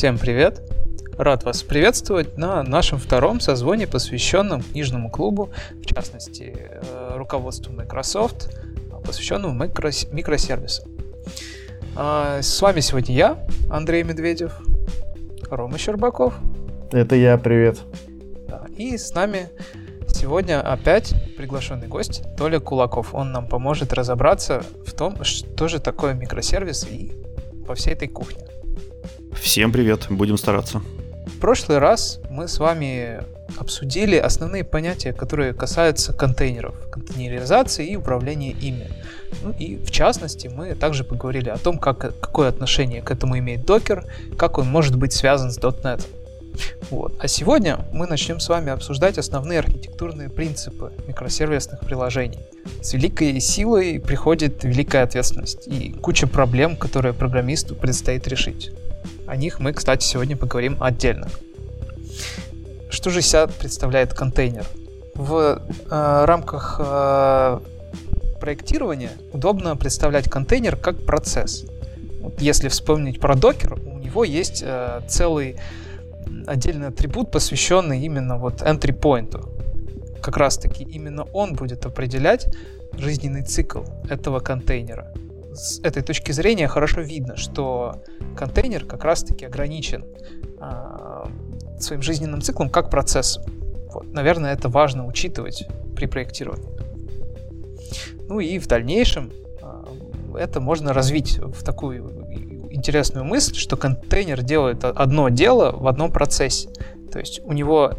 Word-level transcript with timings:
Всем 0.00 0.16
привет! 0.16 0.62
Рад 1.18 1.44
вас 1.44 1.62
приветствовать 1.62 2.38
на 2.38 2.62
нашем 2.62 2.98
втором 2.98 3.38
созвоне, 3.38 3.86
посвященном 3.86 4.62
книжному 4.62 5.10
клубу, 5.10 5.50
в 5.72 5.84
частности, 5.84 6.56
э, 6.56 7.16
руководству 7.16 7.74
Microsoft, 7.74 8.48
посвященному 9.04 9.62
микро- 9.62 10.08
микросервисам. 10.10 10.88
С 11.94 12.62
вами 12.62 12.80
сегодня 12.80 13.14
я, 13.14 13.46
Андрей 13.70 14.02
Медведев, 14.02 14.58
Рома 15.50 15.76
Щербаков. 15.76 16.32
Это 16.92 17.14
я, 17.14 17.36
привет. 17.36 17.78
И 18.78 18.96
с 18.96 19.14
нами 19.14 19.50
сегодня 20.08 20.62
опять 20.62 21.12
приглашенный 21.36 21.88
гость 21.88 22.22
Толя 22.38 22.58
Кулаков. 22.58 23.14
Он 23.14 23.32
нам 23.32 23.46
поможет 23.46 23.92
разобраться 23.92 24.62
в 24.86 24.94
том, 24.94 25.22
что 25.24 25.68
же 25.68 25.78
такое 25.78 26.14
микросервис 26.14 26.86
и 26.88 27.12
по 27.66 27.74
всей 27.74 27.92
этой 27.92 28.08
кухне. 28.08 28.49
Всем 29.40 29.72
привет, 29.72 30.06
будем 30.10 30.36
стараться. 30.36 30.82
В 31.26 31.40
прошлый 31.40 31.78
раз 31.78 32.20
мы 32.28 32.46
с 32.46 32.58
вами 32.58 33.22
обсудили 33.58 34.16
основные 34.16 34.64
понятия, 34.64 35.14
которые 35.14 35.54
касаются 35.54 36.12
контейнеров, 36.12 36.74
контейнеризации 36.90 37.88
и 37.88 37.96
управления 37.96 38.50
ими. 38.50 38.90
Ну 39.42 39.52
и 39.58 39.76
в 39.76 39.90
частности 39.90 40.48
мы 40.48 40.74
также 40.74 41.04
поговорили 41.04 41.48
о 41.48 41.56
том, 41.56 41.78
как, 41.78 42.20
какое 42.20 42.48
отношение 42.48 43.00
к 43.00 43.10
этому 43.10 43.38
имеет 43.38 43.64
докер, 43.64 44.04
как 44.36 44.58
он 44.58 44.68
может 44.68 44.96
быть 44.96 45.14
связан 45.14 45.50
с 45.50 45.58
.NET. 45.58 46.06
Вот. 46.90 47.14
А 47.18 47.26
сегодня 47.26 47.78
мы 47.92 48.06
начнем 48.06 48.40
с 48.40 48.48
вами 48.48 48.70
обсуждать 48.70 49.16
основные 49.16 49.60
архитектурные 49.60 50.28
принципы 50.28 50.92
микросервисных 51.08 51.80
приложений. 51.80 52.40
С 52.82 52.92
великой 52.92 53.40
силой 53.40 54.00
приходит 54.00 54.62
великая 54.64 55.02
ответственность 55.02 55.66
и 55.66 55.92
куча 55.92 56.26
проблем, 56.26 56.76
которые 56.76 57.14
программисту 57.14 57.74
предстоит 57.74 58.28
решить. 58.28 58.70
О 59.30 59.36
них 59.36 59.60
мы, 59.60 59.72
кстати, 59.72 60.04
сегодня 60.04 60.36
поговорим 60.36 60.76
отдельно. 60.80 61.28
Что 62.90 63.10
же 63.10 63.22
себя 63.22 63.46
представляет 63.46 64.12
контейнер? 64.12 64.66
В 65.14 65.62
э, 65.88 66.24
рамках 66.24 66.80
э, 66.80 67.60
проектирования 68.40 69.12
удобно 69.32 69.76
представлять 69.76 70.28
контейнер 70.28 70.74
как 70.74 71.04
процесс. 71.04 71.64
Вот 72.20 72.40
если 72.40 72.66
вспомнить 72.66 73.20
про 73.20 73.36
докер, 73.36 73.74
у 73.74 73.98
него 73.98 74.24
есть 74.24 74.64
э, 74.66 75.00
целый 75.06 75.54
отдельный 76.48 76.88
атрибут, 76.88 77.30
посвященный 77.30 78.00
именно 78.00 78.36
вот 78.36 78.62
entry 78.62 78.98
point. 78.98 80.20
Как 80.20 80.38
раз 80.38 80.58
таки 80.58 80.82
именно 80.82 81.22
он 81.22 81.54
будет 81.54 81.86
определять 81.86 82.52
жизненный 82.98 83.44
цикл 83.44 83.84
этого 84.08 84.40
контейнера. 84.40 85.14
С 85.52 85.80
этой 85.80 86.02
точки 86.02 86.32
зрения 86.32 86.68
хорошо 86.68 87.00
видно, 87.00 87.36
что 87.36 88.02
контейнер 88.36 88.84
как 88.84 89.04
раз 89.04 89.22
таки 89.22 89.44
ограничен 89.44 90.04
э, 90.60 91.24
своим 91.78 92.02
жизненным 92.02 92.40
циклом 92.40 92.70
как 92.70 92.90
процессом. 92.90 93.44
Вот. 93.92 94.12
Наверное, 94.12 94.52
это 94.52 94.68
важно 94.68 95.06
учитывать 95.06 95.66
при 95.96 96.06
проектировании. 96.06 96.70
Ну 98.28 98.38
и 98.38 98.58
в 98.58 98.66
дальнейшем 98.68 99.32
э, 99.60 100.36
это 100.38 100.60
можно 100.60 100.92
развить 100.92 101.38
в 101.38 101.64
такую 101.64 102.08
интересную 102.70 103.24
мысль, 103.24 103.56
что 103.56 103.76
контейнер 103.76 104.42
делает 104.42 104.84
одно 104.84 105.28
дело 105.28 105.72
в 105.72 105.86
одном 105.88 106.12
процессе. 106.12 106.70
То 107.10 107.18
есть 107.18 107.40
у 107.44 107.52
него 107.52 107.92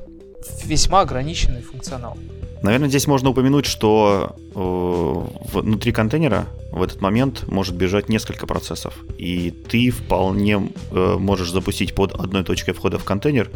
весьма 0.64 1.02
ограниченный 1.02 1.62
функционал. 1.62 2.18
Наверное, 2.62 2.90
здесь 2.90 3.08
можно 3.08 3.31
упомянуть, 3.31 3.66
что 3.66 4.36
э, 4.54 5.58
внутри 5.58 5.92
контейнера 5.92 6.45
в 6.72 6.84
этот 6.84 7.02
момент 7.02 7.48
может 7.48 7.76
бежать 7.76 8.08
несколько 8.08 8.45
процессов, 8.45 8.94
и 9.17 9.50
ты 9.50 9.89
вполне 9.89 10.70
э, 10.92 11.16
можешь 11.17 11.52
запустить 11.52 11.95
под 11.95 12.14
одной 12.14 12.44
точкой 12.44 12.73
входа 12.73 12.99
в 12.99 13.04
контейнер 13.04 13.49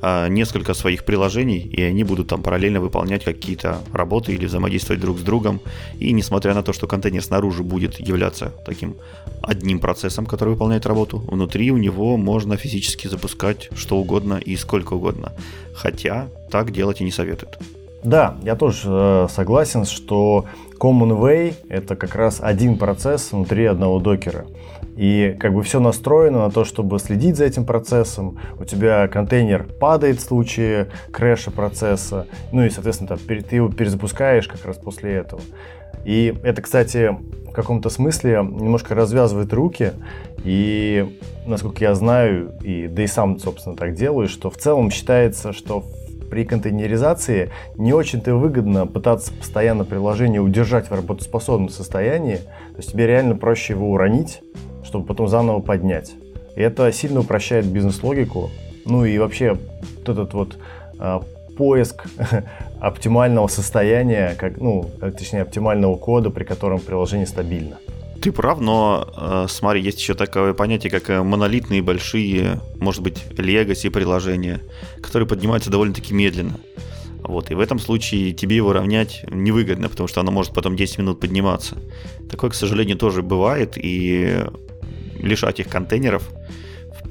э, 0.00 0.28
несколько 0.28 0.74
своих 0.74 1.04
приложений, 1.04 1.70
и 1.72 1.82
они 1.82 2.04
будут 2.04 2.28
там 2.28 2.42
параллельно 2.42 2.80
выполнять 2.80 3.24
какие-то 3.24 3.78
работы 3.92 4.32
или 4.32 4.46
взаимодействовать 4.46 5.02
друг 5.02 5.18
с 5.18 5.22
другом. 5.22 5.60
И 5.98 6.12
несмотря 6.12 6.54
на 6.54 6.62
то, 6.62 6.72
что 6.72 6.86
контейнер 6.86 7.22
снаружи 7.24 7.64
будет 7.64 7.98
являться 7.98 8.52
таким 8.64 8.94
одним 9.42 9.80
процессом, 9.80 10.24
который 10.24 10.50
выполняет 10.50 10.86
работу, 10.86 11.18
внутри 11.18 11.72
у 11.72 11.78
него 11.78 12.16
можно 12.16 12.56
физически 12.56 13.08
запускать 13.08 13.70
что 13.74 13.96
угодно 13.98 14.34
и 14.34 14.54
сколько 14.54 14.94
угодно. 14.94 15.32
Хотя 15.74 16.28
так 16.48 16.70
делать 16.70 17.00
и 17.00 17.04
не 17.04 17.10
советуют. 17.10 17.58
Да, 18.02 18.36
я 18.42 18.56
тоже 18.56 18.88
э, 18.88 19.26
согласен, 19.30 19.84
что 19.84 20.46
Common 20.80 21.18
Way 21.20 21.54
это 21.68 21.94
как 21.94 22.16
раз 22.16 22.40
один 22.40 22.76
процесс 22.76 23.30
внутри 23.30 23.64
одного 23.66 24.00
докера. 24.00 24.46
И 24.96 25.36
как 25.38 25.54
бы 25.54 25.62
все 25.62 25.78
настроено 25.78 26.40
на 26.40 26.50
то, 26.50 26.64
чтобы 26.64 26.98
следить 26.98 27.36
за 27.36 27.44
этим 27.44 27.64
процессом. 27.64 28.38
У 28.58 28.64
тебя 28.64 29.06
контейнер 29.08 29.64
падает 29.80 30.18
в 30.18 30.22
случае 30.22 30.88
крэша 31.12 31.50
процесса. 31.50 32.26
Ну 32.50 32.64
и, 32.64 32.70
соответственно, 32.70 33.16
ты 33.16 33.56
его 33.56 33.68
перезапускаешь 33.68 34.48
как 34.48 34.64
раз 34.66 34.76
после 34.76 35.14
этого. 35.14 35.40
И 36.04 36.34
это, 36.42 36.60
кстати, 36.60 37.16
в 37.48 37.52
каком-то 37.52 37.88
смысле 37.88 38.38
немножко 38.42 38.94
развязывает 38.94 39.52
руки. 39.52 39.92
И, 40.44 41.18
насколько 41.46 41.84
я 41.84 41.94
знаю, 41.94 42.52
и 42.62 42.88
да 42.88 43.04
и 43.04 43.06
сам, 43.06 43.38
собственно, 43.38 43.76
так 43.76 43.94
делаю, 43.94 44.28
что 44.28 44.50
в 44.50 44.56
целом 44.56 44.90
считается, 44.90 45.52
что 45.52 45.84
при 46.32 46.46
контейнеризации 46.46 47.50
не 47.76 47.92
очень-то 47.92 48.34
выгодно 48.36 48.86
пытаться 48.86 49.34
постоянно 49.34 49.84
приложение 49.84 50.40
удержать 50.40 50.88
в 50.88 50.94
работоспособном 50.94 51.68
состоянии. 51.68 52.36
То 52.36 52.78
есть 52.78 52.92
тебе 52.92 53.06
реально 53.06 53.36
проще 53.36 53.74
его 53.74 53.90
уронить, 53.90 54.40
чтобы 54.82 55.04
потом 55.04 55.28
заново 55.28 55.60
поднять. 55.60 56.14
И 56.56 56.62
это 56.62 56.90
сильно 56.90 57.20
упрощает 57.20 57.66
бизнес-логику. 57.66 58.48
Ну 58.86 59.04
и 59.04 59.18
вообще 59.18 59.58
вот 59.98 60.08
этот 60.08 60.32
вот 60.32 60.56
э, 60.98 61.20
поиск 61.58 62.06
оптимального 62.80 63.48
состояния, 63.48 64.34
как, 64.38 64.58
ну, 64.58 64.88
точнее, 65.00 65.42
оптимального 65.42 65.96
кода, 65.96 66.30
при 66.30 66.44
котором 66.44 66.80
приложение 66.80 67.26
стабильно. 67.26 67.76
Ты 68.22 68.30
прав, 68.30 68.60
но 68.60 69.12
э, 69.16 69.46
смотри, 69.48 69.82
есть 69.82 69.98
еще 69.98 70.14
такое 70.14 70.54
понятие, 70.54 70.92
как 70.92 71.10
э, 71.10 71.20
монолитные 71.24 71.82
большие, 71.82 72.60
может 72.78 73.02
быть, 73.02 73.18
legacy 73.30 73.90
приложения, 73.90 74.60
которые 75.02 75.26
поднимаются 75.26 75.70
довольно-таки 75.70 76.14
медленно. 76.14 76.60
Вот, 77.24 77.50
и 77.50 77.54
в 77.54 77.60
этом 77.60 77.80
случае 77.80 78.32
тебе 78.32 78.54
его 78.54 78.72
равнять 78.72 79.24
невыгодно, 79.28 79.88
потому 79.88 80.06
что 80.06 80.20
оно 80.20 80.30
может 80.30 80.54
потом 80.54 80.76
10 80.76 80.98
минут 80.98 81.18
подниматься. 81.18 81.78
Такое, 82.30 82.50
к 82.50 82.54
сожалению, 82.54 82.96
тоже 82.96 83.22
бывает, 83.22 83.72
и 83.76 84.44
лишать 85.18 85.58
их 85.58 85.68
контейнеров 85.68 86.30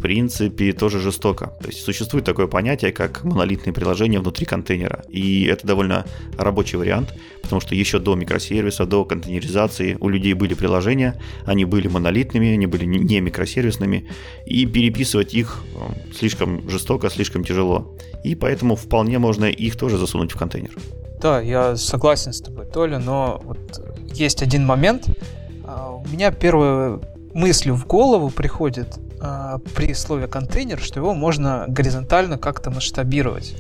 принципе, 0.02 0.74
тоже 0.74 1.00
жестоко. 1.00 1.54
То 1.62 1.68
есть 1.68 1.84
существует 1.84 2.26
такое 2.26 2.48
понятие, 2.48 2.92
как 2.92 3.24
монолитные 3.24 3.74
приложения 3.74 4.20
внутри 4.20 4.46
контейнера. 4.46 5.04
И 5.10 5.46
это 5.46 5.68
довольно 5.68 6.06
рабочий 6.38 6.78
вариант, 6.78 7.14
потому 7.42 7.62
что 7.62 7.76
еще 7.76 8.00
до 8.00 8.16
микросервиса, 8.16 8.86
до 8.86 9.06
контейнеризации 9.06 9.98
у 10.00 10.10
людей 10.10 10.34
были 10.34 10.54
приложения, 10.54 11.16
они 11.46 11.66
были 11.66 11.88
монолитными, 11.88 12.54
они 12.54 12.68
были 12.68 12.86
не 12.86 13.22
микросервисными, 13.22 14.08
и 14.46 14.66
переписывать 14.66 15.34
их 15.34 15.64
э, 15.76 16.14
слишком 16.14 16.70
жестоко, 16.70 17.10
слишком 17.10 17.44
тяжело. 17.44 17.96
И 18.24 18.36
поэтому 18.36 18.76
вполне 18.76 19.20
можно 19.20 19.46
их 19.46 19.78
тоже 19.78 19.98
засунуть 19.98 20.32
в 20.32 20.38
контейнер. 20.38 20.72
Да, 21.22 21.40
я 21.40 21.76
согласен 21.76 22.34
с 22.34 22.42
тобой, 22.42 22.66
Толя, 22.66 22.98
но 22.98 23.42
вот 23.44 23.60
есть 24.14 24.42
один 24.42 24.66
момент. 24.66 25.10
А, 25.64 25.92
у 25.92 26.08
меня 26.08 26.32
первая 26.32 27.00
мысль 27.34 27.72
в 27.72 27.86
голову 27.86 28.30
приходит 28.30 29.00
э, 29.22 29.60
при 29.76 29.94
слове 29.94 30.28
контейнер, 30.28 30.80
что 30.80 31.00
его 31.00 31.14
можно 31.14 31.66
горизонтально 31.68 32.38
как-то 32.38 32.72
масштабировать. 32.72 33.56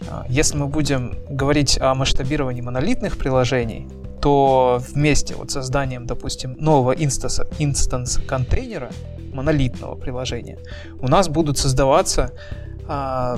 Э, 0.00 0.22
если 0.28 0.56
мы 0.56 0.66
будем 0.66 1.18
говорить 1.28 1.78
о 1.80 1.94
масштабировании 1.94 2.62
монолитных 2.62 3.16
приложений, 3.18 3.88
то 4.20 4.80
вместе 4.94 5.34
вот 5.34 5.50
созданием, 5.50 6.06
допустим, 6.06 6.56
нового 6.58 6.92
инстанса, 6.92 7.46
инстанс 7.58 8.18
контейнера, 8.26 8.90
монолитного 9.32 9.96
приложения, 9.96 10.58
у 11.00 11.08
нас 11.08 11.28
будут 11.28 11.58
создаваться 11.58 12.32
э, 12.88 13.36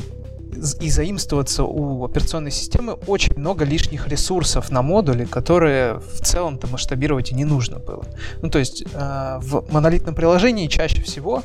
и 0.81 0.91
заимствоваться 0.91 1.65
у 1.65 2.05
операционной 2.05 2.51
системы 2.51 2.95
очень 3.07 3.37
много 3.37 3.65
лишних 3.65 4.09
ресурсов 4.09 4.71
на 4.71 4.83
модуле, 4.83 5.27
которые 5.27 6.01
в 6.01 6.21
целом-то 6.21 6.67
масштабировать 6.67 7.33
и 7.33 7.35
не 7.35 7.45
нужно 7.45 7.79
было. 7.79 8.05
Ну, 8.43 8.51
то 8.51 8.59
есть 8.59 8.83
э, 8.83 9.39
в 9.41 9.73
монолитном 9.73 10.15
приложении 10.15 10.67
чаще 10.67 11.03
всего, 11.03 11.43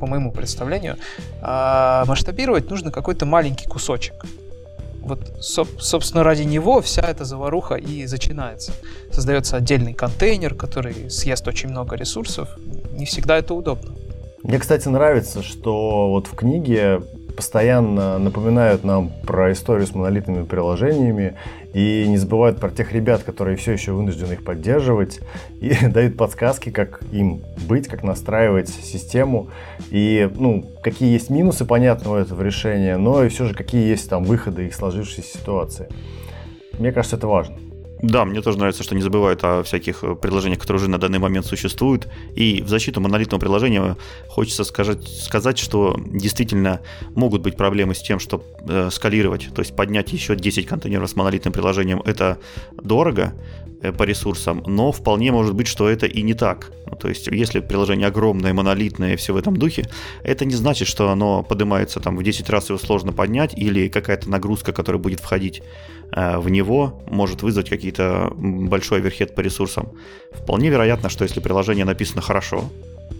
по 0.00 0.06
моему 0.06 0.32
представлению, 0.32 0.96
э, 1.40 2.04
масштабировать 2.06 2.70
нужно 2.70 2.90
какой-то 2.90 3.26
маленький 3.26 3.66
кусочек. 3.66 4.14
Вот, 5.00 5.32
собственно, 5.40 6.22
ради 6.22 6.42
него 6.42 6.80
вся 6.80 7.02
эта 7.02 7.24
заваруха 7.24 7.74
и 7.74 8.06
начинается. 8.06 8.72
Создается 9.10 9.56
отдельный 9.56 9.94
контейнер, 9.94 10.54
который 10.54 11.10
съест 11.10 11.46
очень 11.48 11.70
много 11.70 11.96
ресурсов. 11.96 12.48
Не 12.92 13.04
всегда 13.04 13.36
это 13.36 13.54
удобно. 13.54 13.94
Мне, 14.44 14.58
кстати, 14.58 14.88
нравится, 14.88 15.42
что 15.42 16.10
вот 16.10 16.26
в 16.26 16.34
книге 16.34 17.02
постоянно 17.36 18.18
напоминают 18.18 18.84
нам 18.84 19.10
про 19.26 19.52
историю 19.52 19.86
с 19.86 19.94
монолитными 19.94 20.44
приложениями 20.44 21.36
и 21.72 22.06
не 22.08 22.18
забывают 22.18 22.60
про 22.60 22.70
тех 22.70 22.92
ребят, 22.92 23.22
которые 23.22 23.56
все 23.56 23.72
еще 23.72 23.92
вынуждены 23.92 24.34
их 24.34 24.44
поддерживать 24.44 25.20
и 25.60 25.74
дают 25.88 26.16
подсказки, 26.16 26.70
как 26.70 27.02
им 27.12 27.42
быть, 27.68 27.88
как 27.88 28.02
настраивать 28.02 28.68
систему 28.68 29.48
и, 29.90 30.30
ну, 30.34 30.64
какие 30.82 31.12
есть 31.12 31.30
минусы, 31.30 31.64
понятно, 31.64 32.12
у 32.12 32.14
этого 32.16 32.42
решения, 32.42 32.96
но 32.96 33.24
и 33.24 33.28
все 33.28 33.46
же 33.46 33.54
какие 33.54 33.88
есть 33.88 34.08
там 34.08 34.24
выходы 34.24 34.66
из 34.66 34.76
сложившейся 34.76 35.38
ситуации. 35.38 35.88
Мне 36.78 36.92
кажется, 36.92 37.16
это 37.16 37.26
важно. 37.26 37.56
Да, 38.02 38.24
мне 38.24 38.42
тоже 38.42 38.58
нравится, 38.58 38.82
что 38.82 38.96
не 38.96 39.00
забывают 39.00 39.44
о 39.44 39.62
всяких 39.62 40.02
э, 40.02 40.16
приложениях, 40.16 40.58
которые 40.60 40.80
уже 40.80 40.90
на 40.90 40.98
данный 40.98 41.20
момент 41.20 41.46
существуют. 41.46 42.08
И 42.34 42.60
в 42.60 42.68
защиту 42.68 43.00
монолитного 43.00 43.40
приложения 43.40 43.96
хочется 44.28 44.64
сказать, 44.64 45.06
сказать 45.06 45.58
что 45.58 45.96
действительно 46.06 46.80
могут 47.14 47.42
быть 47.42 47.56
проблемы 47.56 47.94
с 47.94 48.02
тем, 48.02 48.18
что 48.18 48.44
э, 48.68 48.90
скалировать, 48.90 49.50
то 49.54 49.60
есть 49.62 49.76
поднять 49.76 50.12
еще 50.12 50.34
10 50.34 50.66
контейнеров 50.66 51.08
с 51.08 51.14
монолитным 51.14 51.52
приложением, 51.52 52.02
это 52.04 52.38
дорого, 52.72 53.34
по 53.90 54.04
ресурсам, 54.04 54.62
но 54.66 54.92
вполне 54.92 55.32
может 55.32 55.54
быть, 55.54 55.66
что 55.66 55.88
это 55.88 56.06
и 56.06 56.22
не 56.22 56.34
так. 56.34 56.70
Ну, 56.86 56.96
то 56.96 57.08
есть, 57.08 57.26
если 57.26 57.60
приложение 57.60 58.06
огромное, 58.06 58.52
монолитное, 58.52 59.16
все 59.16 59.32
в 59.32 59.36
этом 59.36 59.56
духе, 59.56 59.88
это 60.22 60.44
не 60.44 60.54
значит, 60.54 60.86
что 60.86 61.10
оно 61.10 61.42
поднимается 61.42 61.98
там 62.00 62.16
в 62.16 62.22
10 62.22 62.48
раз 62.50 62.68
его 62.68 62.78
сложно 62.78 63.12
поднять, 63.12 63.54
или 63.56 63.88
какая-то 63.88 64.30
нагрузка, 64.30 64.72
которая 64.72 65.02
будет 65.02 65.20
входить 65.20 65.62
э, 66.14 66.38
в 66.38 66.48
него, 66.48 67.02
может 67.08 67.42
вызвать 67.42 67.68
какие-то 67.70 68.32
большой 68.36 68.98
оверхед 68.98 69.34
по 69.34 69.40
ресурсам. 69.40 69.88
Вполне 70.32 70.68
вероятно, 70.68 71.08
что 71.08 71.24
если 71.24 71.40
приложение 71.40 71.84
написано 71.84 72.22
хорошо, 72.22 72.70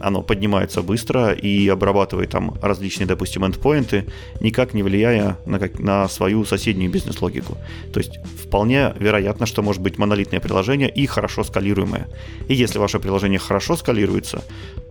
оно 0.02 0.22
поднимается 0.22 0.82
быстро 0.82 1.32
и 1.32 1.69
обрабатывает 1.69 2.31
там 2.31 2.54
различные, 2.60 3.06
допустим, 3.06 3.44
эндпоинты, 3.44 4.06
никак 4.40 4.75
не 4.75 4.82
влияя 4.82 5.37
на, 5.46 5.58
как, 5.58 5.78
на 5.78 6.08
свою 6.08 6.44
соседнюю 6.44 6.90
бизнес-логику. 6.90 7.56
То 7.93 8.00
есть 8.00 8.19
вполне 8.43 8.94
вероятно, 8.99 9.46
что 9.46 9.62
может 9.62 9.82
быть 9.82 9.99
монолитное 9.99 10.40
приложение 10.40 10.88
и 10.88 11.06
хорошо 11.06 11.44
скалируемое. 11.44 12.08
И 12.49 12.54
если 12.54 12.78
ваше 12.78 12.99
приложение 12.99 13.38
хорошо 13.38 13.76
скалируется, 13.76 14.43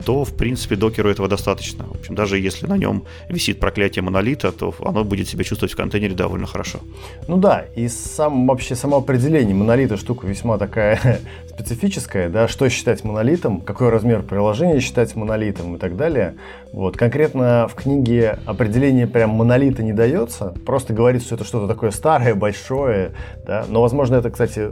то, 0.06 0.24
в 0.24 0.34
принципе, 0.36 0.76
докеру 0.76 1.10
этого 1.10 1.28
достаточно. 1.28 1.86
В 1.86 2.00
общем, 2.00 2.16
даже 2.16 2.40
если 2.40 2.68
на 2.68 2.78
нем 2.78 3.04
висит 3.30 3.60
проклятие 3.60 4.04
монолита, 4.04 4.52
то 4.52 4.74
оно 4.84 5.04
будет 5.04 5.28
себя 5.28 5.44
чувствовать 5.44 5.74
в 5.74 5.76
контейнере 5.76 6.16
довольно 6.16 6.48
хорошо. 6.48 6.80
Ну 7.28 7.38
да, 7.38 7.66
и 7.76 7.88
сам, 7.88 8.48
вообще 8.48 8.76
само 8.76 8.98
определение 8.98 9.56
монолита 9.56 9.98
штука 9.98 10.28
весьма 10.28 10.58
такая 10.58 11.20
специфическая, 11.62 12.30
да, 12.30 12.48
что 12.48 12.70
считать 12.70 13.04
монолитом, 13.04 13.62
какой 13.62 13.90
размер 13.90 14.24
приложения 14.24 14.80
считать 14.80 15.16
монолитом 15.16 15.76
и 15.76 15.80
так 15.80 15.96
далее. 15.96 16.36
Вот. 16.74 16.98
Конкретно 16.98 17.68
в 17.70 17.76
книге 17.76 18.40
определение 18.46 19.06
прям 19.06 19.32
монолита 19.32 19.84
не 19.84 19.94
дается, 19.94 20.54
просто 20.66 20.94
говорится, 20.94 21.28
что 21.28 21.36
это 21.36 21.44
что-то 21.44 21.68
такое 21.68 21.92
старое, 21.92 22.34
большое, 22.34 23.12
да, 23.46 23.66
но, 23.68 23.82
возможно, 23.82 24.16
это, 24.16 24.32
кстати, 24.32 24.72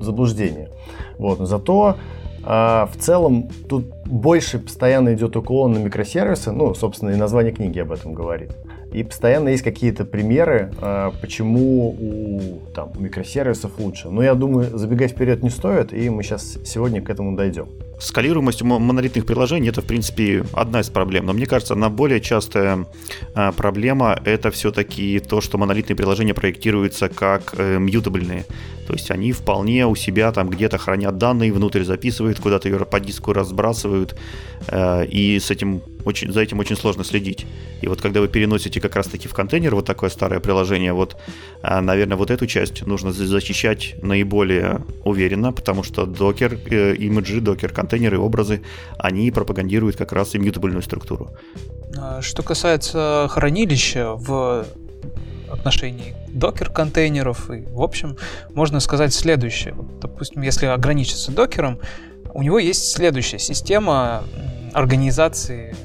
заблуждение. 0.00 0.70
Вот. 1.18 1.40
Но 1.40 1.46
зато 1.46 1.96
а, 2.44 2.86
в 2.92 2.96
целом 2.96 3.48
тут 3.68 3.86
больше 4.06 4.58
постоянно 4.58 5.14
идет 5.14 5.36
уклон 5.36 5.72
на 5.72 5.78
микросервисы, 5.78 6.52
ну, 6.52 6.74
собственно, 6.74 7.10
и 7.10 7.16
название 7.16 7.52
книги 7.52 7.80
об 7.80 7.90
этом 7.90 8.14
говорит. 8.14 8.52
И 8.92 9.02
постоянно 9.02 9.48
есть 9.48 9.62
какие-то 9.62 10.04
примеры, 10.04 10.72
а, 10.80 11.12
почему 11.20 11.88
у 11.98 12.60
там, 12.74 12.92
микросервисов 12.98 13.78
лучше. 13.78 14.10
Но 14.10 14.22
я 14.22 14.34
думаю, 14.34 14.76
забегать 14.76 15.12
вперед 15.12 15.42
не 15.42 15.50
стоит, 15.50 15.92
и 15.92 16.10
мы 16.10 16.22
сейчас 16.22 16.58
сегодня 16.64 17.00
к 17.00 17.08
этому 17.08 17.36
дойдем. 17.36 17.68
Скалируемость 18.02 18.62
монолитных 18.62 19.24
приложений 19.24 19.68
это, 19.68 19.80
в 19.80 19.84
принципе, 19.84 20.44
одна 20.52 20.80
из 20.80 20.88
проблем. 20.88 21.26
Но 21.26 21.32
мне 21.32 21.46
кажется, 21.46 21.74
она 21.74 21.88
более 21.88 22.20
частая 22.20 22.86
а, 23.34 23.52
проблема 23.52 24.20
это 24.24 24.50
все-таки 24.50 25.20
то, 25.20 25.40
что 25.40 25.56
монолитные 25.56 25.94
приложения 25.94 26.34
проектируются 26.34 27.08
как 27.08 27.54
э, 27.56 27.78
мьютабельные. 27.78 28.44
То 28.88 28.94
есть 28.94 29.12
они 29.12 29.30
вполне 29.30 29.86
у 29.86 29.94
себя 29.94 30.32
там 30.32 30.50
где-то 30.50 30.78
хранят 30.78 31.16
данные, 31.16 31.52
внутрь 31.52 31.84
записывают, 31.84 32.40
куда-то 32.40 32.68
ее 32.68 32.78
по 32.84 32.98
диску 32.98 33.32
разбрасывают. 33.32 34.16
Э, 34.66 35.06
и 35.06 35.38
с 35.38 35.52
этим 35.52 35.82
очень, 36.04 36.32
за 36.32 36.40
этим 36.40 36.58
очень 36.58 36.76
сложно 36.76 37.04
следить. 37.04 37.46
И 37.80 37.88
вот 37.88 38.00
когда 38.00 38.20
вы 38.20 38.28
переносите 38.28 38.80
как 38.80 38.96
раз-таки 38.96 39.28
в 39.28 39.34
контейнер 39.34 39.74
вот 39.74 39.86
такое 39.86 40.10
старое 40.10 40.40
приложение, 40.40 40.92
вот, 40.92 41.16
наверное, 41.62 42.16
вот 42.16 42.30
эту 42.30 42.46
часть 42.46 42.86
нужно 42.86 43.12
защищать 43.12 43.94
наиболее 44.02 44.80
уверенно, 45.04 45.52
потому 45.52 45.82
что 45.82 46.06
докер, 46.06 46.58
э, 46.66 46.94
имиджи, 46.94 47.40
докер, 47.40 47.72
контейнеры, 47.92 48.18
образы, 48.18 48.62
они 48.98 49.30
пропагандируют 49.30 49.96
как 49.96 50.12
раз 50.12 50.34
иммютабельную 50.34 50.82
структуру. 50.82 51.30
А, 51.98 52.22
что 52.22 52.42
касается 52.42 53.26
хранилища 53.30 54.14
в 54.14 54.64
отношении 55.50 56.14
докер-контейнеров, 56.28 57.50
и, 57.50 57.66
в 57.70 57.82
общем, 57.82 58.16
можно 58.54 58.80
сказать 58.80 59.12
следующее. 59.12 59.74
Вот, 59.74 60.00
допустим, 60.00 60.42
если 60.42 60.66
ограничиться 60.66 61.32
докером, 61.32 61.78
у 62.32 62.42
него 62.42 62.58
есть 62.58 62.90
следующая 62.92 63.38
система 63.38 64.22
организации 64.72 65.76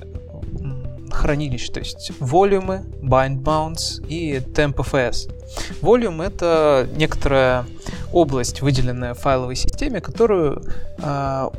хранилищ, 1.11 1.69
то 1.69 1.79
есть 1.79 2.11
волюмы, 2.19 2.83
bind 3.01 3.41
bounds 3.43 4.05
и 4.07 4.37
temp.fs. 4.37 5.33
Volume— 5.81 6.23
это 6.27 6.87
некоторая 6.95 7.65
область, 8.11 8.61
выделенная 8.61 9.13
в 9.13 9.19
файловой 9.19 9.55
системе, 9.55 10.01
которую, 10.01 10.63
э, 10.99 11.49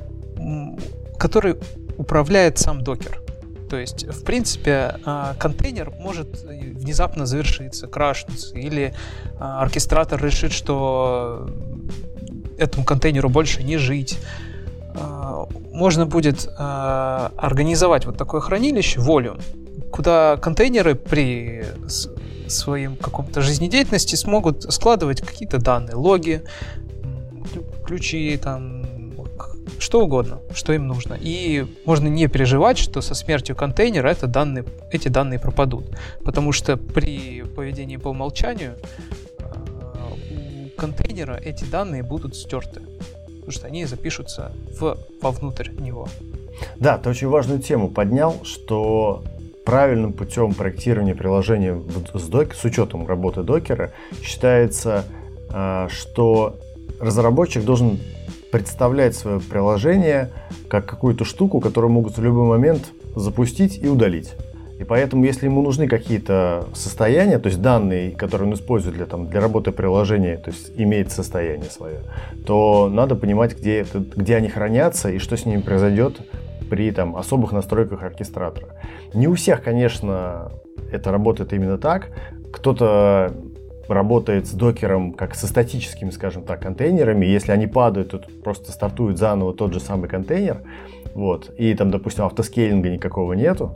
которой 1.19 1.57
управляет 1.97 2.59
сам 2.59 2.83
докер. 2.83 3.21
То 3.69 3.77
есть, 3.77 4.07
в 4.07 4.25
принципе, 4.25 4.97
э, 5.05 5.35
контейнер 5.39 5.91
может 5.91 6.43
внезапно 6.43 7.27
завершиться, 7.27 7.87
крашнуться, 7.87 8.57
или 8.57 8.95
э, 8.95 9.37
оркестратор 9.39 10.23
решит, 10.25 10.53
что 10.53 11.51
этому 12.59 12.85
контейнеру 12.85 13.29
больше 13.29 13.63
не 13.63 13.77
жить 13.77 14.19
можно 15.73 16.07
будет 16.07 16.49
организовать 16.59 18.05
вот 18.05 18.17
такое 18.17 18.41
хранилище, 18.41 18.99
волю, 18.99 19.39
куда 19.93 20.37
контейнеры 20.39 20.97
при 20.97 21.65
своем 22.49 22.97
каком-то 22.97 23.41
жизнедеятельности 23.41 24.15
смогут 24.15 24.65
складывать 24.73 25.21
какие-то 25.21 25.59
данные, 25.59 25.97
логи, 25.97 26.43
ключи, 27.85 28.39
там, 28.43 28.78
что 29.79 30.03
угодно, 30.03 30.41
что 30.53 30.73
им 30.73 30.87
нужно. 30.87 31.17
И 31.21 31.67
можно 31.85 32.09
не 32.09 32.27
переживать, 32.29 32.79
что 32.79 33.01
со 33.01 33.15
смертью 33.15 33.57
контейнера 33.57 34.09
это 34.09 34.27
данные, 34.27 34.65
эти 34.93 35.09
данные 35.09 35.39
пропадут. 35.39 35.87
Потому 36.25 36.53
что 36.53 36.77
при 36.77 37.43
поведении 37.43 37.97
по 37.97 38.09
умолчанию 38.09 38.75
э, 39.39 40.69
у 40.69 40.81
контейнера 40.81 41.35
эти 41.35 41.65
данные 41.65 42.03
будут 42.03 42.37
стерты 42.37 42.83
потому 43.49 43.61
что 43.61 43.67
они 43.69 43.87
запишутся 43.87 44.53
в, 44.79 44.99
вовнутрь 45.23 45.71
него. 45.71 46.07
Да, 46.77 46.99
ты 46.99 47.09
очень 47.09 47.29
важную 47.29 47.61
тему 47.61 47.89
поднял, 47.89 48.45
что 48.45 49.25
правильным 49.65 50.13
путем 50.13 50.53
проектирования 50.53 51.15
приложения 51.15 51.81
с, 52.13 52.29
док, 52.29 52.55
с 52.55 52.63
учетом 52.65 53.07
работы 53.07 53.43
докера 53.43 53.93
считается, 54.23 55.05
а, 55.49 55.89
что 55.89 56.59
разработчик 57.01 57.65
должен 57.65 57.99
представлять 58.51 59.15
свое 59.15 59.41
приложение 59.41 60.31
как 60.69 60.87
какую-то 60.87 61.25
штуку, 61.25 61.61
которую 61.61 61.93
могут 61.93 62.17
в 62.17 62.23
любой 62.23 62.47
момент 62.47 62.93
запустить 63.15 63.79
и 63.83 63.89
удалить. 63.89 64.35
И 64.79 64.85
поэтому, 64.85 65.25
если 65.25 65.47
ему 65.47 65.61
нужны 65.61 65.89
какие-то 65.89 66.67
состояния, 66.73 67.41
то 67.41 67.49
есть 67.49 67.61
данные, 67.61 68.13
которые 68.13 68.47
он 68.49 68.55
использует 68.55 68.95
для, 68.95 69.07
там, 69.07 69.27
для 69.27 69.41
работы 69.41 69.73
приложения, 69.73 70.37
то 70.37 70.51
есть 70.51 70.71
имеет 70.77 71.11
состояние 71.11 71.69
свое, 71.69 71.99
то 72.47 72.89
надо 72.89 73.17
понимать, 73.17 73.59
где, 73.59 73.81
это, 73.81 73.99
где 73.99 74.37
они 74.37 74.49
хранятся 74.49 75.11
и 75.11 75.19
что 75.19 75.37
с 75.37 75.45
ними 75.45 75.61
произойдет 75.63 76.21
при 76.71 76.93
там, 76.93 77.17
особых 77.17 77.51
настройках 77.51 78.05
оркестратора. 78.05 78.69
Не 79.15 79.27
у 79.27 79.35
всех, 79.35 79.65
конечно, 79.65 80.53
это 80.93 81.11
работает 81.11 81.53
именно 81.53 81.79
так. 81.79 82.11
Кто-то 82.53 83.35
работает 83.89 84.47
с 84.47 84.53
докером 84.53 85.13
как 85.13 85.35
со 85.35 85.47
статическими, 85.47 86.11
скажем 86.11 86.43
так, 86.43 86.61
контейнерами. 86.61 87.27
Если 87.27 87.53
они 87.53 87.67
падают, 87.67 88.11
то 88.11 88.21
просто 88.43 88.73
стартует 88.73 89.19
заново 89.19 89.55
тот 89.55 89.73
же 89.73 89.81
самый 89.81 90.09
контейнер. 90.09 90.63
Вот. 91.15 91.51
И 91.57 91.75
там, 91.75 91.91
допустим, 91.91 92.25
автоскейлинга 92.25 92.91
никакого 92.91 93.33
нету. 93.33 93.73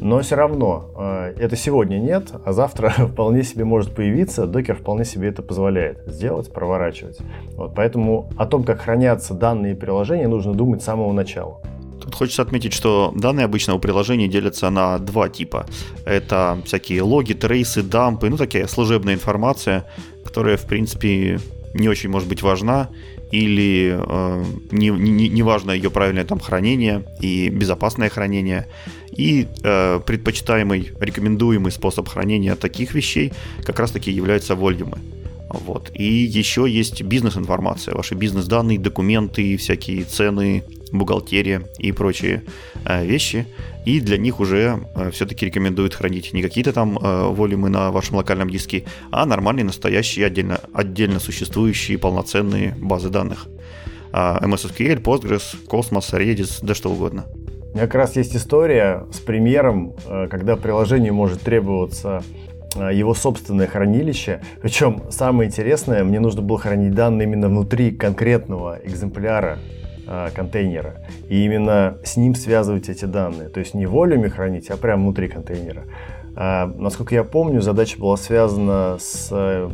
Но 0.00 0.20
все 0.20 0.36
равно, 0.36 0.84
э, 0.96 1.34
это 1.38 1.56
сегодня 1.56 1.96
нет, 1.96 2.32
а 2.44 2.52
завтра 2.52 2.88
вполне 2.98 3.42
себе 3.42 3.64
может 3.64 3.94
появиться. 3.94 4.46
Докер 4.46 4.76
вполне 4.76 5.04
себе 5.04 5.28
это 5.28 5.42
позволяет 5.42 6.02
сделать, 6.06 6.52
проворачивать. 6.52 7.18
Вот, 7.56 7.74
поэтому 7.74 8.28
о 8.36 8.46
том, 8.46 8.62
как 8.62 8.82
хранятся 8.82 9.34
данные 9.34 9.74
приложения, 9.74 10.28
нужно 10.28 10.54
думать 10.54 10.82
с 10.82 10.84
самого 10.84 11.12
начала. 11.12 11.60
Тут 12.08 12.14
хочется 12.14 12.40
отметить, 12.40 12.72
что 12.72 13.12
данные 13.14 13.44
обычно 13.44 13.74
у 13.74 13.78
приложений 13.78 14.28
делятся 14.28 14.70
на 14.70 14.98
два 14.98 15.28
типа. 15.28 15.66
Это 16.06 16.58
всякие 16.64 17.02
логи, 17.02 17.34
трейсы, 17.34 17.82
дампы, 17.82 18.30
ну 18.30 18.38
такая 18.38 18.66
служебная 18.66 19.12
информация, 19.12 19.84
которая, 20.24 20.56
в 20.56 20.64
принципе, 20.64 21.38
не 21.74 21.86
очень 21.86 22.08
может 22.08 22.26
быть 22.26 22.40
важна, 22.40 22.88
или 23.30 23.94
э, 23.94 24.44
не, 24.70 24.88
не, 24.88 25.28
не 25.28 25.42
важно 25.42 25.70
ее 25.70 25.90
правильное 25.90 26.24
там 26.24 26.40
хранение 26.40 27.04
и 27.20 27.50
безопасное 27.50 28.08
хранение. 28.08 28.68
И 29.12 29.46
э, 29.62 30.00
предпочитаемый, 30.06 30.92
рекомендуемый 30.98 31.72
способ 31.72 32.08
хранения 32.08 32.54
таких 32.54 32.94
вещей 32.94 33.34
как 33.66 33.78
раз-таки 33.80 34.10
являются 34.10 34.54
вольюмы. 34.54 34.96
Вот. 35.50 35.90
И 35.92 36.04
еще 36.04 36.66
есть 36.66 37.02
бизнес-информация, 37.02 37.94
ваши 37.94 38.14
бизнес-данные, 38.14 38.78
документы, 38.78 39.58
всякие 39.58 40.04
цены, 40.04 40.64
бухгалтерия 40.92 41.62
и 41.78 41.92
прочие 41.92 42.42
э, 42.84 43.04
вещи. 43.04 43.46
И 43.88 44.00
для 44.00 44.18
них 44.18 44.38
уже 44.38 44.80
э, 44.94 45.10
все-таки 45.12 45.46
рекомендуют 45.46 45.94
хранить 45.94 46.34
не 46.34 46.42
какие-то 46.42 46.74
там 46.74 46.98
э, 46.98 47.28
волюмы 47.28 47.70
на 47.70 47.90
вашем 47.90 48.16
локальном 48.16 48.50
диске, 48.50 48.84
а 49.10 49.24
нормальные, 49.24 49.64
настоящие, 49.64 50.26
отдельно, 50.26 50.60
отдельно 50.74 51.18
существующие 51.18 51.96
полноценные 51.96 52.74
базы 52.78 53.08
данных. 53.08 53.46
Э, 54.12 54.40
MS 54.42 54.70
SQL, 54.70 55.00
Postgres, 55.00 55.56
Cosmos, 55.66 56.12
Redis, 56.12 56.58
да 56.60 56.74
что 56.74 56.90
угодно. 56.90 57.24
У 57.72 57.76
меня 57.78 57.86
как 57.86 57.94
раз 57.94 58.16
есть 58.16 58.36
история 58.36 59.06
с 59.10 59.20
примером, 59.20 59.94
когда 60.30 60.56
приложению 60.56 61.14
может 61.14 61.40
требоваться 61.40 62.22
его 62.76 63.14
собственное 63.14 63.66
хранилище. 63.66 64.42
Причем 64.60 65.04
самое 65.10 65.48
интересное, 65.48 66.04
мне 66.04 66.20
нужно 66.20 66.42
было 66.42 66.58
хранить 66.58 66.94
данные 66.94 67.26
именно 67.26 67.48
внутри 67.48 67.92
конкретного 67.92 68.80
экземпляра 68.84 69.58
э, 70.08 70.30
контейнера. 70.34 70.96
И 71.28 71.44
именно 71.44 71.98
с 72.02 72.16
ним 72.16 72.34
связывать 72.34 72.88
эти 72.88 73.04
данные. 73.04 73.48
То 73.48 73.60
есть 73.60 73.74
не 73.74 73.86
волюме 73.86 74.30
хранить, 74.30 74.70
а 74.70 74.76
прямо 74.76 75.02
внутри 75.02 75.28
контейнера. 75.28 75.84
А, 76.34 76.66
насколько 76.66 77.14
я 77.14 77.24
помню, 77.24 77.60
задача 77.60 77.98
была 77.98 78.16
связана 78.16 78.96
с 78.98 79.28
э, 79.30 79.70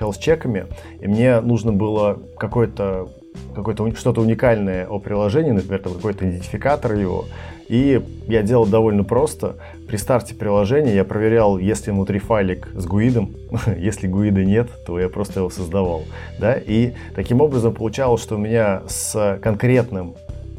health-чеками, 0.00 0.66
и 1.00 1.06
мне 1.06 1.40
нужно 1.40 1.72
было 1.72 2.18
какое-то 2.38 3.08
какое-то 3.54 3.94
что-то 3.96 4.20
уникальное 4.20 4.86
о 4.86 4.98
приложении, 4.98 5.50
например, 5.50 5.80
какой-то 5.80 6.28
идентификатор 6.28 6.94
его, 6.94 7.24
и 7.68 8.02
я 8.26 8.42
делал 8.42 8.66
довольно 8.66 9.04
просто. 9.04 9.56
При 9.86 9.96
старте 9.96 10.34
приложения 10.34 10.94
я 10.94 11.04
проверял, 11.04 11.58
есть 11.58 11.86
ли 11.86 11.92
внутри 11.92 12.18
файлик 12.18 12.68
с 12.74 12.86
гуидом. 12.86 13.34
Если 13.78 14.06
гуида 14.06 14.44
нет, 14.44 14.68
то 14.86 14.98
я 14.98 15.08
просто 15.08 15.40
его 15.40 15.50
создавал. 15.50 16.04
Да? 16.38 16.54
И 16.54 16.92
таким 17.14 17.40
образом 17.40 17.74
получалось, 17.74 18.22
что 18.22 18.36
у 18.36 18.38
меня 18.38 18.82
с 18.86 19.38
конкретным 19.42 20.14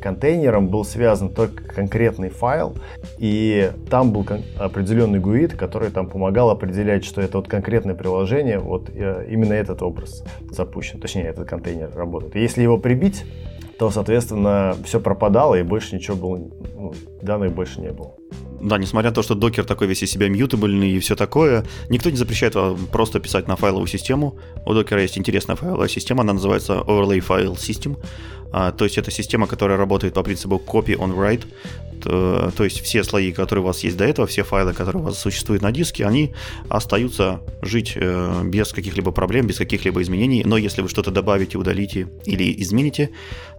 контейнером 0.06 0.68
был 0.68 0.86
связан 0.86 1.30
только 1.30 1.64
конкретный 1.64 2.30
файл, 2.30 2.76
и 3.18 3.72
там 3.90 4.12
был 4.12 4.24
определенный 4.60 5.18
GUID, 5.18 5.56
который 5.56 5.90
там 5.90 6.08
помогал 6.08 6.52
определять, 6.52 7.04
что 7.04 7.22
это 7.22 7.38
вот 7.40 7.48
конкретное 7.48 7.96
приложение, 7.96 8.60
вот 8.60 8.92
э, 8.94 9.26
именно 9.28 9.54
этот 9.54 9.82
образ 9.82 10.24
запущен, 10.52 11.00
точнее, 11.00 11.24
этот 11.24 11.50
контейнер 11.50 11.90
работает. 11.96 12.36
И 12.36 12.40
если 12.40 12.62
его 12.62 12.78
прибить, 12.78 13.26
то, 13.78 13.92
соответственно, 13.92 14.76
все 14.86 15.00
пропадало, 15.00 15.56
и 15.56 15.64
больше 15.64 15.96
ничего 15.96 16.16
было, 16.16 16.38
ну, 16.76 16.94
данных 17.22 17.54
больше 17.54 17.82
не 17.82 17.92
было. 17.92 18.16
Да, 18.62 18.78
несмотря 18.78 19.10
на 19.10 19.16
то, 19.16 19.22
что 19.22 19.36
докер 19.36 19.66
такой 19.66 19.88
весь 19.88 20.02
из 20.02 20.12
себя 20.12 20.30
мьютабельный 20.30 20.92
и 20.92 21.00
все 21.00 21.16
такое, 21.16 21.66
никто 21.90 22.10
не 22.10 22.16
запрещает 22.16 22.56
вам 22.56 22.78
просто 22.92 23.20
писать 23.20 23.48
на 23.48 23.56
файловую 23.56 23.88
систему. 23.88 24.38
У 24.66 24.74
докера 24.74 25.02
есть 25.02 25.18
интересная 25.18 25.56
файловая 25.56 25.90
система, 25.90 26.22
она 26.22 26.34
называется 26.34 26.84
Overlay 26.88 27.20
File 27.20 27.56
System. 27.56 27.98
А, 28.58 28.72
то 28.72 28.86
есть 28.86 28.98
это 28.98 29.12
система, 29.12 29.48
которая 29.48 29.78
работает 29.78 30.14
по 30.14 30.24
принципу 30.24 30.62
copy 30.66 30.96
on 30.98 31.14
write. 31.14 31.44
То, 32.02 32.64
есть 32.64 32.82
все 32.82 33.04
слои, 33.04 33.32
которые 33.32 33.64
у 33.64 33.66
вас 33.66 33.84
есть 33.84 33.98
до 33.98 34.06
этого, 34.06 34.28
все 34.28 34.44
файлы, 34.44 34.74
которые 34.74 35.02
у 35.02 35.06
вас 35.06 35.18
существуют 35.18 35.64
на 35.64 35.72
диске, 35.72 36.06
они 36.06 36.34
остаются 36.70 37.42
жить 37.62 37.94
э, 37.96 38.42
без 38.44 38.72
каких-либо 38.74 39.12
проблем, 39.12 39.48
без 39.48 39.58
каких-либо 39.58 40.02
изменений. 40.02 40.44
Но 40.46 40.58
если 40.58 40.84
вы 40.84 40.90
что-то 40.90 41.12
добавите, 41.12 41.58
удалите 41.58 42.08
или 42.26 42.62
измените, 42.62 43.10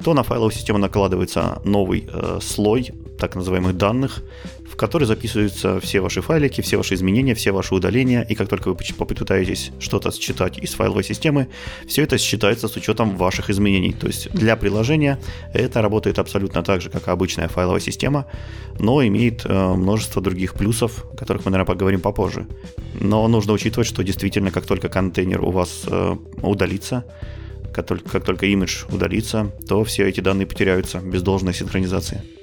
то 0.04 0.14
на 0.14 0.22
файловую 0.22 0.52
систему 0.52 0.78
накладывается 0.78 1.60
новый 1.64 2.08
э, 2.10 2.38
слой 2.40 2.92
так 3.18 3.34
называемых 3.34 3.76
данных, 3.76 4.22
в 4.76 4.78
который 4.78 5.04
записываются 5.04 5.80
все 5.80 6.00
ваши 6.00 6.20
файлики, 6.20 6.60
все 6.60 6.76
ваши 6.76 6.94
изменения, 6.94 7.34
все 7.34 7.50
ваши 7.50 7.74
удаления, 7.74 8.20
и 8.28 8.34
как 8.34 8.48
только 8.48 8.68
вы 8.68 8.76
попытаетесь 8.98 9.70
что-то 9.80 10.12
считать 10.12 10.58
из 10.58 10.74
файловой 10.74 11.02
системы, 11.02 11.48
все 11.88 12.02
это 12.02 12.18
считается 12.18 12.68
с 12.68 12.76
учетом 12.76 13.16
ваших 13.16 13.48
изменений. 13.48 13.94
То 13.94 14.06
есть 14.06 14.30
для 14.32 14.54
приложения 14.54 15.18
это 15.54 15.80
работает 15.80 16.18
абсолютно 16.18 16.62
так 16.62 16.82
же, 16.82 16.90
как 16.90 17.08
обычная 17.08 17.48
файловая 17.48 17.80
система, 17.80 18.26
но 18.78 19.02
имеет 19.06 19.46
э, 19.46 19.74
множество 19.74 20.20
других 20.20 20.52
плюсов, 20.52 21.06
о 21.10 21.16
которых 21.16 21.46
мы, 21.46 21.52
наверное, 21.52 21.72
поговорим 21.72 22.00
попозже. 22.02 22.46
Но 23.00 23.26
нужно 23.28 23.54
учитывать, 23.54 23.88
что 23.88 24.04
действительно, 24.04 24.50
как 24.50 24.66
только 24.66 24.90
контейнер 24.90 25.42
у 25.42 25.52
вас 25.52 25.84
э, 25.86 26.16
удалится, 26.42 27.06
как 27.72 28.24
только 28.24 28.44
имидж 28.44 28.84
удалится, 28.90 29.52
то 29.66 29.84
все 29.84 30.06
эти 30.06 30.20
данные 30.20 30.46
потеряются 30.46 30.98
без 30.98 31.22
должной 31.22 31.54
синхронизации. 31.54 32.35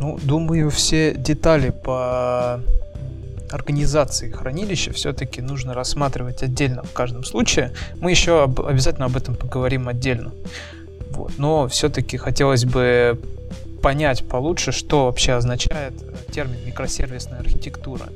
Ну, 0.00 0.18
думаю, 0.22 0.70
все 0.70 1.14
детали 1.14 1.68
по 1.68 2.60
организации 3.50 4.30
хранилища 4.30 4.94
все-таки 4.94 5.42
нужно 5.42 5.74
рассматривать 5.74 6.42
отдельно 6.42 6.82
в 6.82 6.92
каждом 6.92 7.22
случае. 7.22 7.74
Мы 8.00 8.10
еще 8.10 8.44
об, 8.44 8.62
обязательно 8.62 9.06
об 9.06 9.16
этом 9.16 9.34
поговорим 9.34 9.88
отдельно. 9.88 10.32
Вот. 11.10 11.32
Но 11.36 11.68
все-таки 11.68 12.16
хотелось 12.16 12.64
бы 12.64 13.20
понять 13.82 14.26
получше, 14.26 14.72
что 14.72 15.04
вообще 15.04 15.32
означает 15.32 15.92
термин 16.30 16.58
микросервисная 16.64 17.40
архитектура. 17.40 18.06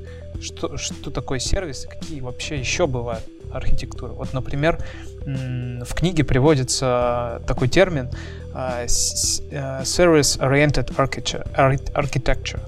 Что, 0.41 0.79
что 0.79 1.11
такое 1.11 1.39
сервис 1.39 1.85
и 1.85 1.89
какие 1.89 2.21
вообще 2.21 2.59
еще 2.59 2.87
бывают 2.87 3.25
архитектуры. 3.53 4.15
Вот, 4.15 4.33
например, 4.33 4.79
в 5.25 5.95
книге 5.95 6.25
приводится 6.25 7.43
такой 7.47 7.69
термин 7.69 8.09
uh, 8.55 8.87
Service-Oriented 8.87 10.97
Architecture. 10.97 12.61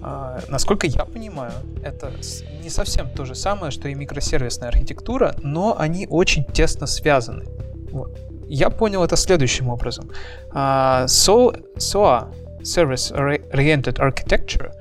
Uh, 0.00 0.44
насколько 0.48 0.86
я 0.86 1.04
понимаю, 1.04 1.52
это 1.82 2.12
не 2.62 2.70
совсем 2.70 3.10
то 3.10 3.24
же 3.24 3.34
самое, 3.34 3.72
что 3.72 3.88
и 3.88 3.94
микросервисная 3.94 4.68
архитектура, 4.68 5.34
но 5.42 5.76
они 5.78 6.06
очень 6.08 6.44
тесно 6.44 6.86
связаны. 6.86 7.44
Вот. 7.90 8.16
Я 8.46 8.70
понял 8.70 9.02
это 9.02 9.16
следующим 9.16 9.68
образом. 9.68 10.12
So, 10.52 11.52
SOA, 11.76 12.28
Service 12.62 13.12
Oriented 13.52 13.98
Architecture, 13.98 14.72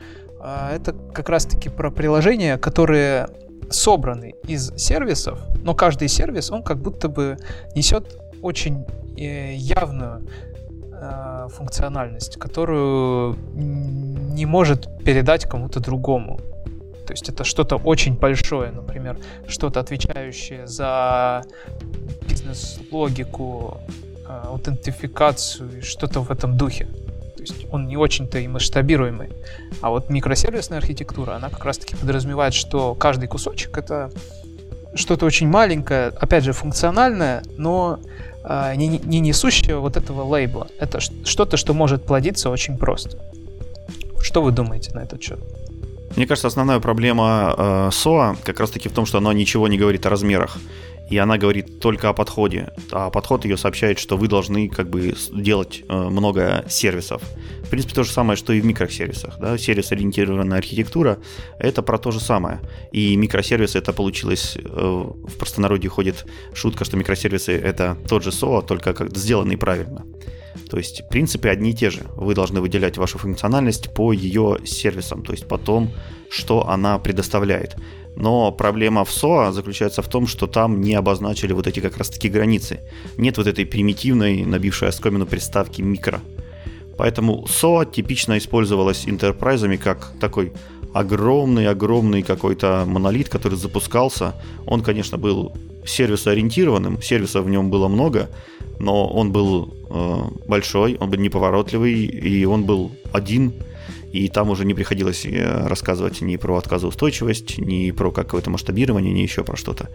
это 0.72 0.94
как 1.14 1.30
раз-таки 1.30 1.70
про 1.70 1.92
приложения, 1.92 2.58
которые 2.58 3.28
собраны 3.70 4.34
из 4.48 4.72
сервисов, 4.78 5.40
но 5.64 5.76
каждый 5.76 6.08
сервис, 6.08 6.52
он 6.52 6.64
как 6.64 6.78
будто 6.78 7.10
бы 7.10 7.38
несет 7.76 8.18
очень 8.42 8.86
э, 9.18 9.56
явную 9.56 10.28
э, 10.92 11.48
функциональность, 11.50 12.38
которую 12.38 13.38
не 13.56 14.46
может 14.46 14.88
передать 15.04 15.46
кому-то 15.46 15.80
другому. 15.80 16.40
То 17.06 17.14
есть 17.14 17.30
это 17.30 17.46
что-то 17.46 17.78
очень 17.78 18.16
большое, 18.16 18.72
например, 18.72 19.18
что-то 19.48 19.80
отвечающее 19.80 20.68
за 20.68 21.44
бизнес-логику, 22.28 23.78
э, 24.28 24.42
аутентификацию 24.46 25.82
что-то 25.82 26.20
в 26.22 26.32
этом 26.32 26.58
духе. 26.58 26.86
То 27.38 27.42
есть 27.42 27.68
он 27.72 27.88
не 27.88 27.96
очень-то 27.96 28.40
и 28.40 28.48
масштабируемый. 28.48 29.30
А 29.82 29.90
вот 29.90 30.10
микросервисная 30.10 30.80
архитектура, 30.80 31.36
она 31.36 31.50
как 31.50 31.64
раз-таки 31.64 31.96
подразумевает, 31.96 32.54
что 32.54 32.94
каждый 32.94 33.28
кусочек 33.28 33.78
это 33.78 34.12
что-то 34.96 35.26
очень 35.26 35.48
маленькое, 35.48 36.08
опять 36.08 36.44
же, 36.44 36.54
функциональное, 36.54 37.44
но 37.58 38.00
э, 38.44 38.76
не, 38.76 38.88
не 38.88 39.20
несущее 39.20 39.80
вот 39.80 39.98
этого 39.98 40.24
лейбла. 40.24 40.68
Это 40.80 41.00
что-то, 41.00 41.58
что 41.58 41.74
может 41.74 42.06
плодиться 42.06 42.50
очень 42.50 42.78
просто. 42.78 43.18
Что 44.22 44.42
вы 44.42 44.52
думаете 44.52 44.94
на 44.94 45.00
этот 45.00 45.22
счет? 45.22 45.40
Мне 46.16 46.26
кажется, 46.26 46.48
основная 46.48 46.80
проблема 46.80 47.56
э, 47.58 47.90
SOA 47.90 48.38
как 48.44 48.60
раз-таки 48.60 48.90
в 48.90 48.94
том, 48.94 49.06
что 49.06 49.18
она 49.20 49.34
ничего 49.34 49.68
не 49.68 49.78
говорит 49.78 50.06
о 50.06 50.10
размерах 50.10 50.58
и 51.10 51.18
она 51.18 51.38
говорит 51.38 51.80
только 51.80 52.10
о 52.10 52.14
подходе. 52.14 52.74
А 52.92 53.10
подход 53.10 53.46
ее 53.46 53.58
сообщает, 53.58 54.00
что 54.00 54.18
вы 54.18 54.28
должны 54.28 54.70
как 54.70 54.90
бы 54.90 55.16
делать 55.34 55.84
э, 55.88 55.96
много 55.96 56.66
сервисов. 56.70 57.22
В 57.64 57.70
принципе, 57.70 57.96
то 57.96 58.04
же 58.04 58.12
самое, 58.12 58.38
что 58.38 58.54
и 58.54 58.62
в 58.62 58.66
микросервисах. 58.66 59.40
Да? 59.40 59.58
Сервис-ориентированная 59.58 60.58
архитектура— 60.58 61.20
это 61.60 61.82
про 61.82 61.98
то 61.98 62.12
же 62.12 62.20
самое. 62.20 62.60
И 62.92 63.16
микросервисы— 63.16 63.78
это 63.80 63.94
получилось... 63.94 64.58
Э, 64.58 65.04
в 65.28 65.38
простонародье 65.38 65.90
ходит 65.90 66.26
шутка, 66.54 66.86
что 66.86 66.98
микросервисы— 66.98 67.52
это 67.64 67.98
тот 68.08 68.24
же 68.24 68.30
SOA, 68.30 68.66
только 68.66 68.94
как 68.94 69.16
сделанный 69.16 69.58
правильно. 69.58 70.06
То 70.70 70.78
есть, 70.78 71.04
в 71.04 71.10
принципе, 71.10 71.50
одни 71.50 71.72
и 71.72 71.74
те 71.74 71.90
же. 71.90 72.06
Вы 72.16 72.36
должны 72.36 72.62
выделять 72.62 72.98
вашу 72.98 73.18
функциональность 73.18 73.94
по 73.94 74.12
ее 74.12 74.58
сервисам, 74.66 75.24
то 75.24 75.32
есть 75.32 75.48
по 75.48 75.58
тому, 75.58 75.92
что 76.30 76.68
она 76.68 77.00
предоставляет. 77.00 77.76
Но 78.18 78.52
проблема 78.52 79.06
в 79.06 79.10
SOA 79.10 79.52
заключается 79.52 80.02
в 80.02 80.08
том, 80.08 80.26
что 80.26 80.48
там 80.48 80.82
не 80.82 80.96
обозначили 80.96 81.54
вот 81.54 81.68
эти 81.68 81.82
как 81.82 81.98
раз-таки 81.98 82.30
границы. 82.30 82.80
Нет 83.16 83.38
вот 83.38 83.46
этой 83.46 83.64
примитивной, 83.66 84.44
набившей 84.44 84.90
оскомину 84.90 85.28
приставки 85.28 85.84
микро. 85.84 86.20
Поэтому 86.98 87.46
SOA 87.48 87.86
типично 87.92 88.40
использовалась 88.40 89.08
интерпрайзами 89.08 89.76
как 89.76 90.14
такой 90.20 90.52
огромный-огромный 90.94 92.24
какой-то 92.24 92.86
монолит, 92.88 93.30
который 93.30 93.56
запускался. 93.56 94.34
Он, 94.66 94.82
конечно, 94.82 95.20
был 95.20 95.54
сервисоориентированным, 95.86 97.00
сервисов 97.04 97.46
в 97.46 97.50
нем 97.50 97.70
было 97.70 97.88
много, 97.88 98.32
но 98.80 99.08
он 99.08 99.32
был 99.32 99.76
э, 99.92 100.22
большой, 100.48 100.98
он 101.00 101.12
был 101.12 101.20
неповоротливый, 101.20 101.94
и 101.94 102.46
он 102.46 102.64
был 102.64 102.92
один, 103.14 103.54
и 104.18 104.30
там 104.30 104.50
уже 104.50 104.66
не 104.66 104.74
приходилось 104.74 105.26
э, 105.26 105.68
рассказывать 105.68 106.22
ни 106.22 106.36
про 106.38 106.58
отказоустойчивость, 106.58 107.58
ни 107.58 107.92
про 107.92 108.12
какое-то 108.12 108.50
масштабирование, 108.50 109.14
ни 109.14 109.20
еще 109.20 109.44
про 109.44 109.56
что-то. 109.56 109.90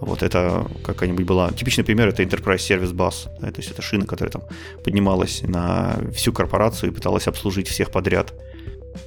Вот 0.00 0.22
это 0.22 0.66
какая-нибудь 0.84 1.26
была... 1.26 1.50
Типичный 1.50 1.84
пример— 1.84 2.08
это 2.08 2.22
Enterprise 2.22 2.58
Service 2.58 2.92
Bus. 2.92 3.28
Да, 3.40 3.50
то 3.50 3.58
есть 3.58 3.70
это 3.70 3.82
шина, 3.82 4.06
которая 4.06 4.32
там 4.32 4.42
поднималась 4.84 5.42
на 5.42 5.96
всю 6.14 6.32
корпорацию 6.32 6.90
и 6.90 6.94
пыталась 6.94 7.26
обслужить 7.26 7.68
всех 7.68 7.90
подряд. 7.90 8.32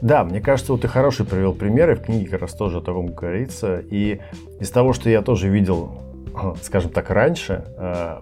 Да, 0.02 0.24
мне 0.24 0.42
кажется, 0.42 0.72
вот 0.72 0.82
ты 0.82 0.88
хороший 0.88 1.26
привел 1.26 1.54
примеры, 1.54 1.96
в 1.96 2.02
книге 2.02 2.30
как 2.30 2.42
раз 2.42 2.54
тоже 2.54 2.78
о 2.78 2.82
таком 2.82 3.14
говорится. 3.14 3.84
И 3.90 4.20
из 4.60 4.70
того, 4.70 4.94
что 4.94 5.10
я 5.10 5.22
тоже 5.22 5.50
видел, 5.50 6.02
скажем 6.62 6.92
так, 6.92 7.10
раньше, 7.10 7.66
э, 7.78 8.20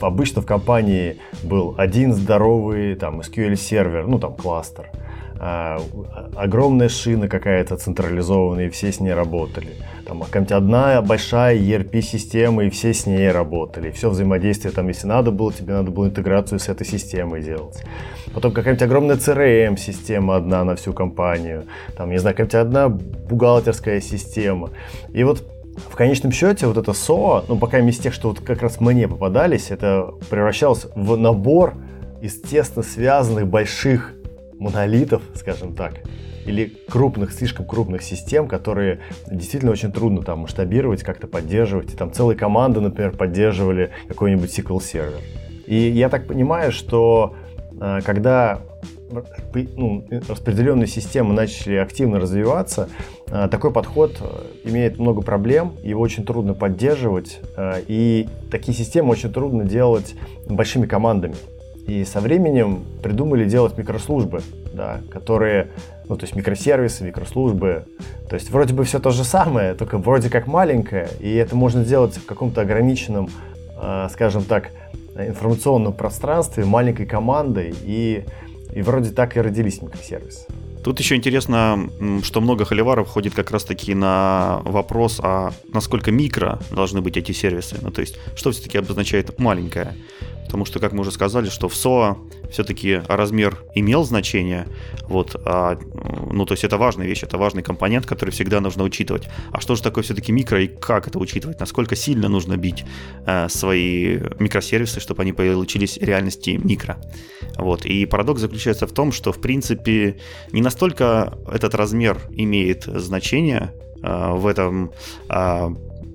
обычно 0.00 0.42
в 0.42 0.46
компании 0.46 1.18
был 1.42 1.74
один 1.76 2.14
здоровый 2.14 2.94
там 2.94 3.20
SQL 3.20 3.56
сервер, 3.56 4.06
ну 4.06 4.18
там 4.18 4.34
кластер, 4.34 4.90
а, 5.40 5.80
огромная 6.36 6.88
шина 6.88 7.28
какая-то 7.28 7.76
централизованная, 7.76 8.66
и 8.66 8.70
все 8.70 8.92
с 8.92 9.00
ней 9.00 9.14
работали. 9.14 9.76
Там 10.04 10.22
одна 10.22 11.00
большая 11.02 11.56
ERP-система, 11.56 12.64
и 12.64 12.70
все 12.70 12.92
с 12.92 13.06
ней 13.06 13.30
работали. 13.30 13.90
Все 13.90 14.10
взаимодействие 14.10 14.72
там, 14.72 14.88
если 14.88 15.06
надо 15.06 15.30
было, 15.30 15.52
тебе 15.52 15.74
надо 15.74 15.90
было 15.90 16.06
интеграцию 16.06 16.58
с 16.58 16.68
этой 16.68 16.86
системой 16.86 17.42
делать. 17.42 17.84
Потом 18.34 18.52
какая-нибудь 18.52 18.82
огромная 18.82 19.16
CRM-система 19.16 20.36
одна 20.36 20.64
на 20.64 20.76
всю 20.76 20.92
компанию. 20.92 21.64
Там, 21.96 22.10
не 22.10 22.18
знаю, 22.18 22.34
какая-нибудь 22.36 22.54
одна 22.54 22.88
бухгалтерская 22.88 24.00
система. 24.00 24.70
И 25.12 25.24
вот 25.24 25.44
в 25.90 25.94
конечном 25.94 26.32
счете 26.32 26.66
вот 26.66 26.76
это 26.76 26.90
SOA, 26.90 27.44
ну, 27.48 27.56
пока 27.56 27.78
из 27.78 27.98
тех, 27.98 28.12
что 28.12 28.28
вот 28.30 28.40
как 28.40 28.62
раз 28.62 28.80
мне 28.80 29.06
попадались, 29.06 29.70
это 29.70 30.14
превращалось 30.30 30.86
в 30.94 31.16
набор 31.16 31.74
из 32.20 32.40
тесно 32.40 32.82
связанных 32.82 33.46
больших 33.46 34.14
монолитов, 34.58 35.22
скажем 35.34 35.74
так, 35.74 36.02
или 36.48 36.72
крупных, 36.88 37.32
слишком 37.32 37.66
крупных 37.66 38.02
систем, 38.02 38.48
которые 38.48 39.00
действительно 39.30 39.72
очень 39.72 39.92
трудно 39.92 40.22
там 40.22 40.40
масштабировать, 40.40 41.02
как-то 41.02 41.26
поддерживать. 41.26 41.92
И 41.92 41.96
там 41.96 42.12
целые 42.12 42.36
команды, 42.36 42.80
например, 42.80 43.16
поддерживали 43.16 43.90
какой-нибудь 44.08 44.50
SQL 44.58 44.82
сервер. 44.82 45.20
И 45.66 45.76
я 45.76 46.08
так 46.08 46.26
понимаю, 46.26 46.72
что 46.72 47.34
э, 47.78 48.00
когда 48.02 48.60
ну, 49.76 50.06
распределенные 50.28 50.86
системы 50.86 51.34
начали 51.34 51.76
активно 51.76 52.18
развиваться, 52.18 52.88
э, 53.26 53.48
такой 53.50 53.70
подход 53.70 54.16
э, 54.20 54.68
имеет 54.68 54.98
много 54.98 55.20
проблем, 55.20 55.74
его 55.82 56.00
очень 56.00 56.24
трудно 56.24 56.54
поддерживать, 56.54 57.40
и 57.86 58.26
такие 58.50 58.76
системы 58.76 59.10
очень 59.10 59.30
трудно 59.30 59.64
делать 59.64 60.14
большими 60.48 60.86
командами. 60.86 61.34
И 61.88 62.04
со 62.04 62.20
временем 62.20 62.84
придумали 63.02 63.48
делать 63.48 63.78
микрослужбы, 63.78 64.42
да, 64.74 65.00
которые, 65.10 65.68
ну, 66.06 66.16
то 66.16 66.24
есть 66.24 66.36
микросервисы, 66.36 67.02
микрослужбы. 67.02 67.86
То 68.28 68.34
есть 68.34 68.50
вроде 68.50 68.74
бы 68.74 68.84
все 68.84 68.98
то 68.98 69.10
же 69.10 69.24
самое, 69.24 69.72
только 69.72 69.96
вроде 69.96 70.28
как 70.28 70.46
маленькое, 70.46 71.08
и 71.18 71.34
это 71.34 71.56
можно 71.56 71.82
сделать 71.84 72.14
в 72.14 72.26
каком-то 72.26 72.60
ограниченном, 72.60 73.30
э, 73.80 74.08
скажем 74.12 74.44
так, 74.44 74.70
информационном 75.16 75.94
пространстве, 75.94 76.66
маленькой 76.66 77.06
командой, 77.06 77.74
и, 77.82 78.26
и 78.74 78.82
вроде 78.82 79.10
так 79.10 79.38
и 79.38 79.40
родились 79.40 79.80
микросервисы. 79.80 80.44
Тут 80.84 81.00
еще 81.00 81.16
интересно, 81.16 81.90
что 82.22 82.40
много 82.40 82.64
холиваров 82.64 83.08
ходит 83.08 83.34
как 83.34 83.50
раз-таки 83.50 83.94
на 83.94 84.60
вопрос, 84.64 85.20
а 85.22 85.52
насколько 85.72 86.10
микро 86.10 86.58
должны 86.70 87.00
быть 87.00 87.16
эти 87.16 87.32
сервисы. 87.32 87.78
Ну, 87.82 87.90
то 87.90 88.00
есть, 88.00 88.16
что 88.36 88.52
все-таки 88.52 88.78
обозначает 88.78 89.38
маленькое. 89.38 89.96
Потому 90.48 90.64
что, 90.64 90.78
как 90.78 90.92
мы 90.92 91.02
уже 91.02 91.10
сказали, 91.10 91.50
что 91.50 91.68
в 91.68 91.74
SOA 91.74 92.16
все-таки 92.50 93.02
размер 93.06 93.58
имел 93.74 94.02
значение. 94.04 94.66
Вот, 95.02 95.36
а, 95.44 95.78
ну, 96.32 96.46
то 96.46 96.52
есть 96.52 96.64
это 96.64 96.78
важная 96.78 97.06
вещь, 97.06 97.22
это 97.22 97.36
важный 97.36 97.62
компонент, 97.62 98.06
который 98.06 98.30
всегда 98.30 98.60
нужно 98.60 98.82
учитывать. 98.84 99.28
А 99.52 99.60
что 99.60 99.74
же 99.74 99.82
такое 99.82 100.02
все-таки 100.02 100.32
микро 100.32 100.62
и 100.62 100.66
как 100.66 101.06
это 101.06 101.18
учитывать? 101.18 101.60
Насколько 101.60 101.96
сильно 101.96 102.28
нужно 102.28 102.56
бить 102.56 102.86
э, 103.26 103.50
свои 103.50 104.20
микросервисы, 104.38 105.00
чтобы 105.00 105.20
они 105.20 105.34
получились 105.34 105.98
реальности 105.98 106.58
микро? 106.62 106.96
Вот. 107.58 107.84
И 107.84 108.06
парадокс 108.06 108.40
заключается 108.40 108.86
в 108.86 108.92
том, 108.92 109.12
что, 109.12 109.32
в 109.32 109.40
принципе, 109.42 110.16
не 110.52 110.62
настолько 110.62 110.77
этот 110.86 111.74
размер 111.74 112.18
имеет 112.30 112.84
значение 112.84 113.72
э, 114.02 114.32
в 114.32 114.46
этом 114.46 114.92
э, 115.28 115.68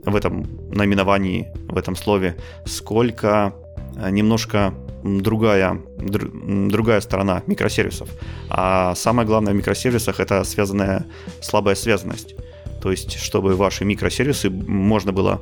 в 0.05 0.15
этом 0.15 0.45
наименовании, 0.69 1.47
в 1.69 1.77
этом 1.77 1.95
слове, 1.95 2.35
сколько 2.65 3.53
Э, 3.95 4.09
немножко 4.09 4.73
другая, 5.03 5.81
другая 5.97 7.01
сторона 7.01 7.43
микросервисов. 7.45 8.09
А 8.49 8.95
самое 8.95 9.27
главное 9.27 9.53
в 9.53 9.55
микросервисах 9.55 10.19
это 10.19 10.43
связанная 10.43 11.05
слабая 11.41 11.75
связанность. 11.75 12.35
То 12.81 12.91
есть, 12.91 13.19
чтобы 13.19 13.55
ваши 13.55 13.85
микросервисы 13.85 14.49
можно 14.49 15.11
было 15.11 15.41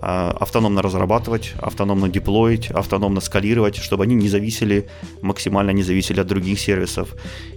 автономно 0.00 0.82
разрабатывать, 0.82 1.54
автономно 1.58 2.08
деплоить, 2.08 2.70
автономно 2.70 3.20
скалировать, 3.20 3.76
чтобы 3.76 4.04
они 4.04 4.14
не 4.14 4.28
зависели, 4.28 4.88
максимально 5.22 5.70
не 5.70 5.82
зависели 5.82 6.20
от 6.20 6.26
других 6.26 6.60
сервисов. 6.60 7.14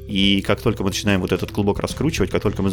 И 0.07 0.41
как 0.41 0.61
только 0.61 0.83
мы 0.83 0.89
начинаем 0.89 1.21
вот 1.21 1.31
этот 1.31 1.51
клубок 1.51 1.79
раскручивать, 1.79 2.31
как 2.31 2.41
только 2.41 2.63
мы 2.63 2.69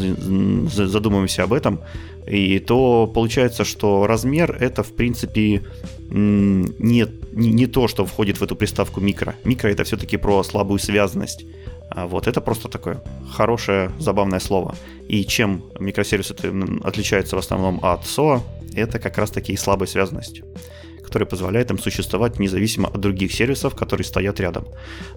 задумываемся 0.68 1.42
об 1.42 1.52
этом, 1.52 1.80
и 2.26 2.58
то 2.60 3.06
получается, 3.06 3.64
что 3.64 4.06
размер 4.06 4.56
это 4.60 4.82
в 4.82 4.92
принципе 4.92 5.62
не, 6.10 7.06
не, 7.36 7.52
не 7.52 7.66
то, 7.66 7.86
что 7.86 8.04
входит 8.06 8.38
в 8.38 8.42
эту 8.42 8.56
приставку 8.56 9.00
микро. 9.00 9.34
Микро 9.44 9.68
это 9.68 9.84
все-таки 9.84 10.16
про 10.16 10.42
слабую 10.42 10.78
связанность. 10.78 11.44
А 11.90 12.06
вот 12.06 12.26
это 12.26 12.40
просто 12.40 12.68
такое 12.68 13.00
хорошее, 13.30 13.92
забавное 13.98 14.40
слово. 14.40 14.74
И 15.08 15.24
чем 15.24 15.62
микросервисы 15.78 16.34
отличаются 16.82 17.36
в 17.36 17.38
основном 17.38 17.78
от 17.84 18.02
SOA, 18.04 18.40
это 18.74 18.98
как 18.98 19.18
раз 19.18 19.30
таки 19.30 19.52
и 19.52 19.56
слабой 19.56 19.86
связанностью 19.86 20.44
которая 21.02 21.28
позволяет 21.28 21.70
им 21.70 21.78
существовать 21.78 22.40
независимо 22.40 22.88
от 22.88 23.00
других 23.00 23.32
сервисов, 23.32 23.76
которые 23.76 24.04
стоят 24.04 24.40
рядом. 24.40 24.66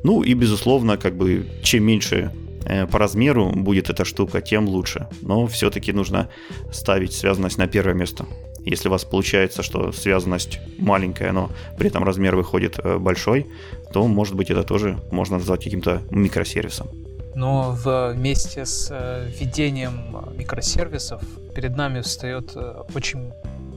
Ну 0.03 0.21
и, 0.21 0.36
безусловно, 0.36 0.97
как 0.97 1.17
бы 1.17 1.47
чем 1.63 1.84
меньше 1.84 2.32
э, 2.65 2.86
по 2.86 2.99
размеру 2.99 3.49
будет 3.49 3.89
эта 3.89 4.05
штука, 4.05 4.39
тем 4.39 4.69
лучше. 4.69 5.08
Но 5.23 5.47
все-таки 5.47 5.91
нужно 5.91 6.29
ставить 6.71 7.13
связанность 7.13 7.58
на 7.58 7.67
первое 7.67 7.95
место. 7.95 8.27
Если 8.65 8.88
у 8.88 8.91
вас 8.91 9.06
получается, 9.06 9.63
что 9.63 9.91
связанность 9.91 10.60
маленькая, 10.78 11.32
но 11.32 11.50
при 11.78 11.89
этом 11.89 12.04
размер 12.04 12.36
выходит 12.36 12.80
э, 12.80 12.98
большой, 12.98 13.48
то, 13.93 14.08
может 14.08 14.36
быть, 14.36 14.50
это 14.50 14.63
тоже 14.63 15.00
можно 15.12 15.38
назвать 15.38 15.63
каким-то 15.63 16.02
микросервисом. 16.12 16.88
Но 17.36 17.78
вместе 17.84 18.65
с 18.65 18.89
э, 18.91 19.30
введением 19.30 20.15
микросервисов 20.36 21.22
перед 21.56 21.76
нами 21.76 22.02
встает 22.02 22.56
очень 22.93 23.32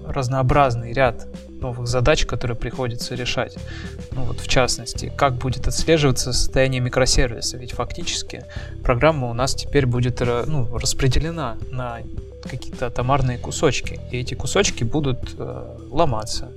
разнообразный 0.07 0.93
ряд 0.93 1.27
новых 1.49 1.87
задач, 1.87 2.27
которые 2.27 2.57
приходится 2.57 3.15
решать. 3.15 3.57
Ну 4.11 4.25
вот 4.25 4.41
в 4.41 4.49
частности, 4.49 5.13
как 5.17 5.35
будет 5.35 5.69
отслеживаться 5.69 6.33
состояние 6.33 6.81
микросервиса, 6.81 7.57
ведь 7.57 7.73
фактически 7.73 8.45
программа 8.83 9.31
у 9.31 9.35
нас 9.35 9.55
теперь 9.55 9.87
будет 9.87 10.21
э, 10.21 10.45
ну, 10.47 10.67
распределена 10.77 11.57
на 11.71 12.01
какие-то 12.49 12.87
атомарные 12.87 13.39
кусочки, 13.39 14.01
и 14.11 14.19
эти 14.19 14.35
кусочки 14.35 14.85
будут 14.85 15.35
э, 15.39 15.79
ломаться, 15.91 16.53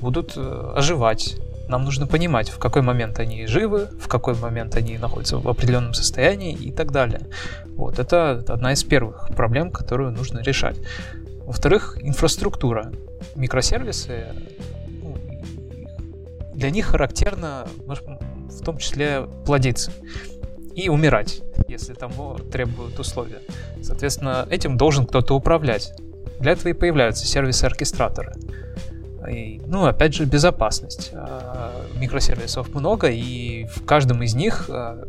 будут 0.00 0.34
э, 0.36 0.72
оживать. 0.76 1.36
Нам 1.68 1.84
нужно 1.84 2.06
понимать, 2.06 2.48
в 2.48 2.58
какой 2.58 2.82
момент 2.82 3.20
они 3.20 3.46
живы, 3.46 3.88
в 4.00 4.08
какой 4.08 4.34
момент 4.34 4.74
они 4.76 4.98
находятся 4.98 5.38
в 5.38 5.48
определенном 5.48 5.94
состоянии 5.94 6.52
и 6.52 6.72
так 6.72 6.90
далее. 6.90 7.20
Вот 7.76 7.98
это 7.98 8.44
одна 8.48 8.72
из 8.72 8.82
первых 8.82 9.28
проблем, 9.36 9.70
которую 9.70 10.10
нужно 10.10 10.40
решать. 10.40 10.76
Во-вторых, 11.44 11.96
инфраструктура. 12.00 12.92
Микросервисы, 13.34 14.26
ну, 15.02 15.16
для 16.54 16.70
них 16.70 16.86
характерно 16.86 17.66
в 17.86 18.64
том 18.64 18.78
числе 18.78 19.28
плодиться 19.46 19.92
и 20.74 20.88
умирать, 20.88 21.42
если 21.70 21.94
того 21.94 22.36
требуют 22.52 22.98
условия. 22.98 23.40
Соответственно, 23.82 24.46
этим 24.50 24.76
должен 24.76 25.06
кто-то 25.06 25.34
управлять. 25.34 25.94
Для 26.38 26.52
этого 26.52 26.68
и 26.68 26.72
появляются 26.72 27.26
сервисы-оркестраторы. 27.26 28.32
И, 29.30 29.60
ну, 29.66 29.84
опять 29.84 30.14
же, 30.14 30.24
безопасность. 30.24 31.10
А, 31.12 31.72
микросервисов 31.96 32.74
много, 32.74 33.08
и 33.08 33.66
в 33.66 33.84
каждом 33.84 34.22
из 34.22 34.34
них 34.34 34.66
а, 34.70 35.04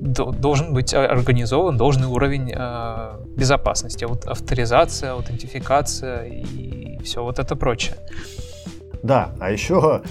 должен 0.00 0.74
быть 0.74 0.92
организован 0.92 1.76
должный 1.76 2.08
уровень 2.08 2.52
а, 2.54 3.20
безопасности. 3.36 4.04
Вот 4.04 4.26
авторизация, 4.26 5.12
аутентификация 5.12 6.24
и 6.24 6.98
все 7.04 7.22
вот 7.22 7.38
это 7.38 7.54
прочее. 7.54 7.94
Да, 9.02 9.34
а 9.38 9.50
еще 9.50 10.02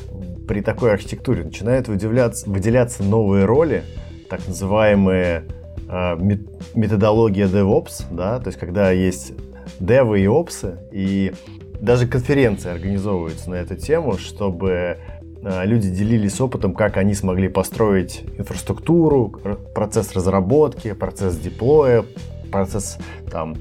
при 0.48 0.62
такой 0.62 0.94
архитектуре 0.94 1.44
начинают 1.44 1.88
выделяться 1.88 3.04
новые 3.04 3.46
роли, 3.46 3.84
так 4.30 4.48
называемые 4.48 5.46
методология 5.88 7.48
DevOps, 7.48 8.06
да, 8.12 8.40
то 8.40 8.48
есть 8.48 8.60
когда 8.60 8.92
есть 8.92 9.34
девы 9.80 10.22
и 10.22 10.28
опсы, 10.28 10.78
и 10.92 11.34
даже 11.80 12.08
конференции 12.08 12.72
организовываются 12.72 13.50
на 13.50 13.56
эту 13.56 13.76
тему, 13.76 14.18
чтобы 14.18 14.98
э, 15.42 15.66
люди 15.66 15.90
делились 15.90 16.40
опытом, 16.40 16.74
как 16.74 16.96
они 16.98 17.14
смогли 17.14 17.50
построить 17.50 18.24
инфраструктуру, 18.38 19.34
процесс 19.76 20.14
разработки, 20.14 20.94
процесс 20.94 21.36
деплоя, 21.38 22.06
процесс 22.52 22.98
там, 23.30 23.58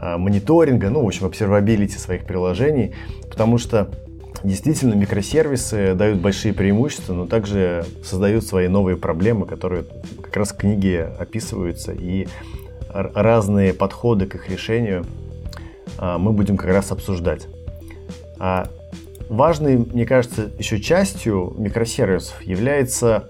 э, 0.00 0.16
мониторинга, 0.16 0.88
ну, 0.88 1.04
в 1.04 1.06
общем, 1.06 1.26
обсервабилити 1.26 1.98
своих 1.98 2.24
приложений, 2.24 2.94
потому 3.28 3.58
что 3.58 3.90
действительно 4.42 4.94
микросервисы 4.94 5.94
дают 5.94 6.20
большие 6.20 6.52
преимущества, 6.54 7.14
но 7.14 7.26
также 7.26 7.84
создают 8.04 8.44
свои 8.44 8.68
новые 8.68 8.96
проблемы, 8.96 9.46
которые 9.46 9.84
как 10.22 10.36
раз 10.36 10.52
в 10.52 10.56
книге 10.56 11.04
описываются, 11.18 11.92
и 11.92 12.26
разные 12.92 13.72
подходы 13.72 14.26
к 14.26 14.34
их 14.34 14.48
решению 14.48 15.04
а, 15.98 16.18
мы 16.18 16.32
будем 16.32 16.56
как 16.56 16.70
раз 16.70 16.92
обсуждать. 16.92 17.46
А 18.38 18.68
важной, 19.28 19.76
мне 19.76 20.06
кажется, 20.06 20.50
еще 20.58 20.80
частью 20.80 21.54
микросервисов 21.58 22.42
является 22.42 23.28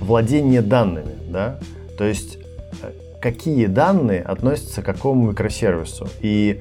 владение 0.00 0.62
данными, 0.62 1.16
да, 1.28 1.58
то 1.96 2.04
есть 2.04 2.38
э, 2.82 2.92
какие 3.20 3.66
данные 3.66 4.22
относятся 4.22 4.82
к 4.82 4.84
какому 4.84 5.30
микросервису 5.30 6.08
и 6.20 6.60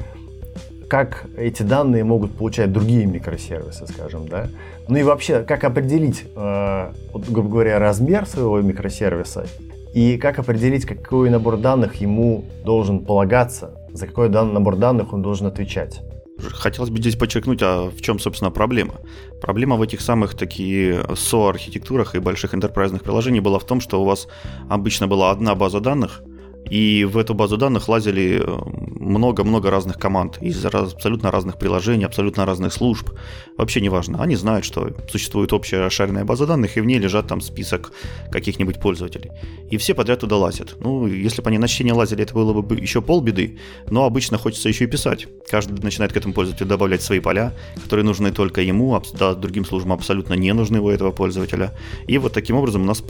как 0.87 1.25
эти 1.37 1.63
данные 1.63 2.03
могут 2.03 2.33
получать 2.33 2.71
другие 2.71 3.05
микросервисы, 3.05 3.85
скажем, 3.87 4.27
да. 4.27 4.47
Ну 4.87 4.97
и 4.97 5.03
вообще, 5.03 5.41
как 5.41 5.63
определить, 5.63 6.25
э, 6.35 6.91
вот, 7.11 7.29
грубо 7.29 7.49
говоря, 7.49 7.79
размер 7.79 8.25
своего 8.25 8.61
микросервиса 8.61 9.47
и 9.93 10.17
как 10.17 10.39
определить, 10.39 10.85
какой 10.85 11.29
набор 11.29 11.57
данных 11.57 11.95
ему 11.95 12.45
должен 12.63 13.05
полагаться, 13.05 13.71
за 13.91 14.07
какой 14.07 14.29
дан- 14.29 14.53
набор 14.53 14.77
данных 14.77 15.13
он 15.13 15.21
должен 15.21 15.47
отвечать. 15.47 16.01
Хотелось 16.39 16.91
бы 16.91 16.99
здесь 16.99 17.15
подчеркнуть, 17.15 17.61
а 17.63 17.89
в 17.89 17.99
чем, 17.99 18.19
собственно, 18.19 18.51
проблема. 18.51 18.93
Проблема 19.41 19.75
в 19.75 19.81
этих 19.81 20.01
самых 20.01 20.35
таких 20.35 21.03
SO-архитектурах 21.09 22.15
и 22.15 22.19
больших 22.19 22.53
enterprise 22.53 22.97
приложений 23.03 23.39
была 23.39 23.57
в 23.57 23.65
том, 23.65 23.81
что 23.81 24.01
у 24.01 24.05
вас 24.05 24.27
обычно 24.69 25.07
была 25.07 25.31
одна 25.31 25.55
база 25.55 25.79
данных– 25.79 26.21
и 26.69 27.05
в 27.05 27.17
эту 27.17 27.33
базу 27.33 27.57
данных 27.57 27.87
лазили 27.89 28.41
э, 28.43 28.57
много-много 28.99 29.71
разных 29.71 29.97
команд 29.97 30.37
из 30.41 30.65
абсолютно 30.65 31.31
разных 31.31 31.57
приложений, 31.57 32.05
абсолютно 32.05 32.45
разных 32.45 32.73
служб. 32.73 33.11
Вообще 33.57 33.81
не 33.81 33.89
важно. 33.89 34.21
Они 34.21 34.35
знают, 34.35 34.65
что 34.65 34.91
существует 35.09 35.53
общая 35.53 35.79
расширенная 35.79 36.25
база 36.25 36.45
данных, 36.45 36.77
и 36.77 36.81
в 36.81 36.85
ней 36.85 36.99
лежат 36.99 37.27
там 37.27 37.41
список 37.41 37.91
каких-нибудь 38.31 38.79
пользователей. 38.79 39.31
И 39.69 39.77
все 39.77 39.93
подряд 39.93 40.19
туда 40.19 40.37
лазят. 40.37 40.75
Ну, 40.79 41.07
если 41.07 41.41
бы 41.41 41.49
они 41.49 41.57
на 41.57 41.67
чтение 41.67 41.93
лазили, 41.93 42.23
это 42.23 42.33
было 42.33 42.61
бы 42.61 42.75
еще 42.75 43.01
полбеды, 43.01 43.57
но 43.89 44.05
обычно 44.05 44.37
хочется 44.37 44.69
еще 44.69 44.83
и 44.83 44.87
писать. 44.87 45.27
Каждый 45.49 45.81
начинает 45.81 46.13
к 46.13 46.17
этому 46.17 46.33
пользователю 46.33 46.67
добавлять 46.67 47.01
свои 47.01 47.19
поля, 47.19 47.53
которые 47.83 48.05
нужны 48.05 48.31
только 48.31 48.61
ему, 48.61 48.95
а 48.95 49.01
да, 49.17 49.33
другим 49.33 49.65
службам 49.65 49.93
абсолютно 49.93 50.33
не 50.33 50.53
нужны 50.53 50.79
у 50.79 50.89
этого 50.89 51.11
пользователя. 51.11 51.73
И 52.07 52.17
вот 52.17 52.33
таким 52.33 52.55
образом 52.55 52.81
у 52.81 52.85
нас 52.85 53.03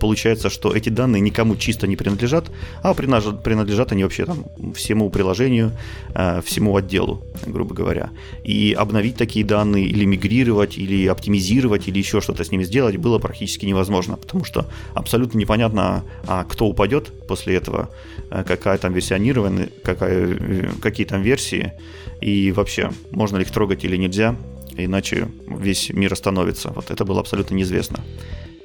получается, 0.00 0.50
что 0.50 0.72
эти 0.74 0.88
данные 0.88 1.20
никому 1.20 1.56
чисто 1.56 1.86
не 1.86 1.96
принадлежат, 1.96 2.50
а 2.82 2.94
принадлежат 2.94 3.92
они 3.92 4.02
вообще 4.02 4.26
там 4.26 4.44
всему 4.74 5.10
приложению, 5.10 5.72
э, 6.14 6.40
всему 6.44 6.76
отделу, 6.76 7.22
грубо 7.46 7.74
говоря. 7.74 8.10
И 8.42 8.72
обновить 8.72 9.16
такие 9.16 9.44
данные 9.44 9.86
или 9.86 10.04
мигрировать, 10.04 10.76
или 10.76 11.06
оптимизировать, 11.06 11.88
или 11.88 11.98
еще 11.98 12.20
что-то 12.20 12.44
с 12.44 12.50
ними 12.50 12.64
сделать 12.64 12.96
было 12.96 13.18
практически 13.18 13.66
невозможно, 13.66 14.16
потому 14.16 14.44
что 14.44 14.66
абсолютно 14.94 15.38
непонятно, 15.38 16.04
а 16.26 16.44
кто 16.44 16.66
упадет 16.66 17.12
после 17.28 17.56
этого, 17.56 17.88
э, 18.30 18.44
какая 18.46 18.78
там 18.78 18.92
версионирование, 18.92 19.68
какая, 19.84 20.36
э, 20.38 20.70
какие 20.80 21.06
там 21.06 21.22
версии, 21.22 21.72
и 22.20 22.52
вообще, 22.52 22.90
можно 23.10 23.36
ли 23.36 23.44
их 23.44 23.50
трогать 23.50 23.84
или 23.84 23.96
нельзя, 23.96 24.36
иначе 24.76 25.28
весь 25.46 25.90
мир 25.90 26.12
остановится. 26.12 26.70
Вот 26.70 26.90
это 26.90 27.04
было 27.04 27.20
абсолютно 27.20 27.54
неизвестно. 27.54 28.00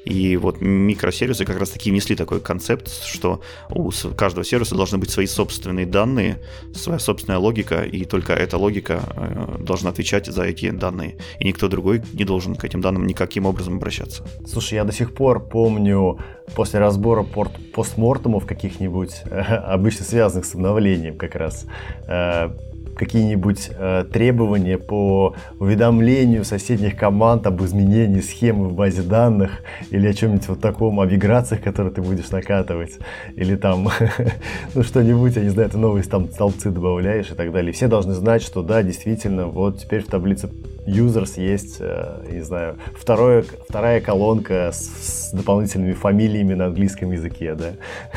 И 0.07 0.37
вот 0.37 0.61
микросервисы 0.61 1.43
как 1.43 1.59
раз 1.59 1.71
таки 1.71 1.91
внесли 1.91 2.15
такой 2.15 2.39
концепт, 2.39 2.89
что 3.03 3.41
у 3.69 3.91
каждого 4.15 4.45
сервиса 4.45 4.73
должны 4.75 4.97
быть 4.97 5.09
свои 5.09 5.25
собственные 5.25 5.85
данные, 5.85 6.41
своя 6.73 6.99
собственная 6.99 7.39
логика, 7.39 7.81
и 7.81 8.05
только 8.05 8.33
эта 8.33 8.57
логика 8.57 9.01
э, 9.15 9.57
должна 9.59 9.89
отвечать 9.89 10.27
за 10.27 10.43
эти 10.43 10.69
данные. 10.69 11.17
И 11.39 11.45
никто 11.45 11.67
другой 11.67 12.01
не 12.13 12.23
должен 12.23 12.55
к 12.55 12.63
этим 12.63 12.79
данным 12.79 13.05
никаким 13.05 13.45
образом 13.45 13.75
обращаться. 13.75 14.25
Слушай, 14.47 14.75
я 14.75 14.85
до 14.85 14.93
сих 14.93 15.13
пор 15.13 15.45
помню 15.45 16.19
после 16.55 16.79
разбора 16.79 17.23
порт 17.23 17.51
постмортумов 17.73 18.45
каких-нибудь, 18.45 19.23
обычно 19.29 20.05
связанных 20.05 20.45
с 20.45 20.55
обновлением 20.55 21.17
как 21.17 21.35
раз, 21.35 21.65
э, 22.07 22.49
какие-нибудь 22.97 23.71
э, 23.77 24.05
требования 24.11 24.77
по 24.77 25.35
уведомлению 25.59 26.43
соседних 26.43 26.97
команд 26.97 27.47
об 27.47 27.63
изменении 27.63 28.21
схемы 28.21 28.69
в 28.69 28.73
базе 28.73 29.03
данных 29.03 29.61
или 29.91 30.07
о 30.07 30.13
чем-нибудь 30.13 30.47
вот 30.49 30.61
таком, 30.61 30.99
о 30.99 31.05
миграциях, 31.05 31.61
которые 31.61 31.93
ты 31.93 32.01
будешь 32.01 32.29
накатывать, 32.31 32.97
или 33.35 33.55
там, 33.55 33.89
ну 34.73 34.83
что-нибудь, 34.83 35.35
я 35.35 35.43
не 35.43 35.49
знаю, 35.49 35.69
ты 35.69 35.77
новые 35.77 36.03
там 36.03 36.29
столбцы 36.29 36.71
добавляешь 36.71 37.31
и 37.31 37.35
так 37.35 37.51
далее. 37.51 37.71
Все 37.71 37.87
должны 37.87 38.13
знать, 38.13 38.41
что 38.41 38.61
да, 38.63 38.83
действительно, 38.83 39.47
вот 39.47 39.79
теперь 39.79 40.01
в 40.03 40.07
таблице 40.07 40.49
users 40.87 41.39
есть, 41.39 41.77
э, 41.79 42.25
не 42.31 42.41
знаю, 42.41 42.77
второе, 42.95 43.43
вторая 43.67 44.01
колонка 44.01 44.71
с, 44.73 45.29
с 45.29 45.31
дополнительными 45.33 45.93
фамилиями 45.93 46.53
на 46.53 46.67
английском 46.67 47.11
языке, 47.11 47.55
да. 47.55 47.73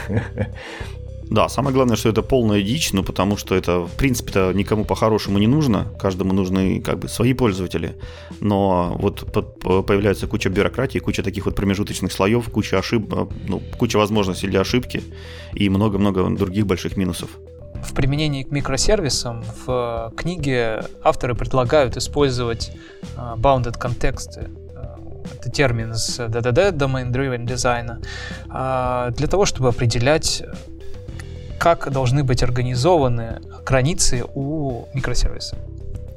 Да, 1.31 1.49
самое 1.49 1.73
главное, 1.73 1.95
что 1.97 2.09
это 2.09 2.23
полная 2.23 2.61
дичь, 2.61 2.93
ну 2.93 3.05
потому 3.05 3.37
что 3.37 3.55
это, 3.55 3.87
в 3.87 3.93
принципе-то, 3.93 4.53
никому 4.53 4.85
по-хорошему 4.85 5.39
не 5.39 5.47
нужно, 5.47 5.87
каждому 5.97 6.35
нужны 6.35 6.81
как 6.81 6.99
бы 6.99 7.09
свои 7.09 7.35
пользователи, 7.35 7.97
но 8.41 8.97
вот 8.99 9.33
появляется 9.33 10.27
куча 10.27 10.49
бюрократии, 10.49 10.99
куча 10.99 11.23
таких 11.23 11.47
вот 11.47 11.55
промежуточных 11.55 12.11
слоев, 12.11 12.51
куча 12.51 12.81
ошибок, 12.81 13.31
ну, 13.47 13.63
куча 13.79 13.97
возможностей 13.97 14.49
для 14.49 14.61
ошибки 14.61 15.05
и 15.55 15.69
много-много 15.69 16.29
других 16.37 16.67
больших 16.67 16.97
минусов. 16.97 17.31
В 17.81 17.95
применении 17.95 18.43
к 18.43 18.51
микросервисам 18.51 19.45
в 19.65 20.13
книге 20.17 20.83
авторы 21.05 21.37
предлагают 21.37 21.97
использовать 21.97 22.73
а, 23.17 23.37
bounded 23.37 23.79
контексты, 23.79 24.51
это 25.39 25.49
термин 25.49 25.95
с 25.95 26.19
DDD, 26.19 26.73
Domain 26.73 27.13
Driven 27.13 27.47
Design, 27.47 28.05
для 29.15 29.27
того, 29.29 29.47
чтобы 29.47 29.69
определять 29.69 30.43
как 31.61 31.93
должны 31.93 32.25
быть 32.25 32.43
организованы 32.43 33.43
границы 33.67 34.25
у 34.35 34.87
микросервиса. 34.95 35.59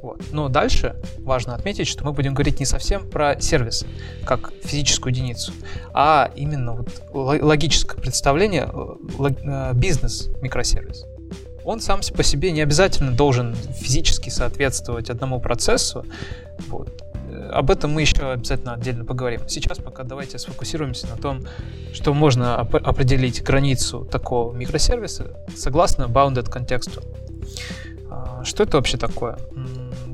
Вот. 0.00 0.22
Но 0.32 0.48
дальше 0.48 0.96
важно 1.18 1.54
отметить, 1.54 1.86
что 1.86 2.02
мы 2.02 2.14
будем 2.14 2.32
говорить 2.32 2.60
не 2.60 2.66
совсем 2.66 3.08
про 3.08 3.38
сервис, 3.40 3.84
как 4.24 4.52
физическую 4.62 5.12
единицу, 5.12 5.52
а 5.92 6.30
именно 6.34 6.72
вот 6.72 7.02
логическое 7.12 8.00
представление, 8.00 8.70
э, 8.72 9.28
э, 9.44 9.72
бизнес 9.74 10.30
микросервис. 10.40 11.04
Он 11.62 11.80
сам 11.80 12.00
по 12.14 12.22
себе 12.22 12.50
не 12.50 12.62
обязательно 12.62 13.12
должен 13.12 13.54
физически 13.54 14.30
соответствовать 14.30 15.10
одному 15.10 15.40
процессу. 15.40 16.06
Вот 16.68 17.03
об 17.52 17.70
этом 17.70 17.92
мы 17.92 18.02
еще 18.02 18.30
обязательно 18.30 18.74
отдельно 18.74 19.04
поговорим. 19.04 19.40
Сейчас 19.48 19.78
пока 19.78 20.02
давайте 20.02 20.38
сфокусируемся 20.38 21.06
на 21.06 21.16
том, 21.16 21.44
что 21.92 22.14
можно 22.14 22.60
оп- 22.62 22.74
определить 22.74 23.42
границу 23.42 24.04
такого 24.04 24.52
микросервиса 24.54 25.36
согласно 25.56 26.04
bounded 26.04 26.50
контексту. 26.50 27.02
А, 28.10 28.44
что 28.44 28.62
это 28.62 28.76
вообще 28.76 28.96
такое? 28.96 29.38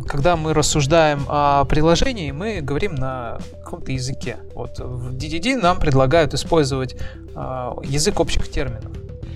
Когда 0.07 0.37
мы 0.37 0.55
рассуждаем 0.55 1.25
о 1.29 1.65
приложении, 1.67 2.33
мы 2.33 2.61
говорим 2.61 2.95
на 2.95 3.39
каком-то 3.63 3.93
языке. 3.93 4.39
Вот 4.55 4.79
в 4.79 5.15
DDD 5.15 5.57
нам 5.61 5.79
предлагают 5.79 6.35
использовать 6.35 6.97
а, 7.35 7.77
язык 7.85 8.19
общих 8.21 8.49
терминов. 8.49 8.93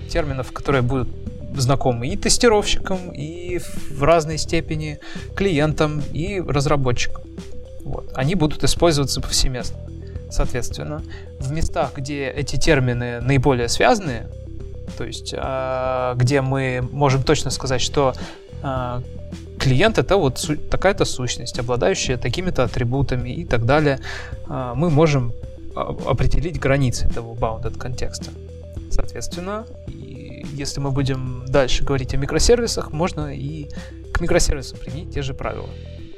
Терминов, 0.09 0.51
которые 0.51 0.81
будут 0.81 1.09
знакомы 1.55 2.07
и 2.07 2.17
тестировщикам, 2.17 3.11
и 3.11 3.59
в 3.91 4.03
разной 4.03 4.37
степени 4.37 4.99
клиентам, 5.35 6.01
и 6.11 6.41
разработчикам. 6.41 7.23
Вот. 7.85 8.11
Они 8.15 8.35
будут 8.35 8.63
использоваться 8.63 9.21
повсеместно. 9.21 9.77
Соответственно, 10.29 11.01
в 11.39 11.51
местах, 11.51 11.93
где 11.95 12.27
эти 12.29 12.57
термины 12.57 13.21
наиболее 13.21 13.69
связаны, 13.69 14.23
то 14.97 15.05
есть 15.05 15.33
а, 15.37 16.15
где 16.15 16.41
мы 16.41 16.85
можем 16.91 17.23
точно 17.23 17.51
сказать, 17.51 17.81
что 17.81 18.13
а, 18.63 19.01
клиент 19.59 19.97
это 19.99 20.17
вот 20.17 20.43
такая-то 20.69 21.05
сущность, 21.05 21.59
обладающая 21.59 22.17
такими-то 22.17 22.63
атрибутами 22.63 23.29
и 23.29 23.45
так 23.45 23.65
далее, 23.65 23.99
а, 24.47 24.73
мы 24.73 24.89
можем 24.89 25.31
определить 25.75 26.59
границы 26.59 27.05
этого 27.05 27.35
bounded 27.35 27.77
контекста. 27.77 28.31
Соответственно, 28.89 29.65
если 30.53 30.79
мы 30.79 30.91
будем 30.91 31.43
дальше 31.47 31.83
говорить 31.83 32.13
о 32.13 32.17
микросервисах, 32.17 32.91
можно 32.91 33.33
и 33.33 33.67
к 34.13 34.21
микросервисам 34.21 34.79
применить 34.79 35.13
те 35.13 35.21
же 35.21 35.33
правила. 35.33 35.67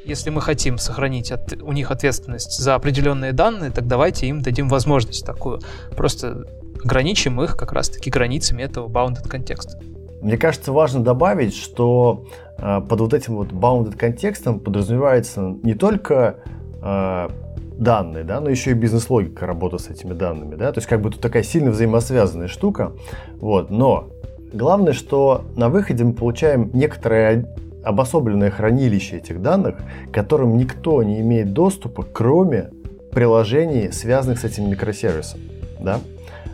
Если 0.08 0.30
мы 0.30 0.39
хотим 0.39 0.78
сохранить 0.78 1.34
от, 1.34 1.62
у 1.62 1.74
них 1.74 1.91
ответственность 1.91 2.58
за 2.58 2.76
определенные 2.76 3.34
данные, 3.34 3.72
так 3.72 3.88
давайте 3.88 4.28
им 4.28 4.41
дадим 4.41 4.70
возможность 4.70 5.26
такую. 5.26 5.60
Просто 5.98 6.46
ограничим 6.82 7.41
их 7.41 7.58
как 7.58 7.74
раз-таки 7.74 8.10
границами 8.10 8.63
этого 8.63 8.88
bounded 8.88 9.28
контекста. 9.28 9.78
Мне 10.22 10.38
кажется, 10.38 10.72
важно 10.72 11.04
добавить, 11.04 11.54
что 11.54 12.26
э, 12.58 12.80
под 12.88 13.02
вот 13.02 13.13
этим 13.13 13.36
вот 13.36 13.50
bounded 13.52 13.98
контекстом 13.98 14.62
подразумевается 14.62 15.58
не 15.62 15.74
только 15.74 16.38
э, 16.82 17.30
данные, 17.78 18.24
да, 18.24 18.39
но 18.39 18.50
еще 18.50 18.72
и 18.72 18.76
бизнес-логика 18.76 19.46
работы 19.46 19.78
с 19.78 19.89
этими 19.89 20.13
данными, 20.13 20.56
да, 20.56 20.72
то 20.72 20.78
есть 20.78 20.88
как 20.88 21.02
бы 21.02 21.12
тут 21.12 21.20
такая 21.20 21.43
сильно 21.43 21.70
взаимосвязанная 21.72 22.48
штука, 22.48 22.93
вот, 23.36 23.70
но 23.70 24.10
главное, 24.54 24.93
что 24.93 25.43
на 25.58 25.70
выходе 25.70 26.04
мы 26.06 26.13
получаем 26.13 26.72
некоторое 26.74 27.46
обособленное 27.88 28.52
хранилище 28.52 29.17
этих 29.17 29.41
данных, 29.41 29.76
к 30.10 30.13
которым 30.13 30.58
никто 30.58 31.02
не 31.04 31.21
имеет 31.21 31.54
доступа, 31.54 32.04
кроме 32.04 32.69
приложений, 33.12 33.91
связанных 33.91 34.39
с 34.39 34.43
этим 34.43 34.69
микросервисом, 34.69 35.39
да, 35.80 36.00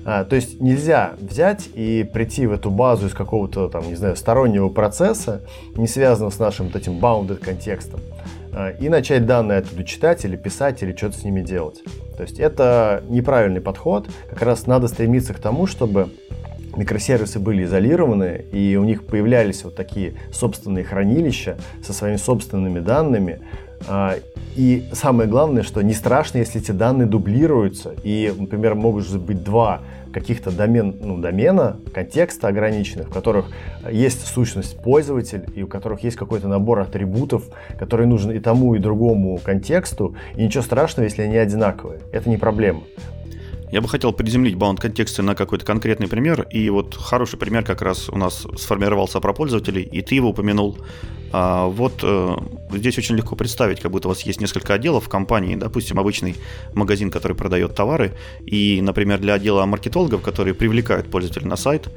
а, 0.06 0.26
то 0.26 0.36
есть 0.36 0.60
нельзя 0.60 1.14
взять 1.20 1.70
и 1.74 2.08
прийти 2.12 2.46
в 2.46 2.52
эту 2.52 2.70
базу 2.70 3.08
из 3.08 3.14
какого-то 3.14 3.70
там, 3.70 3.88
не 3.88 3.96
знаю, 3.96 4.16
стороннего 4.16 4.70
процесса, 4.70 5.42
не 5.76 5.88
связанного 5.88 6.30
с 6.30 6.40
нашим 6.40 6.68
вот 6.68 6.76
этим 6.76 7.00
bounded 7.00 7.38
контекстом, 7.38 8.02
а, 8.52 8.70
и 8.72 8.90
начать 8.90 9.26
данные 9.26 9.60
оттуда 9.60 9.84
читать 9.84 10.26
или 10.26 10.36
писать, 10.36 10.84
или 10.84 10.96
что-то 10.96 11.18
с 11.18 11.24
ними 11.24 11.42
делать. 11.42 11.82
То 12.18 12.24
есть 12.24 12.40
это 12.40 13.04
неправильный 13.10 13.62
подход. 13.62 14.08
Как 14.30 14.42
раз 14.42 14.68
надо 14.68 14.88
стремиться 14.88 15.34
к 15.34 15.40
тому, 15.40 15.68
чтобы 15.68 16.10
микросервисы 16.76 17.40
были 17.40 17.64
изолированы, 17.64 18.46
и 18.52 18.76
у 18.76 18.84
них 18.84 19.06
появлялись 19.06 19.64
вот 19.64 19.76
такие 19.76 20.16
собственные 20.32 20.84
хранилища 20.84 21.58
со 21.84 21.94
своими 21.94 22.18
собственными 22.18 22.80
данными. 22.80 23.40
А, 23.88 24.16
и 24.56 24.86
самое 24.94 25.30
главное, 25.30 25.64
что 25.64 25.82
не 25.82 25.94
страшно, 25.94 26.38
если 26.38 26.62
эти 26.62 26.72
данные 26.72 27.06
дублируются, 27.06 27.94
и, 28.04 28.34
например, 28.38 28.76
могут 28.76 29.10
быть 29.18 29.44
два 29.44 29.82
каких-то 30.14 30.52
домен, 30.52 30.96
ну, 31.02 31.18
домена, 31.18 31.78
контекста 31.94 32.48
ограниченных, 32.48 33.10
в 33.10 33.14
которых 33.14 33.48
есть 33.92 34.26
сущность 34.28 34.78
пользователь, 34.78 35.44
и 35.56 35.64
у 35.64 35.68
которых 35.68 36.04
есть 36.04 36.16
какой-то 36.16 36.48
набор 36.48 36.80
атрибутов, 36.80 37.46
который 37.78 38.06
нужен 38.06 38.32
и 38.32 38.40
тому, 38.40 38.76
и 38.76 38.80
другому 38.80 39.40
контексту, 39.44 40.16
и 40.36 40.44
ничего 40.44 40.64
страшного, 40.64 41.06
если 41.06 41.24
они 41.24 41.38
одинаковые. 41.38 42.00
Это 42.12 42.30
не 42.30 42.38
проблема. 42.38 42.84
Я 43.74 43.82
бы 43.82 43.90
хотел 43.90 44.14
приземлить 44.14 44.54
баунд 44.54 44.80
контексты 44.80 45.24
на 45.24 45.34
какой-то 45.34 45.66
конкретный 45.66 46.08
пример. 46.08 46.46
И 46.52 46.70
вот 46.70 46.94
хороший 46.94 47.40
пример 47.40 47.66
как 47.66 47.82
раз 47.82 48.08
у 48.08 48.16
нас 48.16 48.46
сформировался 48.56 49.20
про 49.20 49.34
пользователей, 49.34 49.82
и 49.82 50.04
ты 50.04 50.14
его 50.14 50.30
упомянул. 50.30 50.78
А, 51.32 51.66
вот 51.66 51.94
э, 52.04 52.36
здесь 52.72 53.00
очень 53.00 53.16
легко 53.16 53.36
представить, 53.36 53.80
как 53.80 53.90
будто 53.90 54.10
у 54.10 54.12
вас 54.12 54.22
есть 54.22 54.40
несколько 54.40 54.76
отделов 54.76 55.06
в 55.06 55.10
компании, 55.10 55.56
допустим, 55.56 55.98
обычный 55.98 56.36
магазин, 56.76 57.10
который 57.10 57.36
продает 57.36 57.74
товары, 57.74 58.14
и, 58.46 58.80
например, 58.80 59.18
для 59.18 59.34
отдела 59.34 59.66
маркетологов, 59.66 60.22
которые 60.22 60.54
привлекают 60.54 61.10
пользователя 61.10 61.48
на 61.48 61.56
сайт, 61.56 61.90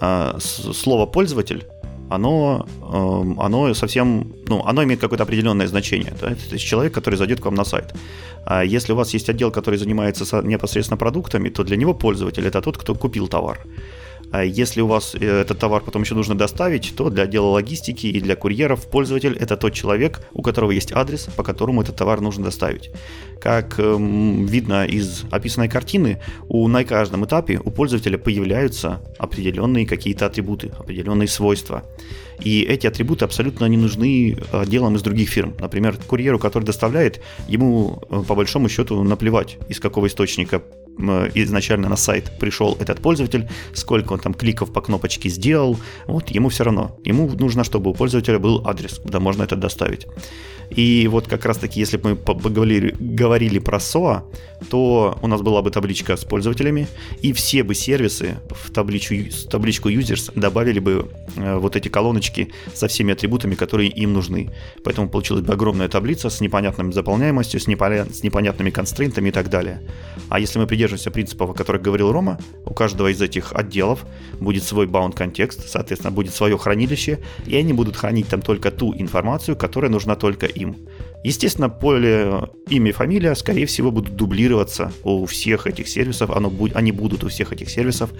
э, 0.00 0.38
слово 0.40 1.04
«пользователь» 1.04 1.66
оно, 2.10 2.66
эм, 2.92 3.40
оно 3.40 3.74
совсем, 3.74 4.32
ну, 4.48 4.62
оно 4.66 4.82
имеет 4.82 5.00
какое-то 5.00 5.24
определенное 5.24 5.66
значение. 5.66 6.12
Да? 6.20 6.28
То 6.28 6.54
есть 6.54 6.64
человек, 6.64 6.92
который 6.92 7.14
зайдет 7.14 7.40
к 7.40 7.44
вам 7.44 7.54
на 7.54 7.64
сайт. 7.64 7.94
А 8.44 8.64
если 8.64 8.92
у 8.92 8.96
вас 8.96 9.14
есть 9.14 9.28
отдел, 9.28 9.50
который 9.50 9.78
занимается 9.78 10.42
непосредственно 10.42 10.96
продуктами, 10.98 11.50
то 11.50 11.64
для 11.64 11.76
него 11.76 11.94
пользователь 11.94 12.46
это 12.46 12.60
тот, 12.60 12.76
кто 12.76 12.94
купил 12.94 13.28
товар. 13.28 13.58
А 14.32 14.44
если 14.44 14.80
у 14.80 14.86
вас 14.86 15.14
э, 15.14 15.40
этот 15.40 15.58
товар 15.58 15.82
потом 15.82 16.02
еще 16.02 16.14
нужно 16.14 16.36
доставить, 16.36 16.94
то 16.96 17.10
для 17.10 17.24
отдела 17.24 17.46
логистики 17.46 18.06
и 18.06 18.20
для 18.20 18.36
курьеров 18.36 18.86
пользователь 18.86 19.36
это 19.38 19.56
тот 19.56 19.72
человек, 19.72 20.20
у 20.32 20.42
которого 20.42 20.70
есть 20.70 20.92
адрес, 20.92 21.28
по 21.36 21.42
которому 21.42 21.82
этот 21.82 21.96
товар 21.96 22.20
нужно 22.20 22.44
доставить. 22.44 22.90
Как 23.40 23.78
эм, 23.78 24.46
видно 24.46 24.84
из 24.84 25.24
описанной 25.30 25.68
картины, 25.68 26.20
у, 26.48 26.68
на 26.68 26.84
каждом 26.84 27.24
этапе 27.24 27.60
у 27.64 27.70
пользователя 27.70 28.18
появляются 28.18 29.00
определенные 29.18 29.86
какие-то 29.86 30.26
атрибуты, 30.26 30.72
определенные 30.78 31.28
свойства. 31.28 31.82
И 32.40 32.62
эти 32.62 32.86
атрибуты 32.86 33.24
абсолютно 33.24 33.66
не 33.66 33.76
нужны 33.76 34.38
отделам 34.52 34.96
из 34.96 35.02
других 35.02 35.28
фирм. 35.28 35.54
Например, 35.58 35.96
курьеру, 36.06 36.38
который 36.38 36.64
доставляет, 36.64 37.20
ему 37.48 38.02
э, 38.08 38.22
по 38.26 38.34
большому 38.34 38.68
счету 38.68 39.02
наплевать, 39.02 39.58
из 39.68 39.80
какого 39.80 40.06
источника 40.06 40.62
изначально 41.34 41.88
на 41.88 41.96
сайт 41.96 42.32
пришел 42.38 42.76
этот 42.80 43.00
пользователь, 43.00 43.48
сколько 43.74 44.12
он 44.12 44.20
там 44.20 44.34
кликов 44.34 44.72
по 44.72 44.80
кнопочке 44.80 45.28
сделал, 45.28 45.76
вот 46.06 46.30
ему 46.30 46.48
все 46.48 46.64
равно. 46.64 46.98
Ему 47.04 47.28
нужно, 47.28 47.64
чтобы 47.64 47.90
у 47.90 47.94
пользователя 47.94 48.38
был 48.38 48.66
адрес, 48.66 48.98
куда 48.98 49.20
можно 49.20 49.42
это 49.42 49.56
доставить. 49.56 50.06
И 50.70 51.08
вот 51.08 51.26
как 51.26 51.44
раз 51.44 51.58
таки, 51.58 51.80
если 51.80 51.96
бы 51.96 52.10
мы 52.10 52.16
поговорили, 52.16 52.94
говорили 52.98 53.58
про 53.58 53.78
SOA, 53.78 54.22
то 54.68 55.18
у 55.22 55.26
нас 55.26 55.40
была 55.40 55.62
бы 55.62 55.70
табличка 55.70 56.16
с 56.16 56.24
пользователями, 56.24 56.86
и 57.22 57.32
все 57.32 57.62
бы 57.62 57.74
сервисы 57.74 58.36
в 58.50 58.70
табличку, 58.70 59.14
табличку 59.48 59.88
users 59.88 60.30
добавили 60.34 60.78
бы 60.78 61.10
э, 61.36 61.56
вот 61.56 61.76
эти 61.76 61.88
колоночки 61.88 62.52
со 62.74 62.86
всеми 62.88 63.12
атрибутами, 63.12 63.54
которые 63.54 63.88
им 63.88 64.12
нужны. 64.12 64.50
Поэтому 64.84 65.08
получилась 65.08 65.42
бы 65.42 65.52
огромная 65.52 65.88
таблица 65.88 66.30
с 66.30 66.40
непонятной 66.40 66.92
заполняемостью, 66.92 67.60
с, 67.60 67.66
непоня... 67.66 68.06
с 68.06 68.22
непонятными 68.22 68.70
констрейнтами 68.70 69.30
и 69.30 69.32
так 69.32 69.48
далее. 69.48 69.80
А 70.28 70.38
если 70.38 70.58
мы 70.58 70.66
придерживаемся 70.66 71.10
принципов, 71.10 71.50
о 71.50 71.54
которых 71.54 71.82
говорил 71.82 72.12
Рома, 72.12 72.38
у 72.64 72.74
каждого 72.74 73.08
из 73.08 73.20
этих 73.20 73.52
отделов 73.52 74.04
будет 74.38 74.62
свой 74.62 74.86
bound 74.86 75.14
контекст, 75.14 75.68
соответственно, 75.68 76.12
будет 76.12 76.34
свое 76.34 76.56
хранилище, 76.56 77.18
и 77.46 77.56
они 77.56 77.72
будут 77.72 77.96
хранить 77.96 78.28
там 78.28 78.42
только 78.42 78.70
ту 78.70 78.94
информацию, 78.94 79.56
которая 79.56 79.90
нужна 79.90 80.16
только 80.16 80.46
им. 80.60 80.76
Естественно, 81.22 81.68
поле 81.68 82.48
имя 82.68 82.90
и 82.90 82.92
фамилия, 82.92 83.34
скорее 83.34 83.66
всего, 83.66 83.90
будут 83.90 84.16
дублироваться 84.16 84.90
у 85.04 85.26
всех 85.26 85.66
этих 85.66 85.86
сервисов, 85.86 86.30
оно, 86.30 86.50
они 86.72 86.92
будут 86.92 87.24
у 87.24 87.28
всех 87.28 87.52
этих 87.52 87.68
сервисов, 87.68 88.10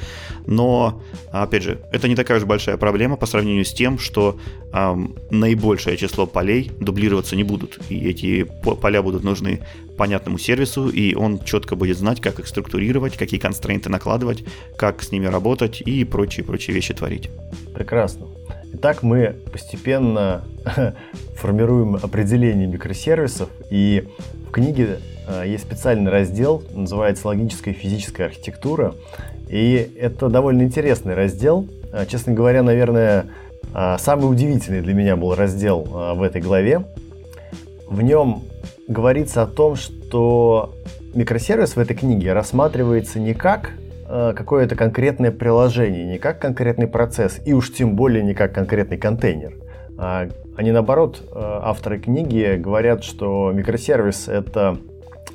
но, 0.47 1.03
опять 1.33 1.63
же, 1.63 1.81
это 1.93 2.09
не 2.09 2.15
такая 2.15 2.39
уж 2.39 2.45
большая 2.45 2.77
проблема 2.77 3.17
по 3.17 3.25
сравнению 3.25 3.65
с 3.65 3.73
тем, 3.73 3.99
что 3.99 4.39
эм, 4.75 5.17
наибольшее 5.31 5.97
число 5.97 6.27
полей 6.27 6.73
дублироваться 6.79 7.37
не 7.37 7.45
будут, 7.45 7.79
и 7.89 8.07
эти 8.07 8.45
поля 8.63 9.01
будут 9.01 9.25
нужны 9.25 9.61
понятному 9.97 10.39
сервису, 10.39 10.89
и 10.89 11.15
он 11.15 11.43
четко 11.43 11.77
будет 11.77 11.97
знать, 11.97 12.21
как 12.21 12.39
их 12.39 12.47
структурировать, 12.47 13.17
какие 13.17 13.41
констрейнты 13.41 13.89
накладывать, 13.89 14.45
как 14.77 15.03
с 15.03 15.11
ними 15.11 15.27
работать 15.27 15.81
и 15.81 16.05
прочие-прочие 16.05 16.75
вещи 16.75 16.93
творить. 16.93 17.31
Прекрасно. 17.75 18.27
Итак, 18.73 19.03
мы 19.03 19.37
постепенно 19.53 20.45
формируем 21.35 21.97
определение 21.97 22.69
микросервисов, 22.69 23.49
и 23.69 24.09
в 24.49 24.53
книге 24.53 25.01
э, 25.27 25.45
есть 25.47 25.65
специальный 25.65 26.11
раздел, 26.11 26.63
называется 26.73 27.27
«Логическая 27.27 27.75
и 27.75 27.77
физическая 27.77 28.29
архитектура», 28.29 28.95
и 29.49 29.91
это 29.99 30.29
довольно 30.29 30.63
интересный 30.63 31.15
раздел. 31.15 31.67
Э, 31.93 32.07
честно 32.07 32.33
говоря, 32.33 32.63
наверное, 32.63 33.27
э, 33.75 33.97
самый 33.99 34.31
удивительный 34.31 34.83
для 34.83 34.95
меня 34.95 35.17
был 35.17 35.35
раздел 35.35 35.83
в 35.83 36.23
этой 36.23 36.41
главе. 36.41 36.85
В 37.89 38.03
нем 38.03 38.45
говорится 38.87 39.43
о 39.43 39.47
том, 39.47 39.75
что 39.75 40.75
микросервис 41.13 41.75
в 41.75 41.79
этой 41.79 41.97
книге 41.97 42.33
рассматривается 42.33 43.19
не 43.19 43.35
как 43.35 43.73
какое-то 44.37 44.77
конкретное 44.77 45.31
приложение, 45.31 46.05
не 46.05 46.19
как 46.19 46.41
конкретный 46.41 46.87
процесс, 46.87 47.41
и 47.45 47.53
уж 47.53 47.73
тем 47.73 47.97
более 47.97 48.23
не 48.25 48.35
как 48.35 48.55
конкретный 48.55 48.99
контейнер. 48.99 49.55
А, 49.99 50.29
они 50.57 50.73
наоборот, 50.73 51.23
э, 51.23 51.29
авторы 51.35 51.99
книги 51.99 52.57
говорят, 52.57 53.05
что 53.05 53.53
микросервис 53.53 54.29
это 54.29 54.79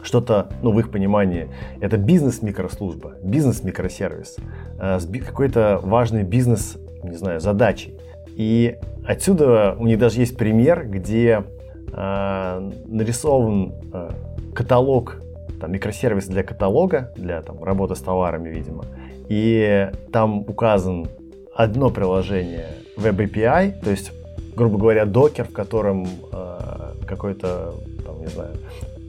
что-то, 0.06 0.50
ну, 0.62 0.72
в 0.72 0.80
их 0.80 0.92
понимании, 0.92 1.50
это 1.82 1.98
бизнес-микрослужба, 1.98 3.16
бизнес-микросервис 3.24 4.38
э, 4.80 5.00
какой-то 5.26 5.80
важной 5.82 6.24
бизнес, 6.24 6.78
не 7.04 7.16
знаю, 7.16 7.40
задачей. 7.42 7.96
И 8.36 8.78
отсюда 9.06 9.76
у 9.80 9.86
них 9.86 10.00
даже 10.00 10.20
есть 10.20 10.38
пример, 10.38 10.88
где 10.88 11.44
э, 11.92 12.72
нарисован 12.86 13.74
э, 13.94 14.12
каталог 14.54 15.22
там, 15.66 15.72
микросервис 15.72 16.28
для 16.28 16.44
каталога, 16.44 17.12
для 17.16 17.42
там, 17.42 17.64
работы 17.64 17.96
с 17.96 18.00
товарами, 18.00 18.50
видимо. 18.50 18.86
И 19.30 19.90
там 20.12 20.42
указан 20.42 21.08
одно 21.56 21.90
приложение 21.90 22.68
Web 22.98 23.18
API, 23.18 23.74
то 23.84 23.90
есть, 23.90 24.12
грубо 24.56 24.78
говоря, 24.78 25.06
докер, 25.06 25.46
в 25.46 25.54
котором 25.54 26.08
э, 26.32 26.94
какой-то, 27.08 27.74
там, 28.06 28.20
не 28.20 28.28
знаю, 28.28 28.52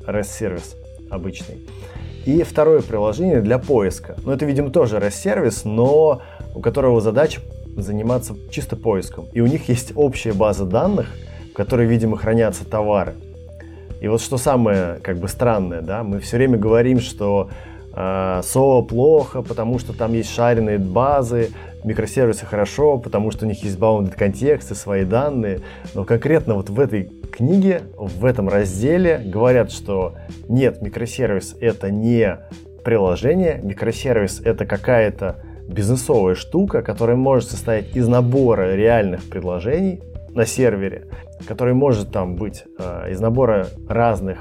REST-сервис 0.07 0.77
обычный. 1.11 1.59
И 2.25 2.43
второе 2.43 2.81
приложение 2.81 3.43
для 3.43 3.59
поиска. 3.59 4.17
Ну, 4.25 4.33
это, 4.33 4.47
видимо, 4.47 4.71
тоже 4.71 4.97
REST-сервис, 4.97 5.65
но 5.65 6.23
у 6.55 6.61
которого 6.61 7.03
задача 7.03 7.43
заниматься 7.77 8.35
чисто 8.51 8.77
поиском. 8.77 9.27
И 9.35 9.43
у 9.43 9.47
них 9.47 9.69
есть 9.69 9.93
общая 9.95 10.33
база 10.33 10.65
данных, 10.65 11.09
в 11.51 11.53
которой, 11.53 11.87
видимо, 11.87 12.17
хранятся 12.17 12.65
товары. 12.65 13.15
И 14.01 14.09
вот 14.09 14.21
что 14.21 14.37
самое 14.37 14.99
как 15.03 15.19
бы 15.19 15.29
странное, 15.29 15.81
да, 15.81 16.03
мы 16.03 16.21
все 16.21 16.37
время 16.37 16.59
говорим, 16.59 17.01
что 17.01 17.51
э, 17.93 17.97
SOA 17.97 18.87
плохо, 18.87 19.43
потому 19.43 19.79
что 19.79 19.93
там 19.93 20.13
есть 20.13 20.35
шаренные 20.35 20.79
базы, 20.79 21.51
микросервисы 21.85 22.45
хорошо, 22.45 22.99
потому 22.99 23.31
что 23.31 23.47
у 23.47 23.49
них 23.49 23.63
есть 23.63 23.79
bounded 23.79 24.15
контексты, 24.17 24.75
свои 24.75 25.05
данные. 25.05 25.61
Но 25.95 26.05
конкретно 26.05 26.55
вот 26.55 26.69
в 26.69 26.79
этой 26.79 27.11
книге, 27.31 27.83
в 27.97 28.25
этом 28.25 28.49
разделе 28.49 29.23
говорят, 29.25 29.71
что 29.71 30.15
нет, 30.49 30.83
микросервис 30.83 31.57
это 31.61 31.91
не 31.91 32.39
приложение, 32.85 33.61
микросервис 33.63 34.41
это 34.41 34.67
какая-то 34.67 35.37
бизнесовая 35.69 36.35
штука, 36.35 36.83
которая 36.83 37.17
может 37.17 37.51
состоять 37.51 37.97
из 37.97 38.07
набора 38.07 38.75
реальных 38.75 39.29
предложений 39.29 40.03
на 40.37 40.45
сервере, 40.45 41.07
который 41.49 41.75
может 41.75 42.13
там 42.13 42.37
быть 42.37 42.65
э, 42.79 43.11
из 43.11 43.21
набора 43.21 43.69
разных 43.89 44.39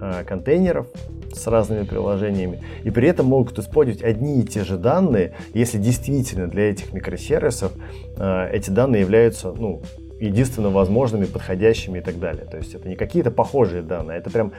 э, 0.00 0.24
контейнеров 0.24 0.88
с 1.32 1.46
разными 1.46 1.84
приложениями, 1.84 2.62
и 2.82 2.90
при 2.90 3.08
этом 3.08 3.26
могут 3.26 3.58
использовать 3.58 4.02
одни 4.02 4.40
и 4.40 4.44
те 4.44 4.64
же 4.64 4.76
данные, 4.76 5.34
если 5.54 5.78
действительно 5.78 6.48
для 6.48 6.70
этих 6.70 6.92
микросервисов 6.92 7.72
э, 8.16 8.50
эти 8.52 8.70
данные 8.70 9.02
являются 9.02 9.52
ну, 9.52 9.82
единственно 10.18 10.70
возможными, 10.70 11.26
подходящими 11.26 12.00
и 12.00 12.02
так 12.02 12.18
далее. 12.18 12.44
То 12.44 12.56
есть 12.56 12.74
это 12.74 12.88
не 12.88 12.96
какие-то 12.96 13.30
похожие 13.30 13.82
данные, 13.82 14.18
это 14.18 14.30
прям 14.30 14.52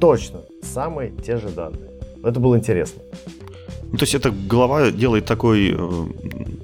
точно 0.00 0.40
самые 0.62 1.12
те 1.12 1.36
же 1.36 1.50
данные. 1.50 1.92
Это 2.24 2.40
было 2.40 2.56
интересно. 2.56 3.02
Ну, 3.92 3.98
то 3.98 4.04
есть 4.04 4.14
эта 4.14 4.30
глава 4.30 4.90
делает 4.90 5.26
такой, 5.26 5.76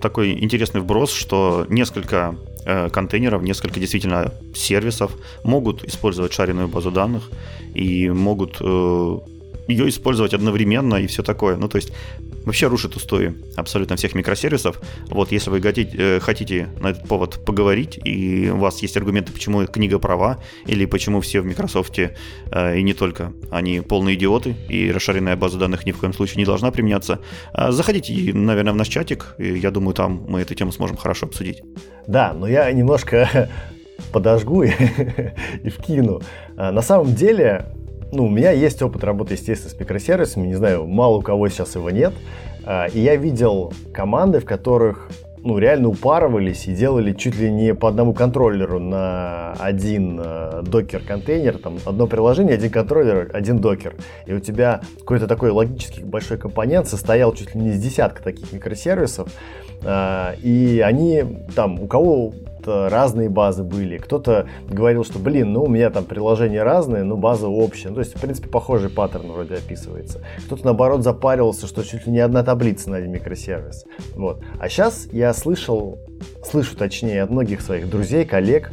такой 0.00 0.32
интересный 0.42 0.80
вброс, 0.80 1.12
что 1.12 1.66
несколько 1.68 2.36
контейнеров, 2.90 3.42
несколько 3.42 3.80
действительно 3.80 4.32
сервисов 4.54 5.12
могут 5.44 5.84
использовать 5.84 6.32
шаренную 6.32 6.68
базу 6.68 6.90
данных 6.90 7.30
и 7.74 8.10
могут 8.10 8.56
э, 8.60 9.18
ее 9.68 9.88
использовать 9.88 10.34
одновременно 10.34 10.96
и 10.96 11.06
все 11.06 11.22
такое. 11.22 11.56
Ну, 11.56 11.68
то 11.68 11.76
есть 11.76 11.92
вообще 12.44 12.66
рушит 12.66 12.96
устои 12.96 13.34
абсолютно 13.56 13.96
всех 13.96 14.14
микросервисов. 14.14 14.80
Вот 15.08 15.30
если 15.30 15.50
вы 15.50 15.60
хотите, 15.60 15.96
э, 15.96 16.20
хотите 16.20 16.68
на 16.80 16.88
этот 16.88 17.06
повод 17.06 17.44
поговорить, 17.44 18.00
и 18.02 18.50
у 18.50 18.56
вас 18.56 18.80
есть 18.82 18.96
аргументы, 18.96 19.32
почему 19.32 19.66
книга 19.66 19.98
права, 19.98 20.38
или 20.66 20.86
почему 20.86 21.20
все 21.20 21.42
в 21.42 21.46
Microsoft, 21.46 21.98
э, 21.98 22.78
и 22.78 22.82
не 22.82 22.94
только, 22.94 23.32
они 23.50 23.80
полные 23.80 24.16
идиоты, 24.16 24.56
и 24.68 24.90
расширенная 24.90 25.36
база 25.36 25.58
данных 25.58 25.84
ни 25.86 25.92
в 25.92 25.98
коем 25.98 26.14
случае 26.14 26.38
не 26.38 26.46
должна 26.46 26.70
применяться, 26.70 27.20
э, 27.52 27.70
заходите, 27.70 28.32
наверное, 28.32 28.72
в 28.72 28.76
наш 28.76 28.88
чатик, 28.88 29.34
и 29.38 29.58
я 29.58 29.70
думаю, 29.70 29.94
там 29.94 30.24
мы 30.28 30.40
эту 30.40 30.54
тему 30.54 30.72
сможем 30.72 30.96
хорошо 30.96 31.26
обсудить. 31.26 31.62
Да, 32.06 32.32
но 32.32 32.48
я 32.48 32.72
немножко 32.72 33.50
подожгу 34.12 34.62
и, 34.62 34.70
и 35.62 35.68
вкину. 35.68 36.22
На 36.56 36.82
самом 36.82 37.14
деле, 37.14 37.66
ну, 38.12 38.26
у 38.26 38.28
меня 38.28 38.50
есть 38.50 38.82
опыт 38.82 39.04
работы, 39.04 39.34
естественно, 39.34 39.70
с 39.70 39.78
микросервисами, 39.78 40.46
не 40.46 40.54
знаю, 40.54 40.86
мало 40.86 41.18
у 41.18 41.22
кого 41.22 41.48
сейчас 41.48 41.74
его 41.74 41.90
нет, 41.90 42.12
а, 42.64 42.86
и 42.86 43.00
я 43.00 43.16
видел 43.16 43.72
команды, 43.92 44.40
в 44.40 44.44
которых 44.44 45.10
ну, 45.42 45.58
реально 45.58 45.88
упарывались 45.88 46.66
и 46.66 46.74
делали 46.74 47.12
чуть 47.12 47.36
ли 47.36 47.50
не 47.50 47.74
по 47.74 47.88
одному 47.88 48.12
контроллеру 48.12 48.78
на 48.78 49.52
один 49.52 50.20
э, 50.22 50.62
докер-контейнер, 50.64 51.58
там 51.58 51.78
одно 51.84 52.06
приложение, 52.06 52.54
один 52.54 52.70
контроллер, 52.70 53.30
один 53.32 53.58
докер. 53.58 53.94
И 54.26 54.32
у 54.32 54.40
тебя 54.40 54.80
какой-то 54.98 55.26
такой 55.26 55.50
логический 55.50 56.02
большой 56.02 56.38
компонент 56.38 56.88
состоял 56.88 57.32
чуть 57.34 57.54
ли 57.54 57.60
не 57.60 57.68
из 57.70 57.80
десятка 57.80 58.22
таких 58.22 58.52
микросервисов, 58.52 59.28
э, 59.82 60.34
и 60.42 60.82
они 60.84 61.24
там, 61.54 61.80
у 61.80 61.86
кого 61.86 62.32
разные 62.66 63.28
базы 63.28 63.62
были, 63.62 63.98
кто-то 63.98 64.48
говорил, 64.68 65.04
что, 65.04 65.18
блин, 65.18 65.52
ну 65.52 65.64
у 65.64 65.68
меня 65.68 65.90
там 65.90 66.04
приложения 66.04 66.62
разные, 66.62 67.04
но 67.04 67.16
база 67.16 67.48
общая. 67.48 67.90
Ну, 67.90 67.96
то 67.96 68.00
есть, 68.00 68.16
в 68.16 68.20
принципе, 68.20 68.48
похожий 68.48 68.90
паттерн 68.90 69.30
вроде 69.30 69.56
описывается. 69.56 70.20
Кто-то, 70.46 70.64
наоборот, 70.64 71.02
запаривался, 71.02 71.66
что 71.66 71.84
чуть 71.84 72.06
ли 72.06 72.12
не 72.12 72.20
одна 72.20 72.42
таблица 72.42 72.90
на 72.90 72.96
один 72.96 73.12
микросервис. 73.12 73.84
Вот. 74.14 74.42
А 74.58 74.68
сейчас 74.68 75.08
я 75.12 75.32
слышал, 75.34 75.98
слышу 76.44 76.76
точнее 76.76 77.22
от 77.22 77.30
многих 77.30 77.60
своих 77.60 77.88
друзей, 77.88 78.24
коллег, 78.24 78.72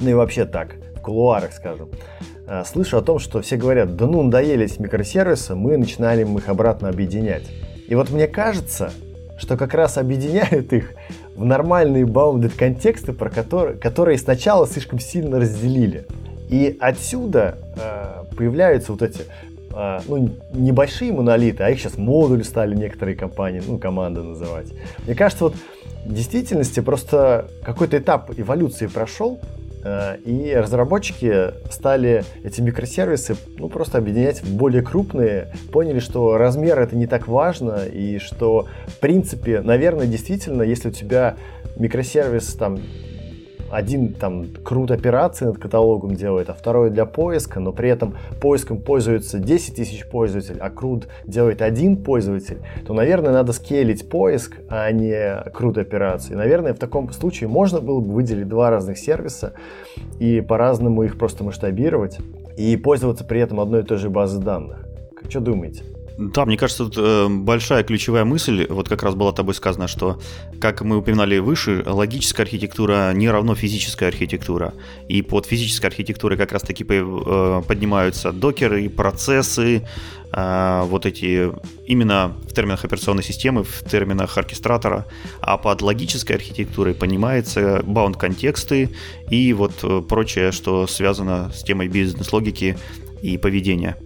ну 0.00 0.10
и 0.10 0.14
вообще 0.14 0.44
так, 0.44 0.76
в 0.96 1.00
кулуарах, 1.00 1.52
скажем, 1.52 1.90
э, 2.46 2.64
слышу 2.64 2.96
о 2.96 3.02
том, 3.02 3.18
что 3.18 3.42
все 3.42 3.56
говорят, 3.56 3.96
да 3.96 4.06
ну 4.06 4.22
надоели 4.22 4.64
эти 4.64 4.80
микросервисы, 4.80 5.54
мы 5.54 5.76
начинали 5.76 6.24
их 6.24 6.48
обратно 6.48 6.88
объединять. 6.88 7.44
И 7.86 7.94
вот 7.94 8.10
мне 8.10 8.26
кажется, 8.26 8.90
что 9.40 9.56
как 9.56 9.74
раз 9.74 9.98
объединяют 9.98 10.72
их 10.72 10.92
в 11.34 11.44
нормальные 11.44 12.04
bounded 12.04 12.56
контексты, 12.56 13.12
про 13.12 13.30
которые, 13.30 13.76
которые 13.76 14.18
сначала 14.18 14.66
слишком 14.66 14.98
сильно 14.98 15.38
разделили. 15.38 16.06
И 16.48 16.76
отсюда 16.80 17.58
э, 17.76 18.24
появляются 18.36 18.92
вот 18.92 19.02
эти 19.02 19.22
э, 19.72 20.00
ну, 20.08 20.30
небольшие 20.52 21.12
монолиты, 21.12 21.62
а 21.62 21.70
их 21.70 21.80
сейчас 21.80 21.96
модули 21.96 22.42
стали 22.42 22.74
некоторые 22.74 23.16
компании, 23.16 23.62
ну, 23.66 23.78
команды 23.78 24.22
называть. 24.22 24.66
Мне 25.06 25.14
кажется, 25.14 25.44
вот 25.44 25.54
в 26.04 26.12
действительности 26.12 26.80
просто 26.80 27.46
какой-то 27.62 27.98
этап 27.98 28.30
эволюции 28.36 28.86
прошел, 28.86 29.38
и 29.82 30.54
разработчики 30.56 31.52
стали 31.70 32.24
эти 32.44 32.60
микросервисы 32.60 33.36
ну, 33.56 33.68
просто 33.68 33.98
объединять 33.98 34.42
в 34.42 34.54
более 34.54 34.82
крупные, 34.82 35.52
поняли, 35.72 36.00
что 36.00 36.36
размер 36.36 36.78
это 36.78 36.96
не 36.96 37.06
так 37.06 37.28
важно, 37.28 37.84
и 37.86 38.18
что, 38.18 38.68
в 38.86 38.98
принципе, 38.98 39.60
наверное, 39.62 40.06
действительно, 40.06 40.62
если 40.62 40.88
у 40.88 40.92
тебя 40.92 41.36
микросервис 41.76 42.54
там 42.54 42.78
один 43.70 44.14
там 44.14 44.46
крут 44.64 44.90
операции 44.90 45.46
над 45.46 45.58
каталогом 45.58 46.14
делает, 46.14 46.50
а 46.50 46.54
второй 46.54 46.90
для 46.90 47.06
поиска, 47.06 47.60
но 47.60 47.72
при 47.72 47.88
этом 47.88 48.14
поиском 48.40 48.78
пользуется 48.78 49.38
10 49.38 49.76
тысяч 49.76 50.06
пользователей, 50.06 50.58
а 50.60 50.70
крут 50.70 51.08
делает 51.24 51.62
один 51.62 51.96
пользователь, 51.96 52.58
то, 52.86 52.94
наверное, 52.94 53.32
надо 53.32 53.52
скейлить 53.52 54.08
поиск, 54.08 54.58
а 54.68 54.90
не 54.90 55.42
крут 55.52 55.78
операции. 55.78 56.34
Наверное, 56.34 56.74
в 56.74 56.78
таком 56.78 57.10
случае 57.12 57.48
можно 57.48 57.80
было 57.80 58.00
бы 58.00 58.12
выделить 58.12 58.48
два 58.48 58.70
разных 58.70 58.98
сервиса 58.98 59.54
и 60.18 60.40
по-разному 60.40 61.04
их 61.04 61.18
просто 61.18 61.44
масштабировать 61.44 62.18
и 62.56 62.76
пользоваться 62.76 63.24
при 63.24 63.40
этом 63.40 63.60
одной 63.60 63.82
и 63.82 63.84
той 63.84 63.98
же 63.98 64.10
базой 64.10 64.42
данных. 64.42 64.84
Что 65.28 65.40
думаете? 65.40 65.84
Да, 66.20 66.44
мне 66.44 66.58
кажется, 66.58 66.84
тут 66.84 66.98
э, 66.98 67.28
большая 67.30 67.82
ключевая 67.82 68.26
мысль, 68.26 68.66
вот 68.68 68.90
как 68.90 69.02
раз 69.02 69.14
была 69.14 69.32
тобой 69.32 69.54
сказано, 69.54 69.88
что, 69.88 70.20
как 70.60 70.82
мы 70.82 70.98
упоминали 70.98 71.38
выше, 71.38 71.82
логическая 71.86 72.44
архитектура 72.44 73.14
не 73.14 73.30
равно 73.30 73.54
физическая 73.54 74.10
архитектура. 74.10 74.74
И 75.08 75.22
под 75.22 75.46
физической 75.46 75.86
архитектурой 75.86 76.36
как 76.36 76.52
раз-таки 76.52 76.84
э, 76.86 77.62
поднимаются 77.66 78.32
докеры, 78.32 78.90
процессы, 78.90 79.88
э, 80.30 80.82
вот 80.84 81.06
эти 81.06 81.52
именно 81.86 82.36
в 82.46 82.52
терминах 82.52 82.84
операционной 82.84 83.22
системы, 83.22 83.64
в 83.64 83.82
терминах 83.90 84.36
оркестратора, 84.36 85.06
а 85.40 85.56
под 85.56 85.80
логической 85.80 86.36
архитектурой 86.36 86.92
понимается 86.92 87.80
баунд-контексты 87.82 88.90
и 89.30 89.54
вот 89.54 90.06
прочее, 90.06 90.52
что 90.52 90.86
связано 90.86 91.50
с 91.54 91.62
темой 91.62 91.88
бизнес-логики 91.88 92.76
и 93.22 93.38
поведения. 93.38 93.96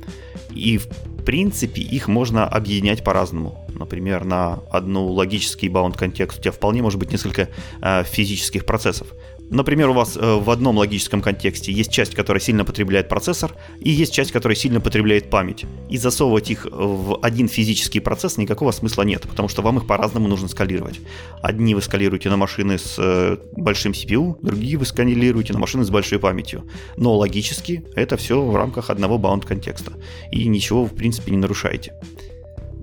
И 0.51 0.79
принципе, 1.25 1.83
их 1.83 2.09
можно 2.09 2.47
объединять 2.47 3.03
по-разному. 3.03 3.67
Например, 3.69 4.25
на 4.25 4.61
одну 4.71 5.07
логический 5.07 5.69
баунд 5.69 5.97
контекст 5.97 6.39
у 6.39 6.43
тебя 6.43 6.53
вполне 6.53 6.83
может 6.83 6.99
быть 6.99 7.11
несколько 7.11 7.49
э, 7.83 8.05
физических 8.05 8.65
процессов. 8.65 9.09
Например, 9.51 9.91
у 9.91 9.93
вас 9.93 10.17
э, 10.17 10.35
в 10.35 10.51
одном 10.51 10.79
логическом 10.79 11.21
контексте 11.21 11.73
есть 11.73 11.93
часть, 11.93 12.15
которая 12.15 12.41
сильно 12.41 12.65
потребляет 12.65 13.09
процессор, 13.09 13.53
и 13.81 13.91
есть 13.91 14.13
часть, 14.13 14.33
которая 14.33 14.57
сильно 14.57 14.81
потребляет 14.81 15.31
память. 15.31 15.65
И 15.89 15.99
засовывать 15.99 16.51
их 16.51 16.67
в 16.71 17.19
один 17.23 17.49
физический 17.49 18.01
процесс 18.01 18.39
никакого 18.39 18.73
смысла 18.73 19.03
нет, 19.03 19.23
потому 19.23 19.49
что 19.49 19.63
вам 19.63 19.79
их 19.79 19.87
по-разному 19.87 20.29
нужно 20.29 20.49
скалировать. 20.49 21.01
Одни 21.43 21.75
вы 21.75 21.83
скалируете 21.83 22.31
на 22.31 22.37
машины 22.37 22.79
с 22.79 22.97
э, 22.99 23.37
большим 23.57 23.93
CPU, 23.93 24.37
другие 24.43 24.79
вы 24.79 24.87
скалируете 24.87 25.53
на 25.53 25.59
машины 25.59 25.85
с 25.85 25.91
большой 25.91 26.19
памятью. 26.19 26.65
Но 26.97 27.15
логически 27.17 27.85
это 27.95 28.17
все 28.17 28.43
в 28.43 28.57
рамках 28.57 28.91
одного 28.91 29.19
баунд 29.19 29.45
контекста. 29.45 29.93
И 30.31 30.49
ничего, 30.49 30.85
в 30.85 30.95
принципе, 30.95 31.33
не 31.33 31.39
нарушаете 31.39 31.93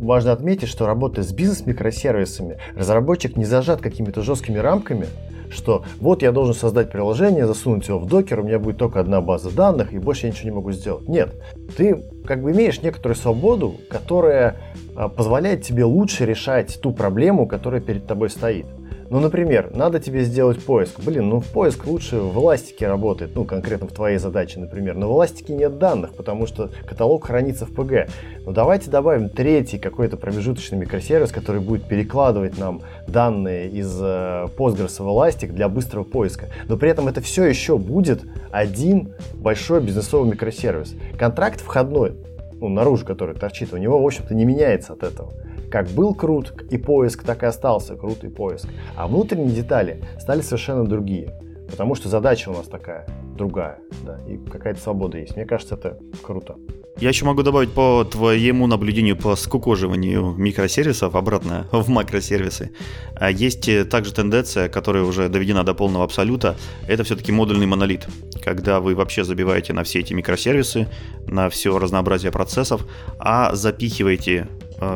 важно 0.02 0.32
отметить, 0.32 0.67
что 0.67 0.88
работая 0.88 1.24
с 1.24 1.32
бизнес-микросервисами, 1.32 2.58
разработчик 2.76 3.38
не 3.38 3.45
зажат 3.45 3.82
какими-то 3.82 4.24
жесткими 4.24 4.58
рамками, 4.58 5.08
что 5.52 5.84
вот 6.00 6.22
я 6.22 6.32
должен 6.32 6.54
создать 6.54 6.92
приложение, 6.92 7.46
засунуть 7.46 7.88
его 7.88 8.00
в 8.00 8.08
докер, 8.08 8.40
у 8.40 8.44
меня 8.44 8.60
будет 8.60 8.78
только 8.78 9.00
одна 9.00 9.22
база 9.22 9.54
данных, 9.54 9.94
и 9.94 10.00
больше 10.00 10.28
я 10.28 10.32
ничего 10.32 10.50
не 10.50 10.56
могу 10.56 10.72
сделать. 10.72 11.08
Нет, 11.08 11.36
ты 11.78 12.04
как 12.26 12.42
бы 12.42 12.52
имеешь 12.52 12.82
некоторую 12.82 13.16
свободу, 13.16 13.76
которая 13.90 14.58
а, 14.96 15.10
позволяет 15.10 15.64
тебе 15.64 15.84
лучше 15.84 16.26
решать 16.26 16.80
ту 16.82 16.92
проблему, 16.94 17.48
которая 17.48 17.82
перед 17.82 18.08
тобой 18.08 18.30
стоит. 18.30 18.66
Ну, 19.12 19.19
например, 19.19 19.71
надо 19.76 20.00
тебе 20.00 20.24
сделать 20.24 20.63
поиск. 20.63 21.02
Блин, 21.02 21.28
ну 21.28 21.41
поиск 21.41 21.86
лучше 21.86 22.15
в 22.15 22.38
эластике 22.38 22.88
работает, 22.88 23.36
ну, 23.36 23.43
конкретно 23.43 23.88
в 23.88 23.91
твоей 23.91 24.17
задаче, 24.19 24.62
например. 24.62 24.95
Но 24.95 25.12
в 25.12 25.17
эластике 25.17 25.54
нет 25.54 25.78
данных, 25.78 26.13
потому 26.13 26.47
что 26.47 26.69
каталог 26.86 27.26
хранится 27.26 27.65
в 27.65 27.71
PG. 27.71 28.10
Ну, 28.45 28.54
давайте 28.54 28.89
добавим 28.89 29.28
третий 29.28 29.80
какой-то 29.80 30.15
промежуточный 30.15 30.78
микросервис, 30.78 31.34
который 31.34 31.60
будет 31.60 31.84
перекладывать 31.84 32.58
нам 32.58 32.84
данные 33.06 33.69
из 33.69 33.93
э, 34.02 34.47
Postgres 34.58 35.04
в 35.04 35.06
Elastic 35.06 35.51
для 35.51 35.68
быстрого 35.68 36.05
поиска. 36.05 36.47
Но 36.70 36.78
при 36.78 36.89
этом 36.89 37.09
это 37.09 37.20
все 37.20 37.43
еще 37.43 37.78
будет 37.78 38.22
один 38.49 39.14
большой 39.34 39.82
бизнесовый 39.82 40.32
микросервис. 40.32 40.95
Контракт 41.20 41.59
входной, 41.59 42.14
ну, 42.62 42.70
наружу, 42.70 43.05
который 43.05 43.36
торчит, 43.36 43.74
у 43.74 43.78
него, 43.78 44.01
в 44.01 44.05
общем-то, 44.05 44.34
не 44.34 44.45
меняется 44.45 44.93
от 44.93 45.03
этого. 45.03 45.34
Как 45.72 45.88
был 45.89 46.13
крут 46.13 46.53
и 46.69 46.78
поиск, 46.78 47.24
так 47.24 47.43
и 47.43 47.45
остался 47.45 47.95
крут 47.95 48.26
и 48.26 48.28
поиск. 48.28 48.67
А 48.97 49.07
внутренние 49.07 49.55
детали 49.55 50.03
стали 50.19 50.41
совершенно 50.41 50.86
другие. 50.86 51.34
Потому 51.69 51.95
что 51.95 52.09
задача 52.09 52.49
у 52.49 52.53
нас 52.53 52.67
такая, 52.67 53.07
другая, 53.38 53.80
да, 54.05 54.19
и 54.28 54.38
какая-то 54.38 54.82
свобода 54.82 55.17
есть. 55.17 55.38
Мне 55.38 55.45
кажется, 55.45 55.76
это 55.76 55.97
круто. 56.22 56.57
Я 56.99 57.07
еще 57.07 57.24
могу 57.24 57.41
добавить 57.41 57.72
по 57.72 58.03
твоему 58.03 58.67
наблюдению 58.67 59.15
по 59.15 59.38
скукоживанию 59.38 60.34
микросервисов 60.38 61.15
обратно 61.15 61.65
в 61.72 61.88
макросервисы. 61.88 62.72
А 63.15 63.32
есть 63.32 63.69
э, 63.69 63.86
также 63.86 64.13
тенденция, 64.13 64.67
которая 64.67 65.03
уже 65.03 65.30
доведена 65.30 65.63
до 65.63 65.74
полного 65.74 66.03
абсолюта, 66.03 66.57
это 66.88 67.05
все-таки 67.05 67.32
модульный 67.32 67.65
монолит. 67.65 68.07
Когда 68.43 68.82
вы 68.82 68.93
вообще 68.93 69.24
забиваете 69.24 69.72
на 69.72 69.86
все 69.86 70.01
эти 70.01 70.13
микросервисы, 70.13 70.89
на 71.28 71.49
все 71.49 71.80
разнообразие 71.80 72.34
процессов, 72.34 72.86
а 73.17 73.55
запихиваете 73.55 74.49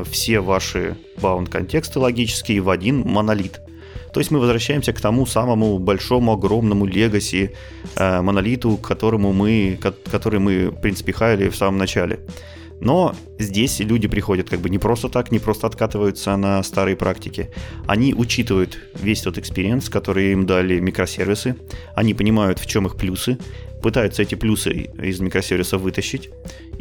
все 0.09 0.39
ваши 0.39 0.95
баунд-контексты 1.21 1.99
логические 1.99 2.61
в 2.61 2.69
один 2.69 3.01
монолит. 3.01 3.61
То 4.15 4.21
есть 4.21 4.31
мы 4.31 4.39
возвращаемся 4.39 4.93
к 4.93 5.01
тому 5.01 5.25
самому 5.25 5.77
большому, 5.77 6.31
огромному 6.31 6.85
легаси, 6.85 7.51
э, 7.97 8.21
монолиту, 8.21 8.77
которому 8.77 9.33
мы, 9.33 9.77
который 10.09 10.39
мы, 10.39 10.69
в 10.69 10.79
принципе, 10.79 11.11
хаяли 11.11 11.49
в 11.49 11.55
самом 11.57 11.77
начале. 11.77 12.19
Но 12.79 13.13
здесь 13.39 13.79
люди 13.79 14.07
приходят 14.07 14.49
как 14.49 14.61
бы 14.61 14.69
не 14.69 14.77
просто 14.77 15.09
так, 15.09 15.31
не 15.31 15.39
просто 15.39 15.67
откатываются 15.67 16.37
на 16.37 16.63
старые 16.63 16.95
практики. 16.95 17.49
Они 17.87 18.13
учитывают 18.13 18.77
весь 18.93 19.21
тот 19.21 19.37
experience, 19.37 19.89
который 19.89 20.31
им 20.31 20.45
дали 20.45 20.79
микросервисы. 20.79 21.55
Они 21.93 22.13
понимают, 22.13 22.59
в 22.59 22.65
чем 22.67 22.85
их 22.87 22.95
плюсы, 22.95 23.37
пытаются 23.81 24.21
эти 24.21 24.35
плюсы 24.35 24.89
из 24.97 25.19
микросервисов 25.19 25.81
вытащить 25.81 26.29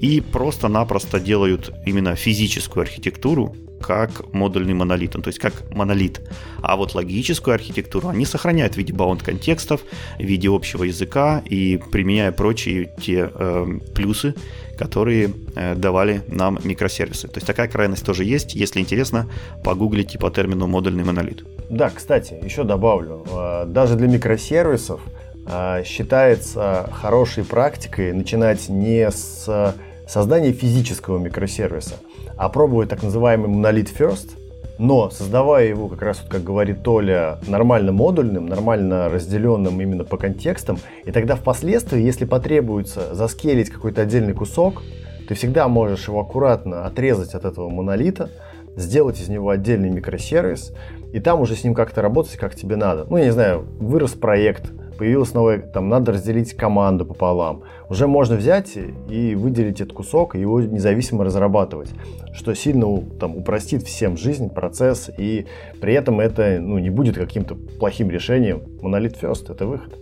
и 0.05 0.21
просто-напросто 0.21 1.19
делают 1.19 1.73
именно 1.87 2.15
физическую 2.15 2.83
архитектуру, 2.83 3.57
как 3.81 4.35
модульный 4.35 4.75
монолит, 4.75 5.15
ну, 5.15 5.23
то 5.23 5.29
есть 5.29 5.39
как 5.39 5.71
монолит. 5.71 6.21
А 6.63 6.77
вот 6.77 6.95
логическую 6.95 7.55
архитектуру 7.55 8.09
они 8.09 8.27
сохраняют 8.27 8.75
в 8.75 8.77
виде 8.77 8.93
bounded 8.93 9.29
context 9.29 9.65
ов, 9.65 9.81
в 10.19 10.23
виде 10.23 10.51
общего 10.51 10.85
языка 10.85 11.43
и 11.47 11.81
применяя 11.91 12.33
прочие 12.33 12.95
те 13.01 13.31
э, 13.33 13.67
плюсы, 13.95 14.35
которые 14.77 15.33
э, 15.57 15.75
давали 15.75 16.21
нам 16.29 16.59
микросервисы. 16.65 17.29
То 17.29 17.39
есть 17.39 17.47
такая 17.47 17.69
крайность 17.69 18.05
тоже 18.05 18.25
есть. 18.25 18.55
Если 18.55 18.81
интересно, 18.81 19.27
погуглите 19.65 20.19
по 20.19 20.31
термину 20.31 20.67
модульный 20.67 21.05
монолит. 21.05 21.45
Да, 21.71 21.89
кстати, 21.89 22.39
еще 22.45 22.65
добавлю. 22.65 23.25
Э, 23.33 23.65
даже 23.67 23.97
для 23.97 24.09
микросервисов 24.09 25.01
э, 25.47 25.83
считается 25.87 26.91
хорошей 26.93 27.45
практикой 27.45 28.13
начинать 28.13 28.69
не 28.69 29.11
с 29.11 29.75
создания 30.09 30.53
физического 30.53 31.19
микросервиса, 31.19 31.95
а 32.37 32.49
так 32.49 33.03
называемый 33.03 33.49
монолит 33.49 33.91
first, 33.91 34.31
но 34.79 35.11
создавая 35.11 35.67
его, 35.67 35.89
как 35.89 36.03
раз 36.03 36.21
вот, 36.21 36.31
как 36.31 36.43
говорит 36.43 36.83
Толя, 36.83 37.39
нормально 37.47 37.93
модульным, 37.93 38.47
нормально 38.47 39.09
разделенным 39.09 39.81
именно 39.81 40.05
по 40.05 40.17
контекстам, 40.17 40.79
и 41.05 41.13
тогда 41.13 41.37
впоследствии, 41.37 42.03
если 42.03 42.25
потребуется 42.25 43.15
заскелить 43.15 43.71
какой-то 43.71 44.03
отдельный 44.03 44.35
кусок, 44.35 44.83
ты 45.29 45.35
всегда 45.35 45.69
можешь 45.69 46.09
его 46.09 46.21
аккуратно 46.21 46.87
отрезать 46.87 47.35
от 47.35 47.45
этого 47.45 47.71
монолита, 47.71 48.31
сделать 48.77 49.21
из 49.21 49.29
него 49.29 49.51
отдельный 49.51 49.91
микросервис, 49.91 50.73
и 51.13 51.21
там 51.21 51.41
уже 51.41 51.55
с 51.55 51.63
ним 51.63 51.75
как-то 51.75 52.03
работать, 52.03 52.37
как 52.37 52.57
тебе 52.57 52.75
надо. 52.77 53.07
Ну, 53.09 53.17
я 53.17 53.27
не 53.27 53.33
знаю, 53.33 53.65
вырос 53.79 54.13
проект, 54.13 54.73
появилось 54.97 55.35
новое, 55.35 55.61
там 55.61 55.89
надо 55.89 56.13
разделить 56.13 56.55
команду 56.55 57.05
пополам. 57.05 57.63
Уже 57.89 58.07
можно 58.07 58.37
взять 58.37 58.77
и 59.09 59.35
выделить 59.35 59.81
этот 59.81 59.93
кусок 59.93 60.35
и 60.35 60.41
его 60.41 60.61
независимо 60.61 61.25
разрабатывать, 61.25 61.91
что 62.33 62.55
сильно 62.55 63.01
там, 63.21 63.37
упростит 63.37 63.83
всем 63.83 64.17
жизнь, 64.17 64.51
процесс, 64.51 65.11
и 65.17 65.47
при 65.81 65.95
этом 65.95 66.21
это 66.21 66.59
ну, 66.61 66.79
не 66.79 66.91
будет 66.91 67.17
каким-то 67.17 67.55
плохим 67.55 68.11
решением. 68.11 68.63
Monolith 68.81 69.21
First— 69.21 69.47
это 69.53 69.67
выход. 69.67 69.95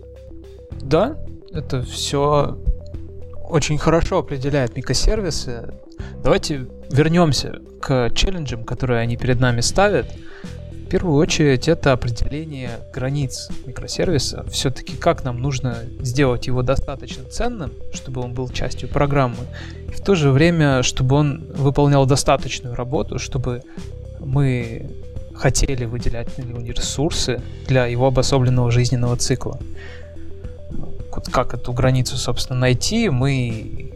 Да, 0.83 1.17
это 1.53 1.83
все 1.83 2.59
очень 3.49 3.79
хорошо 3.79 4.19
определяет 4.19 4.77
микросервисы. 4.77 5.75
Давайте 6.23 6.67
вернемся 6.91 7.61
к 7.81 8.11
челленджам, 8.15 8.65
которые 8.65 9.01
они 9.01 9.17
перед 9.17 9.41
нами 9.41 9.61
ставят 9.61 10.07
первую 10.93 11.17
очередь 11.17 11.69
это 11.69 11.93
определение 11.93 12.73
границ 12.93 13.49
микросервиса. 13.65 14.45
Все-таки 14.51 14.95
как 14.95 15.25
нам 15.25 15.41
нужно 15.41 15.79
сделать 16.01 16.47
его 16.49 16.61
достаточно 16.61 17.25
ценным, 17.25 17.73
чтобы 17.95 18.21
он 18.21 18.35
был 18.35 18.51
частью 18.51 18.91
программы, 18.91 19.39
и 19.89 19.91
в 19.91 20.03
то 20.03 20.15
же 20.15 20.31
время, 20.31 20.83
чтобы 20.83 21.17
он 21.17 21.47
выполнял 21.55 22.05
достаточную 22.05 22.75
работу, 22.75 23.19
чтобы 23.19 23.63
мы 24.21 24.91
хотели 25.35 25.87
выделять 25.87 26.37
на 26.37 26.43
него 26.43 26.61
ресурсы 26.61 27.41
для 27.67 27.87
его 27.87 28.09
обособленного 28.09 28.71
жизненного 28.71 29.17
цикла. 29.17 29.59
Вот 31.11 31.27
как 31.31 31.55
эту 31.55 31.73
границу, 31.73 32.19
собственно, 32.19 32.59
найти, 32.59 33.09
мы 33.09 33.93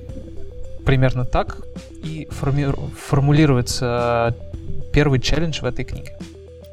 примерно 0.86 1.26
так 1.26 1.58
и 2.02 2.26
форми- 2.30 2.74
формулируется 2.96 4.34
первый 4.94 5.20
челлендж 5.20 5.60
в 5.60 5.66
этой 5.66 5.84
книге. 5.84 6.16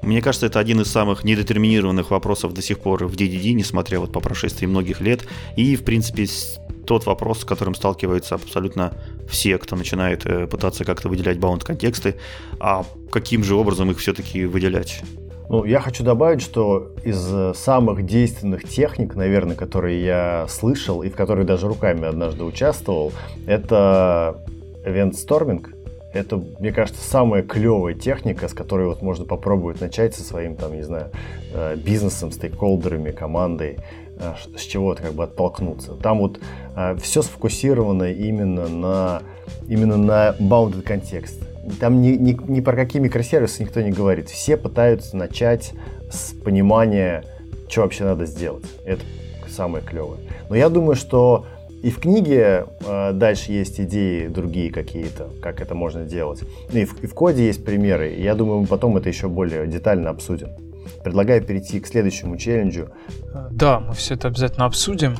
Мне 0.03 0.21
кажется, 0.21 0.47
это 0.47 0.59
один 0.59 0.81
из 0.81 0.91
самых 0.91 1.23
недетерминированных 1.23 2.11
вопросов 2.11 2.53
до 2.53 2.61
сих 2.61 2.79
пор 2.79 3.05
в 3.05 3.15
DDD, 3.15 3.53
несмотря 3.53 3.99
вот 3.99 4.11
по 4.11 4.19
прошествии 4.19 4.65
многих 4.65 4.99
лет. 4.99 5.25
И, 5.55 5.75
в 5.77 5.83
принципе, 5.83 6.27
тот 6.85 7.05
вопрос, 7.05 7.41
с 7.41 7.45
которым 7.45 7.73
сталкиваются 7.73 8.35
абсолютно 8.35 8.93
все, 9.29 9.57
кто 9.57 9.77
начинает 9.77 10.25
э, 10.25 10.47
пытаться 10.47 10.83
как-то 10.83 11.07
выделять 11.07 11.39
баунд-контексты, 11.39 12.15
а 12.59 12.85
каким 13.11 13.43
же 13.43 13.55
образом 13.55 13.91
их 13.91 13.99
все-таки 13.99 14.45
выделять? 14.45 15.01
Ну, 15.49 15.65
я 15.65 15.79
хочу 15.79 16.03
добавить, 16.03 16.41
что 16.41 16.93
из 17.03 17.25
э, 17.31 17.53
самых 17.55 18.05
действенных 18.05 18.67
техник, 18.67 19.15
наверное, 19.15 19.55
которые 19.55 20.03
я 20.03 20.47
слышал 20.49 21.03
и 21.03 21.09
в 21.09 21.15
которых 21.15 21.45
даже 21.45 21.67
руками 21.67 22.05
однажды 22.05 22.43
участвовал, 22.43 23.13
это 23.47 24.43
storming, 24.85 25.72
это, 26.13 26.37
мне 26.59 26.71
кажется, 26.71 27.01
самая 27.01 27.41
клевая 27.41 27.95
техника, 27.95 28.47
с 28.47 28.53
которой 28.53 28.87
вот 28.87 29.01
можно 29.01 29.25
попробовать 29.25 29.81
начать 29.81 30.15
со 30.15 30.23
своим, 30.23 30.55
там, 30.55 30.75
не 30.75 30.83
знаю, 30.83 31.09
э, 31.53 31.75
бизнесом, 31.75 32.31
стейкхолдерами, 32.31 33.11
командой, 33.11 33.79
э, 34.19 34.33
с 34.55 34.61
чего-то 34.61 35.01
как 35.01 35.13
бы 35.13 35.23
оттолкнуться. 35.23 35.93
Там 35.95 36.19
вот 36.19 36.39
э, 36.75 36.95
все 37.01 37.23
сфокусировано 37.23 38.11
именно 38.11 38.67
на, 38.67 39.21
именно 39.67 39.97
на 39.97 40.35
bounded 40.39 40.83
контекст. 40.83 41.39
Там 41.79 42.01
ни, 42.01 42.09
ни, 42.09 42.37
ни 42.47 42.61
про 42.61 42.75
какие 42.75 43.01
микросервисы 43.01 43.63
никто 43.63 43.81
не 43.81 43.91
говорит. 43.91 44.29
Все 44.29 44.55
пытаются 44.55 45.17
начать 45.17 45.73
с 46.11 46.33
понимания, 46.33 47.23
что 47.67 47.81
вообще 47.81 48.03
надо 48.03 48.25
сделать. 48.25 48.65
Это 48.85 49.01
самое 49.49 49.83
клевое. 49.83 50.19
Но 50.49 50.55
я 50.55 50.69
думаю, 50.69 50.95
что 50.95 51.45
и 51.83 51.91
в 51.91 51.99
книге 51.99 52.65
э, 52.79 53.11
дальше 53.11 53.51
есть 53.51 53.77
идеи 53.81 54.27
другие 54.27 54.71
какие-то, 54.71 55.29
как 55.41 55.59
это 55.59 55.75
можно 55.75 56.05
делать. 56.05 56.41
Ну 56.71 56.79
и 56.79 56.85
в, 56.85 57.03
и 57.03 57.07
в 57.07 57.13
коде 57.13 57.45
есть 57.45 57.65
примеры. 57.65 58.15
Я 58.17 58.35
думаю, 58.35 58.61
мы 58.61 58.67
потом 58.67 58.95
это 58.95 59.09
еще 59.09 59.27
более 59.27 59.67
детально 59.67 60.09
обсудим. 60.09 60.47
Предлагаю 61.03 61.43
перейти 61.43 61.81
к 61.81 61.87
следующему 61.87 62.37
челленджу. 62.37 62.89
Да, 63.51 63.81
мы 63.81 63.93
все 63.95 64.13
это 64.13 64.29
обязательно 64.29 64.65
обсудим. 64.65 65.17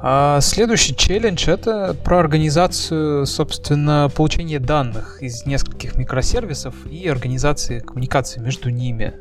А 0.00 0.40
следующий 0.40 0.96
челлендж 0.96 1.48
это 1.48 1.94
про 2.02 2.20
организацию, 2.20 3.26
собственно, 3.26 4.10
получения 4.14 4.58
данных 4.58 5.22
из 5.22 5.44
нескольких 5.44 5.96
микросервисов 5.96 6.74
и 6.90 7.06
организации 7.08 7.80
коммуникации 7.80 8.40
между 8.40 8.70
ними. 8.70 9.12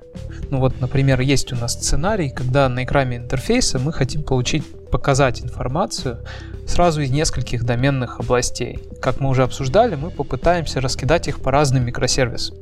Ну 0.49 0.59
вот, 0.59 0.79
например, 0.79 1.19
есть 1.19 1.51
у 1.51 1.57
нас 1.57 1.73
сценарий, 1.73 2.29
когда 2.29 2.69
на 2.69 2.85
экране 2.85 3.17
интерфейса 3.17 3.79
мы 3.79 3.91
хотим 3.91 4.23
получить, 4.23 4.63
показать 4.95 5.41
информацию 5.41 6.19
сразу 6.65 7.01
из 7.01 7.11
нескольких 7.11 7.65
доменных 7.65 8.21
областей. 8.21 8.79
Как 9.01 9.19
мы 9.19 9.29
уже 9.29 9.43
обсуждали, 9.43 9.95
мы 9.95 10.09
попытаемся 10.09 10.79
раскидать 10.79 11.27
их 11.27 11.41
по 11.41 11.51
разным 11.51 11.83
микросервисам. 11.83 12.55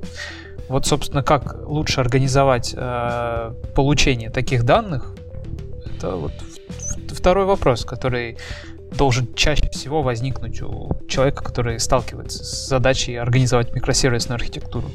Вот, 0.68 0.88
собственно, 0.88 1.22
как 1.22 1.58
лучше 1.68 2.02
организовать 2.02 2.74
э, 2.76 3.54
получение 3.76 4.32
таких 4.32 4.64
данных, 4.64 5.14
это 5.86 6.16
вот 6.16 6.32
второй 7.10 7.46
вопрос, 7.46 7.86
который 7.86 8.38
должен 8.98 9.32
чаще 9.36 9.70
всего 9.70 10.02
возникнуть 10.02 10.64
у 10.64 10.90
человека, 11.08 11.44
который 11.44 11.80
сталкивается 11.80 12.44
с 12.44 12.68
задачей 12.68 13.16
организовать 13.16 13.76
микросервисную 13.76 14.38
архитектуру. 14.38 14.90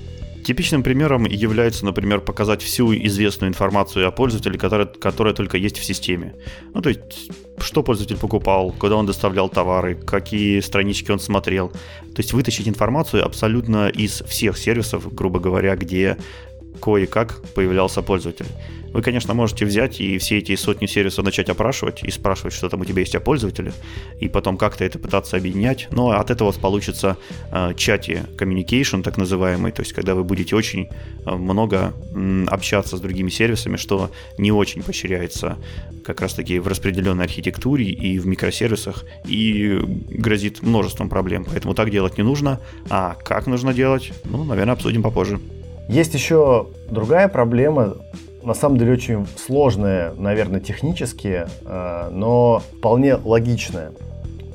Типичным 0.48 0.82
примером 0.82 1.26
является, 1.26 1.84
например, 1.84 2.22
показать 2.22 2.62
всю 2.62 2.94
известную 2.94 3.50
информацию 3.50 4.08
о 4.08 4.10
пользователе, 4.10 4.58
которая, 4.58 4.86
которая 4.86 5.34
только 5.34 5.58
есть 5.58 5.76
в 5.76 5.84
системе. 5.84 6.36
Ну, 6.72 6.80
то 6.80 6.88
есть, 6.88 7.30
что 7.58 7.82
пользователь 7.82 8.16
покупал, 8.16 8.72
куда 8.72 8.96
он 8.96 9.04
доставлял 9.04 9.50
товары, 9.50 9.94
какие 9.94 10.60
странички 10.60 11.10
он 11.10 11.20
смотрел. 11.20 11.68
То 11.68 12.22
есть 12.22 12.32
вытащить 12.32 12.66
информацию 12.66 13.26
абсолютно 13.26 13.90
из 13.90 14.22
всех 14.22 14.56
сервисов, 14.56 15.14
грубо 15.14 15.38
говоря, 15.38 15.76
где 15.76 16.16
кое-как 16.80 17.40
появлялся 17.54 18.02
пользователь. 18.02 18.46
Вы, 18.92 19.02
конечно, 19.02 19.34
можете 19.34 19.66
взять 19.66 20.00
и 20.00 20.18
все 20.18 20.38
эти 20.38 20.56
сотни 20.56 20.86
сервисов 20.86 21.24
начать 21.24 21.48
опрашивать 21.48 22.02
и 22.02 22.10
спрашивать, 22.10 22.54
что 22.54 22.68
там 22.68 22.80
у 22.80 22.84
тебя 22.84 23.00
есть 23.00 23.14
о 23.14 23.20
пользователе, 23.20 23.72
и 24.18 24.28
потом 24.28 24.56
как-то 24.56 24.84
это 24.84 24.98
пытаться 24.98 25.36
объединять. 25.36 25.88
Но 25.90 26.10
от 26.10 26.30
этого 26.30 26.52
получится 26.52 27.16
э, 27.52 27.74
чате 27.76 28.24
communication, 28.36 29.02
так 29.02 29.18
называемый, 29.18 29.72
то 29.72 29.82
есть 29.82 29.92
когда 29.92 30.14
вы 30.14 30.24
будете 30.24 30.56
очень 30.56 30.88
э, 31.26 31.34
много 31.34 31.92
э, 32.14 32.44
общаться 32.48 32.96
с 32.96 33.00
другими 33.00 33.28
сервисами, 33.28 33.76
что 33.76 34.10
не 34.38 34.52
очень 34.52 34.82
поощряется 34.82 35.58
как 36.04 36.22
раз-таки 36.22 36.58
в 36.58 36.66
распределенной 36.66 37.24
архитектуре 37.24 37.84
и 37.84 38.18
в 38.18 38.26
микросервисах, 38.26 39.04
и 39.26 39.78
грозит 40.08 40.62
множеством 40.62 41.10
проблем. 41.10 41.44
Поэтому 41.44 41.74
так 41.74 41.90
делать 41.90 42.16
не 42.16 42.24
нужно. 42.24 42.60
А 42.88 43.14
как 43.22 43.46
нужно 43.46 43.74
делать, 43.74 44.12
ну, 44.24 44.44
наверное, 44.44 44.72
обсудим 44.72 45.02
попозже. 45.02 45.38
Есть 45.88 46.12
еще 46.14 46.66
другая 46.90 47.28
проблема, 47.28 47.94
на 48.42 48.54
самом 48.54 48.76
деле 48.76 48.92
очень 48.92 49.26
сложная, 49.36 50.12
наверное, 50.16 50.60
технически, 50.60 51.46
э, 51.64 52.08
но 52.12 52.62
вполне 52.78 53.16
логичная. 53.16 53.92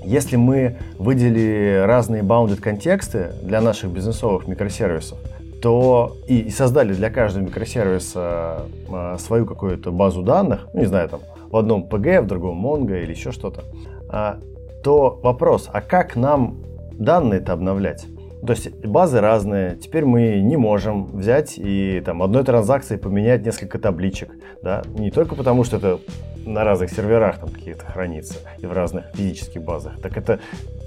Если 0.06 0.36
мы 0.36 0.78
выделили 1.00 1.82
разные 1.86 2.22
bounded 2.22 2.58
контексты 2.58 3.32
для 3.42 3.62
наших 3.62 3.90
бизнесовых 3.92 4.48
микросервисов, 4.48 5.18
то 5.62 6.18
и, 6.28 6.40
и 6.40 6.50
создали 6.50 6.94
для 6.94 7.10
каждого 7.10 7.46
микросервиса 7.46 8.66
э, 8.90 9.18
свою 9.20 9.46
какую-то 9.46 9.92
базу 9.92 10.22
данных, 10.22 10.68
ну, 10.74 10.82
не 10.82 10.86
знаю, 10.86 11.10
там 11.10 11.22
в 11.50 11.58
одном 11.58 11.88
PG, 11.90 12.22
в 12.22 12.28
другом 12.28 12.64
Mongo 12.64 13.02
или 13.02 13.12
еще 13.12 13.32
что-то, 13.32 13.64
а, 14.10 14.40
то 14.84 15.20
вопрос, 15.24 15.70
а 15.72 15.82
как 15.82 16.16
нам 16.16 16.58
данные-то 16.94 17.54
обновлять? 17.54 18.06
То 18.46 18.52
есть 18.52 18.76
базы 18.86 19.22
разные. 19.22 19.78
Теперь 19.78 20.04
мы 20.04 20.42
не 20.42 20.58
можем 20.58 21.06
взять 21.18 21.54
и 21.58 22.02
там 22.06 22.22
одной 22.22 22.44
транзакции 22.44 22.98
поменять 22.98 23.46
несколько 23.46 23.80
табличек. 23.80 24.32
Да? 24.62 24.82
Не 24.96 25.12
только 25.12 25.36
потому, 25.36 25.64
что 25.64 25.78
это 25.78 26.00
на 26.46 26.66
разных 26.66 26.92
серверах 26.92 27.40
там 27.40 27.50
какие-то 27.50 27.86
хранится 27.86 28.36
и 28.60 28.66
в 28.66 28.74
разных 28.74 29.06
физических 29.14 29.62
базах. 29.62 30.00
Так 30.02 30.18
это 30.18 30.40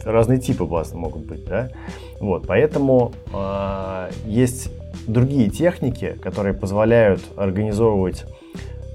разные 0.05 0.39
типы 0.39 0.65
баз 0.65 0.93
могут 0.93 1.25
быть. 1.25 1.45
Да? 1.47 1.71
Вот, 2.21 2.47
поэтому 2.47 3.13
э, 3.33 4.11
есть 4.27 4.71
другие 5.07 5.49
техники, 5.49 6.19
которые 6.23 6.53
позволяют 6.53 7.23
организовывать 7.37 8.25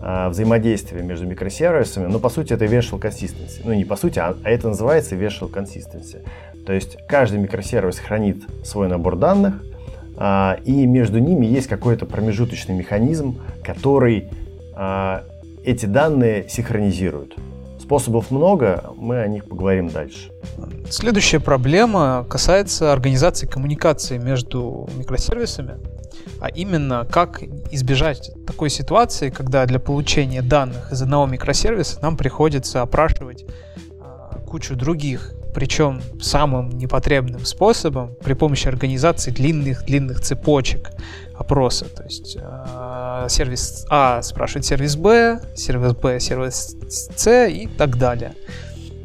э, 0.02 0.30
взаимодействие 0.30 1.04
между 1.04 1.26
микросервисами, 1.26 2.06
но 2.06 2.20
по 2.20 2.30
сути 2.30 2.54
это 2.54 2.66
visual 2.66 3.00
consistency. 3.00 3.62
Ну 3.64 3.74
не 3.74 3.86
по 3.86 3.96
сути, 3.96 4.20
а, 4.20 4.36
а 4.44 4.50
это 4.50 4.68
называется 4.68 5.16
visual 5.16 5.52
consistency. 5.52 6.24
То 6.66 6.74
есть 6.74 6.98
каждый 7.08 7.40
микросервис 7.40 8.00
хранит 8.00 8.44
свой 8.64 8.88
набор 8.88 9.16
данных, 9.16 9.64
а, 10.18 10.60
и 10.66 10.86
между 10.86 11.20
ними 11.20 11.46
есть 11.46 11.68
какой-то 11.68 12.06
промежуточный 12.06 12.76
механизм, 12.76 13.40
который 13.64 14.30
а, 14.74 15.24
эти 15.64 15.86
данные 15.86 16.48
синхронизирует. 16.50 17.34
Способов 17.80 18.32
много, 18.32 18.94
мы 18.96 19.20
о 19.20 19.28
них 19.28 19.46
поговорим 19.46 19.90
дальше. 19.90 20.32
Следующая 20.90 21.40
проблема 21.40 22.26
касается 22.30 22.94
организации 22.94 23.48
коммуникации 23.48 24.18
между 24.18 24.88
микросервисами, 24.96 25.78
а 26.40 26.50
именно 26.50 27.08
как 27.10 27.42
избежать 27.72 28.32
такой 28.46 28.70
ситуации, 28.70 29.30
когда 29.30 29.66
для 29.66 29.80
получения 29.80 30.42
данных 30.42 30.92
из 30.92 31.02
одного 31.02 31.26
микросервиса 31.26 32.00
нам 32.02 32.16
приходится 32.16 32.82
опрашивать 32.82 33.46
а, 34.00 34.38
кучу 34.48 34.76
других 34.76 35.34
причем 35.54 36.02
самым 36.22 36.70
непотребным 36.70 37.46
способом 37.46 38.16
при 38.24 38.34
помощи 38.34 38.68
организации 38.68 39.32
длинных-длинных 39.32 40.22
цепочек 40.22 40.92
опроса. 41.36 41.86
То 41.86 42.04
есть 42.04 42.38
э, 42.40 43.26
сервис 43.30 43.86
А 43.90 44.22
спрашивает 44.22 44.66
сервис 44.66 44.96
Б, 44.96 45.42
сервис 45.56 45.94
Б 45.94 46.20
сервис 46.20 46.76
С 46.90 47.48
и 47.48 47.68
так 47.68 47.98
далее. 47.98 48.34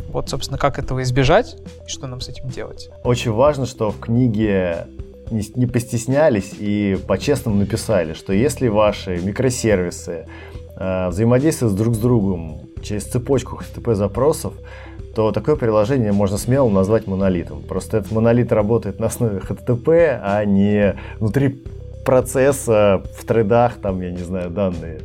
Вот, 0.08 0.30
собственно, 0.30 0.58
как 0.58 0.78
этого 0.78 1.02
избежать 1.02 1.56
и 1.86 1.90
что 1.90 2.06
нам 2.06 2.20
с 2.20 2.28
этим 2.28 2.48
делать. 2.48 2.88
Очень 3.04 3.32
важно, 3.32 3.66
что 3.66 3.90
в 3.90 4.00
книге 4.00 4.86
не, 5.30 5.42
не 5.54 5.66
постеснялись 5.66 6.52
и 6.58 6.98
по-честному 7.06 7.58
написали, 7.58 8.14
что 8.14 8.32
если 8.32 8.68
ваши 8.68 9.18
микросервисы 9.18 10.26
э, 10.76 11.08
взаимодействуют 11.08 11.74
друг 11.74 11.94
с 11.94 11.98
другом 11.98 12.60
через 12.82 13.04
цепочку 13.04 13.60
HTTP 13.60 13.94
запросов, 13.94 14.54
то 15.16 15.32
такое 15.32 15.56
приложение 15.56 16.12
можно 16.12 16.36
смело 16.36 16.68
назвать 16.68 17.06
монолитом. 17.06 17.62
Просто 17.62 17.96
этот 17.96 18.12
монолит 18.12 18.52
работает 18.52 19.00
на 19.00 19.06
основе 19.06 19.38
HTTP, 19.38 20.20
а 20.22 20.44
не 20.44 20.94
внутри 21.18 21.64
процесса 22.04 23.02
в 23.18 23.24
тредах, 23.24 23.76
там, 23.80 24.02
я 24.02 24.10
не 24.10 24.22
знаю, 24.22 24.50
данные 24.50 25.00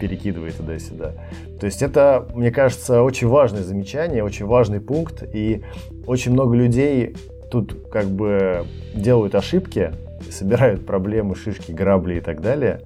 перекидывает 0.00 0.56
туда-сюда. 0.56 1.12
То 1.60 1.66
есть 1.66 1.82
это, 1.82 2.26
мне 2.34 2.50
кажется, 2.50 3.02
очень 3.02 3.28
важное 3.28 3.62
замечание, 3.62 4.24
очень 4.24 4.44
важный 4.44 4.80
пункт, 4.80 5.22
и 5.32 5.62
очень 6.04 6.32
много 6.32 6.56
людей 6.56 7.14
тут 7.48 7.76
как 7.92 8.06
бы 8.06 8.66
делают 8.92 9.36
ошибки, 9.36 9.92
собирают 10.30 10.86
проблемы, 10.86 11.34
шишки, 11.34 11.72
грабли 11.72 12.16
и 12.16 12.20
так 12.20 12.40
далее. 12.40 12.80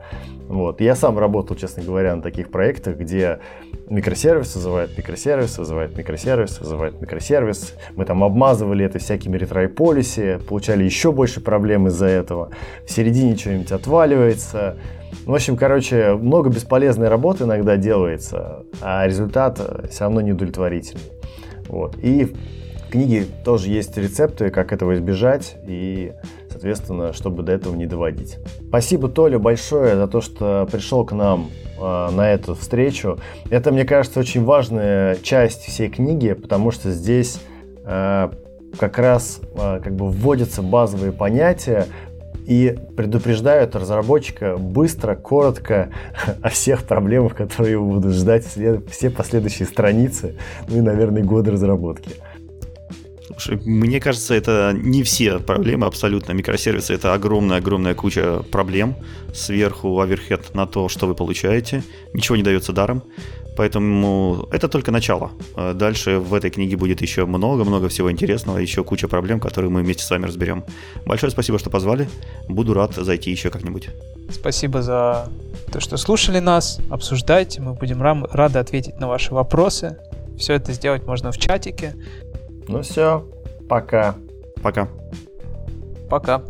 Вот. 0.48 0.80
Я 0.80 0.94
сам 0.94 1.18
работал, 1.18 1.56
честно 1.56 1.82
говоря, 1.82 2.16
на 2.16 2.22
таких 2.22 2.50
проектах, 2.50 2.96
где 2.96 3.40
микросервис 3.88 4.54
вызывает 4.54 4.96
микросервис, 4.96 5.58
вызывает 5.58 5.96
микросервис, 5.96 6.58
вызывает 6.58 7.00
микросервис. 7.00 7.74
Мы 7.96 8.04
там 8.06 8.24
обмазывали 8.24 8.84
это 8.84 8.98
всякими 8.98 9.36
ретрополиси, 9.36 10.38
получали 10.48 10.84
еще 10.84 11.12
больше 11.12 11.40
проблем 11.40 11.86
из-за 11.88 12.06
этого. 12.06 12.50
В 12.86 12.90
середине 12.90 13.36
что-нибудь 13.36 13.72
отваливается. 13.72 14.78
В 15.26 15.34
общем, 15.34 15.56
короче, 15.56 16.14
много 16.14 16.50
бесполезной 16.50 17.08
работы 17.08 17.44
иногда 17.44 17.76
делается, 17.76 18.64
а 18.80 19.06
результат 19.06 19.60
все 19.90 20.04
равно 20.04 20.20
неудовлетворительный. 20.20 21.12
Вот. 21.68 21.98
И 21.98 22.24
в 22.24 22.90
книге 22.90 23.26
тоже 23.44 23.68
есть 23.68 23.96
рецепты, 23.98 24.48
как 24.48 24.72
этого 24.72 24.94
избежать 24.94 25.56
и, 25.66 26.12
соответственно, 26.58 27.12
чтобы 27.12 27.44
до 27.44 27.52
этого 27.52 27.76
не 27.76 27.86
доводить. 27.86 28.38
Спасибо, 28.68 29.08
Толя, 29.08 29.38
большое 29.38 29.94
за 29.94 30.08
то, 30.08 30.20
что 30.20 30.68
пришел 30.70 31.04
к 31.04 31.12
нам 31.12 31.50
э, 31.80 32.08
на 32.10 32.32
эту 32.32 32.56
встречу. 32.56 33.18
Это, 33.48 33.70
мне 33.70 33.84
кажется, 33.84 34.18
очень 34.18 34.44
важная 34.44 35.14
часть 35.22 35.62
всей 35.62 35.88
книги, 35.88 36.32
потому 36.32 36.72
что 36.72 36.90
здесь 36.90 37.40
э, 37.84 38.30
как 38.76 38.98
раз 38.98 39.40
э, 39.54 39.80
как 39.84 39.94
бы 39.94 40.10
вводятся 40.10 40.62
базовые 40.62 41.12
понятия, 41.12 41.86
и 42.44 42.76
предупреждают 42.96 43.76
разработчика 43.76 44.56
быстро, 44.56 45.14
коротко 45.14 45.90
о 46.42 46.48
всех 46.48 46.84
проблемах, 46.84 47.36
которые 47.36 47.72
его 47.72 47.86
будут 47.86 48.14
ждать 48.14 48.44
все 48.90 49.10
последующие 49.10 49.68
страницы, 49.68 50.34
ну 50.66 50.78
и, 50.78 50.80
наверное, 50.80 51.22
годы 51.22 51.52
разработки. 51.52 52.12
Мне 53.64 54.00
кажется, 54.00 54.34
это 54.34 54.72
не 54.74 55.02
все 55.02 55.38
проблемы 55.38 55.86
абсолютно. 55.86 56.32
Микросервисы— 56.32 56.94
это 56.94 57.14
огромная-огромная 57.14 57.94
куча 57.94 58.42
проблем. 58.50 58.96
Сверху 59.34 60.00
оверхед 60.00 60.54
на 60.54 60.66
то, 60.66 60.88
что 60.88 61.06
вы 61.06 61.14
получаете. 61.14 61.82
Ничего 62.12 62.36
не 62.36 62.42
дается 62.42 62.72
даром. 62.72 63.02
Поэтому 63.56 64.48
это 64.52 64.68
только 64.68 64.92
начало. 64.92 65.32
А 65.56 65.74
дальше 65.74 66.18
в 66.18 66.32
этой 66.32 66.48
книге 66.48 66.76
будет 66.76 67.02
еще 67.02 67.26
много-много 67.26 67.88
всего 67.88 68.08
интересного, 68.10 68.58
еще 68.58 68.84
куча 68.84 69.08
проблем, 69.08 69.40
которые 69.40 69.68
мы 69.68 69.82
вместе 69.82 70.04
с 70.04 70.10
вами 70.10 70.26
разберем. 70.26 70.64
Большое 71.04 71.32
спасибо, 71.32 71.58
что 71.58 71.68
позвали. 71.68 72.08
Буду 72.48 72.72
рад 72.72 72.94
зайти 72.94 73.32
еще 73.32 73.50
как-нибудь. 73.50 73.88
Спасибо 74.30 74.80
за 74.80 75.28
то, 75.72 75.80
что 75.80 75.96
слушали 75.96 76.38
нас. 76.38 76.78
Обсуждайте. 76.88 77.60
Мы 77.60 77.74
будем 77.74 78.00
рады 78.00 78.60
ответить 78.60 79.00
на 79.00 79.08
ваши 79.08 79.34
вопросы. 79.34 79.98
Все 80.38 80.52
это 80.54 80.72
сделать 80.72 81.04
можно 81.04 81.32
в 81.32 81.38
чатике. 81.38 81.96
Ну 82.68 82.82
все, 82.82 83.24
пока. 83.68 84.14
Пока. 84.62 84.88
Пока. 86.10 86.42